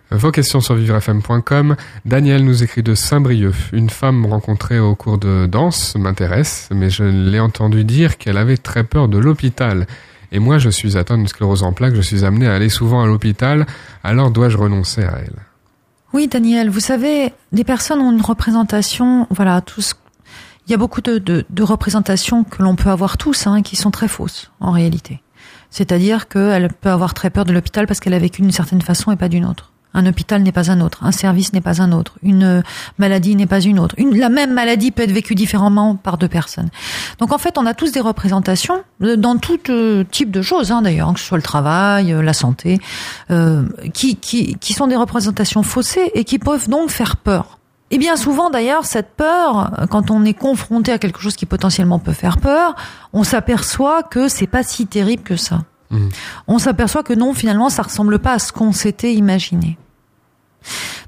Vos 0.10 0.32
questions 0.32 0.62
sur 0.62 0.76
vivrefm.com. 0.76 1.76
Daniel 2.06 2.46
nous 2.46 2.64
écrit 2.64 2.82
de 2.82 2.96
Saint-Brieuc. 2.96 3.56
Une 3.74 3.90
femme 3.90 4.26
rencontrée 4.26 4.80
au 4.80 4.96
cours 4.96 5.18
de 5.18 5.48
danse 5.48 5.96
m'intéresse, 5.98 6.70
mais 6.72 6.90
je 6.90 7.04
l'ai 7.04 7.42
entendu 7.42 7.84
dire 7.84 8.18
qu'elle 8.18 8.38
avait 8.38 8.56
très 8.56 8.86
peur 8.86 9.10
de 9.10 9.18
l'hôpital. 9.18 9.86
Et 10.32 10.40
moi, 10.40 10.60
je 10.60 10.70
suis 10.70 10.98
atteint 10.98 11.18
d'une 11.18 11.28
sclérose 11.28 11.64
en 11.64 11.74
plaques, 11.74 11.96
je 11.96 12.02
suis 12.02 12.24
amené 12.24 12.48
à 12.48 12.54
aller 12.54 12.70
souvent 12.70 13.04
à 13.04 13.06
l'hôpital, 13.06 13.66
alors 14.04 14.32
dois-je 14.32 14.58
renoncer 14.58 15.04
à 15.04 15.20
elle? 15.20 15.36
Oui, 16.14 16.30
Daniel, 16.30 16.70
vous 16.70 16.80
savez, 16.80 17.34
les 17.52 17.66
personnes 17.66 18.00
ont 18.00 18.12
une 18.14 18.22
représentation, 18.22 19.28
voilà, 19.30 19.60
tous. 19.60 19.96
Il 20.68 20.72
y 20.72 20.74
a 20.74 20.78
beaucoup 20.78 21.02
de, 21.02 21.18
de, 21.18 21.46
de 21.50 21.64
représentations 21.64 22.46
que 22.46 22.64
l'on 22.64 22.78
peut 22.78 22.90
avoir 22.90 23.18
tous, 23.18 23.46
hein, 23.46 23.62
qui 23.62 23.76
sont 23.76 23.92
très 23.92 24.08
fausses 24.08 24.52
en 24.62 24.72
réalité. 24.72 25.22
C'est-à-dire 25.70 26.30
qu'elle 26.30 26.72
peut 26.72 26.90
avoir 26.90 27.14
très 27.14 27.30
peur 27.30 27.44
de 27.44 27.52
l'hôpital 27.52 27.88
parce 27.88 28.00
qu'elle 28.00 28.14
a 28.14 28.20
vécu 28.20 28.42
d'une 28.42 28.52
certaine 28.52 28.82
façon 28.82 29.12
et 29.12 29.18
pas 29.18 29.28
d'une 29.28 29.46
autre. 29.46 29.74
Un 29.94 30.06
hôpital 30.06 30.44
n'est 30.44 30.52
pas 30.52 30.70
un 30.70 30.82
autre, 30.82 31.00
un 31.04 31.12
service 31.12 31.54
n'est 31.54 31.62
pas 31.62 31.82
un 31.82 31.92
autre, 31.92 32.14
une 32.22 32.44
euh, 32.44 32.62
maladie 32.98 33.36
n'est 33.36 33.48
pas 33.48 33.62
une 33.62 33.80
autre. 33.80 33.96
Une, 33.98 34.18
la 34.18 34.30
même 34.30 34.54
maladie 34.54 34.92
peut 34.92 35.04
être 35.04 35.12
vécue 35.12 35.34
différemment 35.34 35.96
par 35.96 36.18
deux 36.18 36.28
personnes. 36.28 36.70
Donc 37.20 37.32
en 37.32 37.38
fait, 37.38 37.58
on 37.58 37.66
a 37.66 37.74
tous 37.74 37.92
des 37.92 38.00
représentations 38.00 38.84
euh, 39.02 39.16
dans 39.16 39.38
tout 39.38 39.60
euh, 39.70 40.04
type 40.04 40.32
de 40.32 40.42
choses, 40.42 40.72
hein, 40.72 40.82
d'ailleurs, 40.82 41.14
que 41.14 41.20
ce 41.20 41.26
soit 41.26 41.38
le 41.38 41.44
travail, 41.44 42.16
la 42.22 42.34
santé, 42.34 42.80
euh, 43.32 43.64
qui, 43.94 44.18
qui, 44.18 44.56
qui 44.56 44.74
sont 44.74 44.88
des 44.88 44.96
représentations 44.96 45.64
faussées 45.64 46.12
et 46.14 46.24
qui 46.24 46.40
peuvent 46.40 46.70
donc 46.70 46.90
faire 46.90 47.18
peur. 47.18 47.58
Et 47.90 47.98
bien 47.98 48.18
souvent 48.18 48.50
d'ailleurs, 48.50 48.86
cette 48.86 49.16
peur, 49.16 49.72
quand 49.90 50.12
on 50.12 50.26
est 50.26 50.34
confronté 50.34 50.92
à 50.92 51.00
quelque 51.00 51.22
chose 51.22 51.38
qui 51.38 51.46
potentiellement 51.46 52.00
peut 52.00 52.12
faire 52.12 52.38
peur, 52.38 52.76
on 53.14 53.24
s'aperçoit 53.24 54.04
que 54.04 54.28
c'est 54.28 54.48
pas 54.48 54.64
si 54.64 54.88
terrible 54.88 55.24
que 55.24 55.38
ça. 55.38 55.62
Mhm. 55.92 56.10
On 56.48 56.60
s'aperçoit 56.60 57.04
que 57.04 57.14
non, 57.14 57.34
finalement, 57.34 57.70
ça 57.70 57.84
ressemble 57.84 58.20
pas 58.20 58.34
à 58.34 58.40
ce 58.40 58.52
qu'on 58.52 58.72
s'était 58.72 59.14
imaginé. 59.14 59.78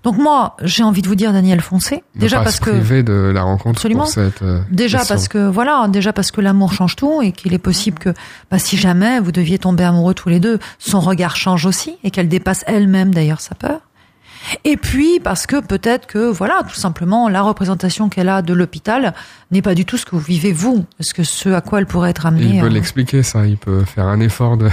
Donc 0.04 0.18
moi, 0.18 0.56
j'ai 0.64 0.84
envie 0.84 1.02
de 1.02 1.08
vous 1.08 1.16
dire, 1.16 1.34
Daniel, 1.34 1.60
foncez. 1.60 2.04
Ne 2.16 2.22
Déjà 2.22 2.38
pas 2.38 2.44
parce 2.46 2.56
se 2.58 2.62
que 2.62 3.02
de 3.02 3.32
la 3.34 3.44
rencontre 3.44 3.80
Absolument. 3.80 4.04
pour 4.04 4.10
cette 4.12 4.42
euh, 4.42 4.62
Déjà 4.72 5.00
question. 5.00 5.16
parce 5.16 5.28
que 5.28 5.48
voilà, 5.50 5.88
déjà 5.90 6.14
parce 6.14 6.32
que 6.32 6.40
l'amour 6.40 6.72
change 6.72 6.96
tout 6.96 7.22
et 7.22 7.34
qu'il 7.34 7.54
est 7.54 7.58
possible 7.60 8.00
que 8.00 8.14
bah, 8.50 8.60
si 8.60 8.78
jamais 8.78 9.20
vous 9.20 9.34
deviez 9.34 9.60
tomber 9.60 9.84
amoureux 9.84 10.14
tous 10.14 10.30
les 10.30 10.40
deux, 10.40 10.60
son 10.78 11.02
regard 11.02 11.36
change 11.36 11.66
aussi 11.66 11.98
et 12.06 12.12
qu'elle 12.12 12.30
dépasse 12.30 12.64
elle-même 12.68 13.14
d'ailleurs 13.14 13.42
sa 13.42 13.56
peur. 13.56 13.82
Et 14.64 14.78
puis 14.78 15.20
parce 15.20 15.46
que 15.48 15.60
peut-être 15.60 16.08
que 16.08 16.30
voilà, 16.30 16.62
tout 16.68 16.76
simplement 16.76 17.30
la 17.30 17.42
représentation 17.42 18.10
qu'elle 18.10 18.30
a 18.30 18.42
de 18.42 18.54
l'hôpital 18.54 19.14
n'est 19.52 19.62
pas 19.62 19.76
du 19.76 19.86
tout 19.86 19.98
ce 19.98 20.06
que 20.06 20.12
vous 20.12 20.20
vivez 20.22 20.54
vous, 20.54 20.86
parce 20.98 21.14
que 21.14 21.24
ce 21.24 21.50
à 21.50 21.62
quoi 21.62 21.80
elle 21.80 21.86
pourrait 21.88 22.12
être 22.12 22.26
Et 22.26 22.28
amenée. 22.28 22.56
il 22.56 22.60
peut 22.62 22.68
euh, 22.68 22.70
l'expliquer 22.70 23.24
ça, 23.24 23.46
il 23.46 23.58
peut 23.58 23.84
faire 23.86 24.06
un 24.08 24.20
effort 24.20 24.58
de, 24.58 24.70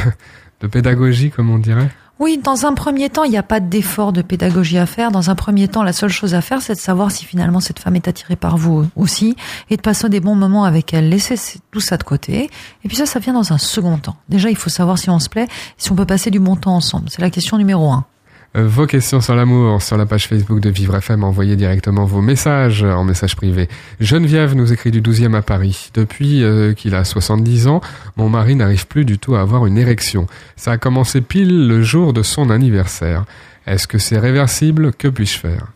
de 0.61 0.67
pédagogie 0.67 1.31
comme 1.31 1.51
on 1.51 1.59
dirait. 1.59 1.91
Oui, 2.19 2.41
dans 2.43 2.65
un 2.65 2.73
premier 2.73 3.11
temps, 3.11 3.25
il 3.25 3.31
n'y 3.31 3.37
a 3.37 3.43
pas 3.43 3.61
d'effort 3.61 4.11
de 4.11 4.23
pédagogie 4.23 4.79
à 4.79 4.87
faire. 4.87 5.11
Dans 5.11 5.29
un 5.29 5.35
premier 5.35 5.69
temps, 5.69 5.83
la 5.83 5.93
seule 5.93 6.09
chose 6.09 6.35
à 6.35 6.41
faire, 6.41 6.63
c'est 6.63 6.73
de 6.73 6.79
savoir 6.79 7.11
si 7.11 7.27
finalement 7.27 7.61
cette 7.61 7.79
femme 7.79 7.95
est 7.95 8.09
attirée 8.09 8.37
par 8.37 8.57
vous 8.57 8.87
aussi 8.97 9.37
et 9.69 9.77
de 9.77 9.83
passer 9.83 10.09
des 10.09 10.21
bons 10.21 10.35
moments 10.35 10.65
avec 10.65 10.95
elle. 10.95 11.11
Laissez 11.11 11.37
tout 11.71 11.81
ça 11.81 11.99
de 11.99 12.05
côté. 12.05 12.49
Et 12.85 12.89
puis 12.89 12.97
ça, 12.97 13.05
ça 13.05 13.19
vient 13.19 13.35
dans 13.35 13.53
un 13.53 13.59
second 13.59 13.99
temps. 13.99 14.17
Déjà, 14.31 14.49
il 14.49 14.57
faut 14.57 14.71
savoir 14.71 14.97
si 14.97 15.11
on 15.11 15.19
se 15.19 15.29
plaît, 15.29 15.47
si 15.77 15.93
on 15.93 15.95
peut 15.95 16.07
passer 16.07 16.31
du 16.31 16.41
bon 16.41 16.57
temps 16.57 16.75
ensemble. 16.77 17.11
C'est 17.11 17.21
la 17.21 17.29
question 17.29 17.59
numéro 17.59 17.93
un. 17.93 18.07
Euh, 18.57 18.67
Vos 18.67 18.87
questions 18.87 19.21
sur 19.21 19.35
l'amour 19.35 19.83
sur 19.83 19.97
la 19.97 20.07
page 20.07 20.29
Facebook 20.29 20.61
de 20.61 20.71
Vivre 20.71 20.97
FM, 20.97 21.25
envoyez 21.25 21.57
directement 21.57 22.05
vos 22.05 22.21
messages 22.21 22.83
en 22.83 23.05
message 23.05 23.37
privé. 23.37 23.69
Geneviève 24.01 24.55
nous 24.55 24.73
écrit 24.73 24.91
du 24.91 25.01
12e 25.01 25.35
à 25.35 25.43
Paris. 25.43 25.91
Depuis 25.95 26.43
euh, 26.43 26.73
qu'il 26.73 26.95
a 26.95 27.05
70 27.05 27.67
ans, 27.67 27.81
mon 28.17 28.29
mari 28.29 28.55
n'arrive 28.55 28.87
plus 28.87 29.05
du 29.05 29.19
tout 29.19 29.35
à 29.35 29.41
avoir 29.41 29.67
une 29.67 29.79
érection. 29.79 30.27
Ça 30.57 30.73
a 30.73 30.79
commencé 30.79 31.21
pile 31.21 31.67
le 31.67 31.83
jour 31.83 32.13
de 32.13 32.23
son 32.23 32.51
anniversaire. 32.51 33.25
Est-ce 33.67 33.89
que 33.89 33.99
c'est 33.99 34.19
réversible? 34.19 34.93
Que 34.93 35.09
puis-je 35.09 35.39
faire? 35.39 35.67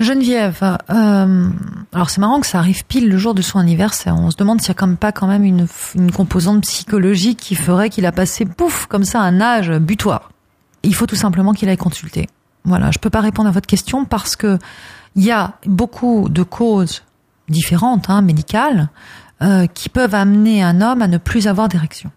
Geneviève, 0.00 0.76
euh, 0.90 1.48
alors 1.92 2.10
c'est 2.10 2.20
marrant 2.20 2.40
que 2.40 2.48
ça 2.48 2.58
arrive 2.58 2.84
pile 2.84 3.08
le 3.08 3.16
jour 3.16 3.32
de 3.32 3.42
son 3.42 3.60
anniversaire. 3.60 4.16
On 4.16 4.30
se 4.32 4.36
demande 4.36 4.60
s'il 4.60 4.68
y 4.68 4.70
a 4.72 4.74
quand 4.74 4.88
même 4.88 4.96
pas 4.96 5.12
quand 5.12 5.28
même 5.28 5.44
une, 5.44 5.68
une 5.94 6.10
composante 6.10 6.62
psychologique 6.62 7.38
qui 7.38 7.54
ferait 7.54 7.90
qu'il 7.90 8.04
a 8.04 8.10
passé 8.10 8.44
pouf 8.44 8.86
comme 8.86 9.04
ça 9.04 9.20
un 9.20 9.40
âge 9.40 9.70
butoir. 9.70 10.30
Il 10.84 10.94
faut 10.94 11.06
tout 11.06 11.16
simplement 11.16 11.52
qu'il 11.52 11.68
aille 11.68 11.76
consulter. 11.76 12.28
Voilà, 12.64 12.90
je 12.90 12.98
peux 12.98 13.10
pas 13.10 13.20
répondre 13.20 13.48
à 13.48 13.52
votre 13.52 13.66
question 13.66 14.04
parce 14.04 14.36
que 14.36 14.58
il 15.16 15.24
y 15.24 15.30
a 15.30 15.54
beaucoup 15.66 16.28
de 16.28 16.42
causes 16.42 17.02
différentes, 17.48 18.10
hein, 18.10 18.22
médicales, 18.22 18.88
euh, 19.42 19.66
qui 19.66 19.88
peuvent 19.88 20.14
amener 20.14 20.62
un 20.62 20.80
homme 20.80 21.02
à 21.02 21.08
ne 21.08 21.18
plus 21.18 21.46
avoir 21.46 21.68
d'érection, 21.68 22.10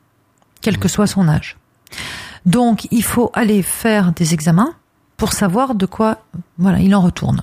quel 0.62 0.78
que 0.78 0.88
soit 0.88 1.08
son 1.08 1.28
âge. 1.28 1.58
Donc, 2.46 2.88
il 2.92 3.04
faut 3.04 3.30
aller 3.34 3.62
faire 3.62 4.14
des 4.14 4.34
examens 4.34 4.74
pour 5.18 5.34
savoir 5.34 5.76
de 5.76 5.86
quoi, 5.86 6.24
voilà, 6.58 6.80
il 6.80 6.96
en 6.96 7.02
retourne. 7.02 7.42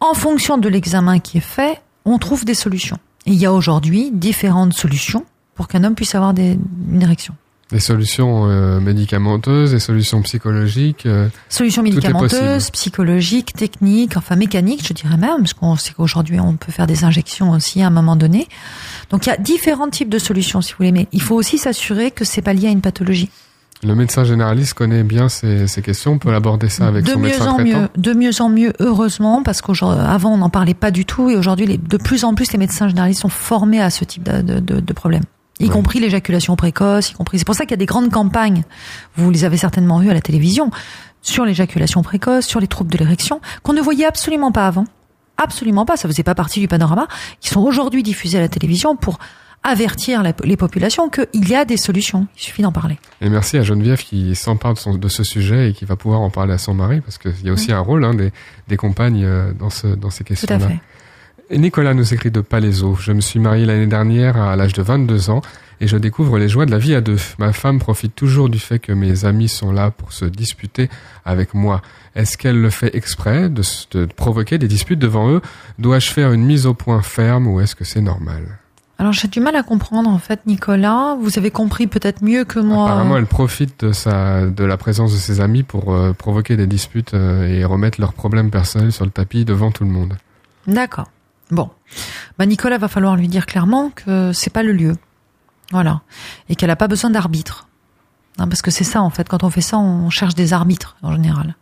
En 0.00 0.14
fonction 0.14 0.58
de 0.58 0.68
l'examen 0.68 1.18
qui 1.18 1.38
est 1.38 1.40
fait, 1.40 1.82
on 2.04 2.18
trouve 2.18 2.44
des 2.44 2.54
solutions. 2.54 2.98
Et 3.26 3.32
il 3.32 3.38
y 3.38 3.46
a 3.46 3.52
aujourd'hui 3.52 4.10
différentes 4.12 4.74
solutions 4.74 5.24
pour 5.54 5.68
qu'un 5.68 5.84
homme 5.84 5.94
puisse 5.94 6.14
avoir 6.14 6.34
des, 6.34 6.58
une 6.90 7.02
érection. 7.02 7.34
Des 7.74 7.80
solutions 7.80 8.48
euh, 8.48 8.78
médicamenteuses, 8.78 9.72
des 9.72 9.80
solutions 9.80 10.22
psychologiques. 10.22 11.06
euh, 11.06 11.28
Solutions 11.48 11.82
médicamenteuses, 11.82 12.70
psychologiques, 12.70 13.52
techniques, 13.52 14.16
enfin 14.16 14.36
mécaniques, 14.36 14.86
je 14.86 14.92
dirais 14.92 15.16
même, 15.16 15.38
parce 15.38 15.54
qu'on 15.54 15.74
sait 15.74 15.92
qu'aujourd'hui 15.92 16.38
on 16.38 16.54
peut 16.54 16.70
faire 16.70 16.86
des 16.86 17.02
injections 17.02 17.50
aussi 17.50 17.82
à 17.82 17.88
un 17.88 17.90
moment 17.90 18.14
donné. 18.14 18.46
Donc 19.10 19.26
il 19.26 19.30
y 19.30 19.32
a 19.32 19.36
différents 19.36 19.90
types 19.90 20.08
de 20.08 20.20
solutions, 20.20 20.60
si 20.62 20.70
vous 20.72 20.76
voulez, 20.78 20.92
mais 20.92 21.08
il 21.10 21.20
faut 21.20 21.34
aussi 21.34 21.58
s'assurer 21.58 22.12
que 22.12 22.24
c'est 22.24 22.42
pas 22.42 22.52
lié 22.54 22.68
à 22.68 22.70
une 22.70 22.80
pathologie. 22.80 23.28
le 23.82 23.96
médecin 23.96 24.22
généraliste 24.22 24.74
connaît 24.74 25.02
bien 25.02 25.28
ces, 25.28 25.66
ces 25.66 25.82
questions. 25.82 26.12
On 26.12 26.18
peut 26.18 26.32
aborder 26.32 26.68
ça 26.68 26.86
avec 26.86 27.04
de 27.04 27.10
son 27.10 27.18
mieux 27.18 27.24
médecin 27.30 27.50
en 27.50 27.54
traitant. 27.56 27.80
mieux, 27.80 27.88
de 27.96 28.12
mieux 28.14 28.40
en 28.40 28.48
mieux, 28.50 28.72
heureusement, 28.78 29.42
parce 29.42 29.60
qu'avant 29.62 30.32
on 30.32 30.38
n'en 30.38 30.48
parlait 30.48 30.74
pas 30.74 30.92
du 30.92 31.04
tout, 31.04 31.28
et 31.28 31.36
aujourd'hui 31.36 31.66
de 31.76 31.96
plus 31.96 32.22
en 32.24 32.34
plus 32.34 32.52
les 32.52 32.58
médecins 32.58 32.86
généralistes 32.86 33.22
sont 33.22 33.28
formés 33.28 33.82
à 33.82 33.90
ce 33.90 34.04
type 34.04 34.22
de, 34.22 34.42
de, 34.42 34.60
de, 34.60 34.78
de 34.80 34.92
problème. 34.92 35.24
Y 35.60 35.64
Ouais. 35.66 35.70
compris 35.70 36.00
l'éjaculation 36.00 36.56
précoce, 36.56 37.10
y 37.10 37.14
compris. 37.14 37.38
C'est 37.38 37.44
pour 37.44 37.54
ça 37.54 37.64
qu'il 37.64 37.70
y 37.72 37.74
a 37.74 37.78
des 37.78 37.86
grandes 37.86 38.10
campagnes. 38.10 38.64
Vous 39.16 39.30
les 39.30 39.44
avez 39.44 39.56
certainement 39.56 39.98
vues 40.00 40.10
à 40.10 40.14
la 40.14 40.20
télévision 40.20 40.70
sur 41.22 41.44
l'éjaculation 41.44 42.02
précoce, 42.02 42.44
sur 42.46 42.60
les 42.60 42.66
troubles 42.66 42.90
de 42.92 42.98
l'érection, 42.98 43.40
qu'on 43.62 43.72
ne 43.72 43.80
voyait 43.80 44.04
absolument 44.04 44.52
pas 44.52 44.66
avant. 44.66 44.84
Absolument 45.36 45.84
pas. 45.86 45.96
Ça 45.96 46.08
faisait 46.08 46.22
pas 46.22 46.34
partie 46.34 46.60
du 46.60 46.68
panorama. 46.68 47.06
Qui 47.40 47.48
sont 47.48 47.60
aujourd'hui 47.62 48.02
diffusés 48.02 48.38
à 48.38 48.40
la 48.40 48.48
télévision 48.48 48.94
pour 48.96 49.18
avertir 49.62 50.22
la- 50.22 50.34
les 50.44 50.56
populations 50.58 51.08
qu'il 51.08 51.48
y 51.48 51.54
a 51.54 51.64
des 51.64 51.78
solutions. 51.78 52.26
Il 52.36 52.42
suffit 52.42 52.60
d'en 52.62 52.70
parler. 52.72 52.98
Et 53.22 53.30
merci 53.30 53.56
à 53.56 53.62
Geneviève 53.62 54.02
qui 54.02 54.34
s'empare 54.34 54.74
de, 54.74 55.08
ce 55.08 55.24
sujet 55.24 55.70
et 55.70 55.72
qui 55.72 55.86
va 55.86 55.96
pouvoir 55.96 56.20
en 56.20 56.28
parler 56.30 56.52
à 56.52 56.58
son 56.58 56.74
mari 56.74 57.00
parce 57.00 57.16
qu'il 57.16 57.32
y 57.44 57.48
a 57.48 57.52
aussi 57.52 57.72
un 57.72 57.78
rôle 57.80 58.04
hein, 58.04 58.12
des, 58.12 58.30
des 58.68 58.76
compagnes 58.76 59.24
euh, 59.24 59.52
dans, 59.54 59.70
ce, 59.70 59.86
dans 59.86 60.10
ces 60.10 60.22
Tout 60.24 60.32
à 60.34 60.36
questions-là. 60.36 60.68
fait. 60.68 60.80
Nicolas 61.50 61.94
nous 61.94 62.14
écrit 62.14 62.30
de 62.30 62.40
Palaiso. 62.40 62.96
Je 62.96 63.12
me 63.12 63.20
suis 63.20 63.38
marié 63.38 63.66
l'année 63.66 63.86
dernière 63.86 64.36
à 64.36 64.56
l'âge 64.56 64.72
de 64.72 64.82
22 64.82 65.30
ans 65.30 65.42
et 65.80 65.86
je 65.86 65.96
découvre 65.96 66.38
les 66.38 66.48
joies 66.48 66.66
de 66.66 66.70
la 66.70 66.78
vie 66.78 66.94
à 66.94 67.00
deux. 67.00 67.18
Ma 67.38 67.52
femme 67.52 67.78
profite 67.78 68.14
toujours 68.14 68.48
du 68.48 68.58
fait 68.58 68.78
que 68.78 68.92
mes 68.92 69.24
amis 69.24 69.48
sont 69.48 69.72
là 69.72 69.90
pour 69.90 70.12
se 70.12 70.24
disputer 70.24 70.88
avec 71.24 71.52
moi. 71.52 71.82
Est-ce 72.14 72.38
qu'elle 72.38 72.60
le 72.60 72.70
fait 72.70 72.96
exprès 72.96 73.50
de 73.50 74.06
provoquer 74.06 74.58
des 74.58 74.68
disputes 74.68 74.98
devant 74.98 75.30
eux? 75.30 75.42
Dois-je 75.78 76.10
faire 76.10 76.32
une 76.32 76.44
mise 76.44 76.66
au 76.66 76.74
point 76.74 77.02
ferme 77.02 77.46
ou 77.46 77.60
est-ce 77.60 77.74
que 77.74 77.84
c'est 77.84 78.00
normal? 78.00 78.58
Alors 78.96 79.12
j'ai 79.12 79.26
du 79.26 79.40
mal 79.40 79.56
à 79.56 79.62
comprendre 79.64 80.08
en 80.08 80.18
fait, 80.18 80.46
Nicolas. 80.46 81.16
Vous 81.20 81.36
avez 81.36 81.50
compris 81.50 81.88
peut-être 81.88 82.22
mieux 82.22 82.44
que 82.44 82.60
moi. 82.60 82.84
Apparemment, 82.84 83.16
elle 83.16 83.26
profite 83.26 83.84
de, 83.84 83.92
sa, 83.92 84.46
de 84.46 84.64
la 84.64 84.76
présence 84.76 85.12
de 85.12 85.18
ses 85.18 85.40
amis 85.40 85.64
pour 85.64 85.92
euh, 85.92 86.12
provoquer 86.12 86.56
des 86.56 86.68
disputes 86.68 87.12
euh, 87.12 87.46
et 87.46 87.64
remettre 87.64 88.00
leurs 88.00 88.12
problèmes 88.12 88.50
personnels 88.50 88.92
sur 88.92 89.04
le 89.04 89.10
tapis 89.10 89.44
devant 89.44 89.72
tout 89.72 89.84
le 89.84 89.90
monde. 89.90 90.14
D'accord. 90.68 91.08
Bon, 91.50 91.70
bah 92.38 92.46
Nicolas 92.46 92.78
va 92.78 92.88
falloir 92.88 93.16
lui 93.16 93.28
dire 93.28 93.46
clairement 93.46 93.90
que 93.90 94.32
c'est 94.32 94.50
pas 94.50 94.62
le 94.62 94.72
lieu, 94.72 94.96
voilà, 95.70 96.00
et 96.48 96.56
qu'elle 96.56 96.70
a 96.70 96.76
pas 96.76 96.88
besoin 96.88 97.10
d'arbitre, 97.10 97.68
parce 98.38 98.62
que 98.62 98.70
c'est 98.70 98.84
ça 98.84 99.02
en 99.02 99.10
fait. 99.10 99.28
Quand 99.28 99.44
on 99.44 99.50
fait 99.50 99.60
ça, 99.60 99.78
on 99.78 100.10
cherche 100.10 100.34
des 100.34 100.52
arbitres 100.52 100.96
en 101.02 101.12
général. 101.12 101.54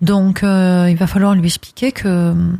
Donc, 0.00 0.42
euh, 0.42 0.88
il 0.88 0.96
va 0.96 1.06
falloir 1.06 1.34
lui 1.34 1.46
expliquer 1.46 1.92
que 1.92 2.30
hum, 2.30 2.56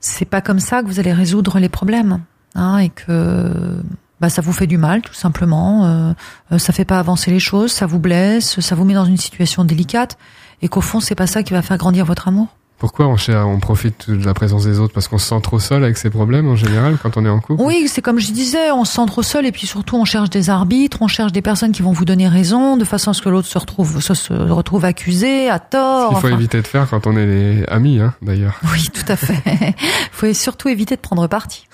c'est 0.00 0.24
pas 0.24 0.40
comme 0.40 0.60
ça 0.60 0.82
que 0.82 0.86
vous 0.86 1.00
allez 1.00 1.12
résoudre 1.12 1.58
les 1.58 1.68
problèmes, 1.68 2.20
hein, 2.54 2.78
et 2.78 2.88
que 2.88 3.82
bah 4.20 4.30
ça 4.30 4.42
vous 4.42 4.52
fait 4.52 4.66
du 4.66 4.78
mal 4.78 5.02
tout 5.02 5.14
simplement. 5.14 6.14
Euh, 6.52 6.58
ça 6.58 6.72
fait 6.72 6.84
pas 6.84 6.98
avancer 7.00 7.30
les 7.30 7.40
choses, 7.40 7.72
ça 7.72 7.86
vous 7.86 7.98
blesse, 7.98 8.60
ça 8.60 8.74
vous 8.74 8.84
met 8.84 8.94
dans 8.94 9.06
une 9.06 9.16
situation 9.16 9.64
délicate, 9.64 10.18
et 10.62 10.68
qu'au 10.68 10.80
fond, 10.80 11.00
c'est 11.00 11.16
pas 11.16 11.26
ça 11.26 11.42
qui 11.42 11.52
va 11.52 11.62
faire 11.62 11.78
grandir 11.78 12.04
votre 12.04 12.28
amour. 12.28 12.48
Pourquoi 12.80 13.06
on, 13.08 13.16
on 13.28 13.60
profite 13.60 14.10
de 14.10 14.24
la 14.24 14.32
présence 14.32 14.64
des 14.64 14.78
autres? 14.78 14.94
Parce 14.94 15.06
qu'on 15.06 15.18
se 15.18 15.28
sent 15.28 15.40
trop 15.42 15.58
seul 15.60 15.84
avec 15.84 15.98
ses 15.98 16.08
problèmes 16.08 16.48
en 16.48 16.56
général 16.56 16.96
quand 17.00 17.18
on 17.18 17.26
est 17.26 17.28
en 17.28 17.38
couple? 17.38 17.62
Oui, 17.62 17.88
c'est 17.88 18.00
comme 18.00 18.18
je 18.18 18.32
disais, 18.32 18.70
on 18.70 18.86
se 18.86 18.94
sent 18.94 19.04
trop 19.06 19.22
seul 19.22 19.44
et 19.44 19.52
puis 19.52 19.66
surtout 19.66 19.96
on 19.96 20.06
cherche 20.06 20.30
des 20.30 20.48
arbitres, 20.48 21.02
on 21.02 21.06
cherche 21.06 21.30
des 21.30 21.42
personnes 21.42 21.72
qui 21.72 21.82
vont 21.82 21.92
vous 21.92 22.06
donner 22.06 22.26
raison 22.26 22.78
de 22.78 22.86
façon 22.86 23.10
à 23.10 23.14
ce 23.14 23.20
que 23.20 23.28
l'autre 23.28 23.48
se 23.48 23.58
retrouve 23.58 24.00
se, 24.00 24.14
se 24.14 24.32
retrouve 24.32 24.86
accusé, 24.86 25.50
à 25.50 25.58
tort. 25.58 26.12
Il 26.12 26.20
faut 26.20 26.26
enfin. 26.28 26.36
éviter 26.36 26.62
de 26.62 26.66
faire 26.66 26.88
quand 26.88 27.06
on 27.06 27.18
est 27.18 27.68
amis, 27.68 28.00
hein, 28.00 28.14
d'ailleurs. 28.22 28.58
Oui, 28.72 28.86
tout 28.94 29.12
à 29.12 29.16
fait. 29.16 29.42
Il 29.46 29.74
faut 30.12 30.32
surtout 30.32 30.68
éviter 30.68 30.96
de 30.96 31.02
prendre 31.02 31.26
parti. 31.26 31.68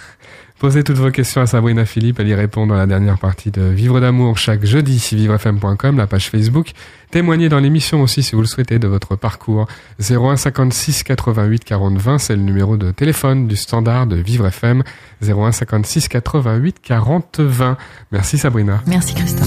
Posez 0.59 0.85
toutes 0.85 0.97
vos 0.97 1.11
questions 1.11 1.43
à 1.43 1.47
Sabrina 1.47 1.85
Philippe, 1.85 2.19
elle 2.19 2.29
y 2.29 2.35
répond 2.35 2.67
dans 2.67 2.77
la 2.77 2.87
dernière 2.87 3.19
partie 3.19 3.51
de 3.51 3.61
Vivre 3.61 4.01
d'amour 4.01 4.39
chaque 4.39 4.65
jeudi, 4.65 4.97
vivrefm.com, 5.13 5.99
la 5.99 6.07
page 6.07 6.31
Facebook. 6.31 6.71
Témoignez 7.11 7.51
dans 7.51 7.59
l'émission 7.59 8.01
aussi 8.01 8.23
si 8.23 8.35
vous 8.35 8.41
le 8.41 8.47
souhaitez 8.47 8.79
de 8.79 8.89
votre 8.89 9.17
parcours. 9.17 9.67
01 10.01 10.37
56 10.37 11.03
88 11.03 11.63
40 11.63 11.99
20, 11.99 12.19
c'est 12.19 12.37
le 12.37 12.43
numéro 12.43 12.79
de 12.79 12.91
téléphone 12.91 13.47
du 13.47 13.57
standard 13.57 14.07
de 14.07 14.17
Vivre 14.17 14.47
FM. 14.47 14.83
01 15.23 15.53
56 15.53 16.09
88 16.09 16.77
40 16.83 17.41
20. 17.41 17.77
Merci 18.13 18.39
Sabrina. 18.39 18.83
Merci 18.87 19.15
Christophe. 19.15 19.47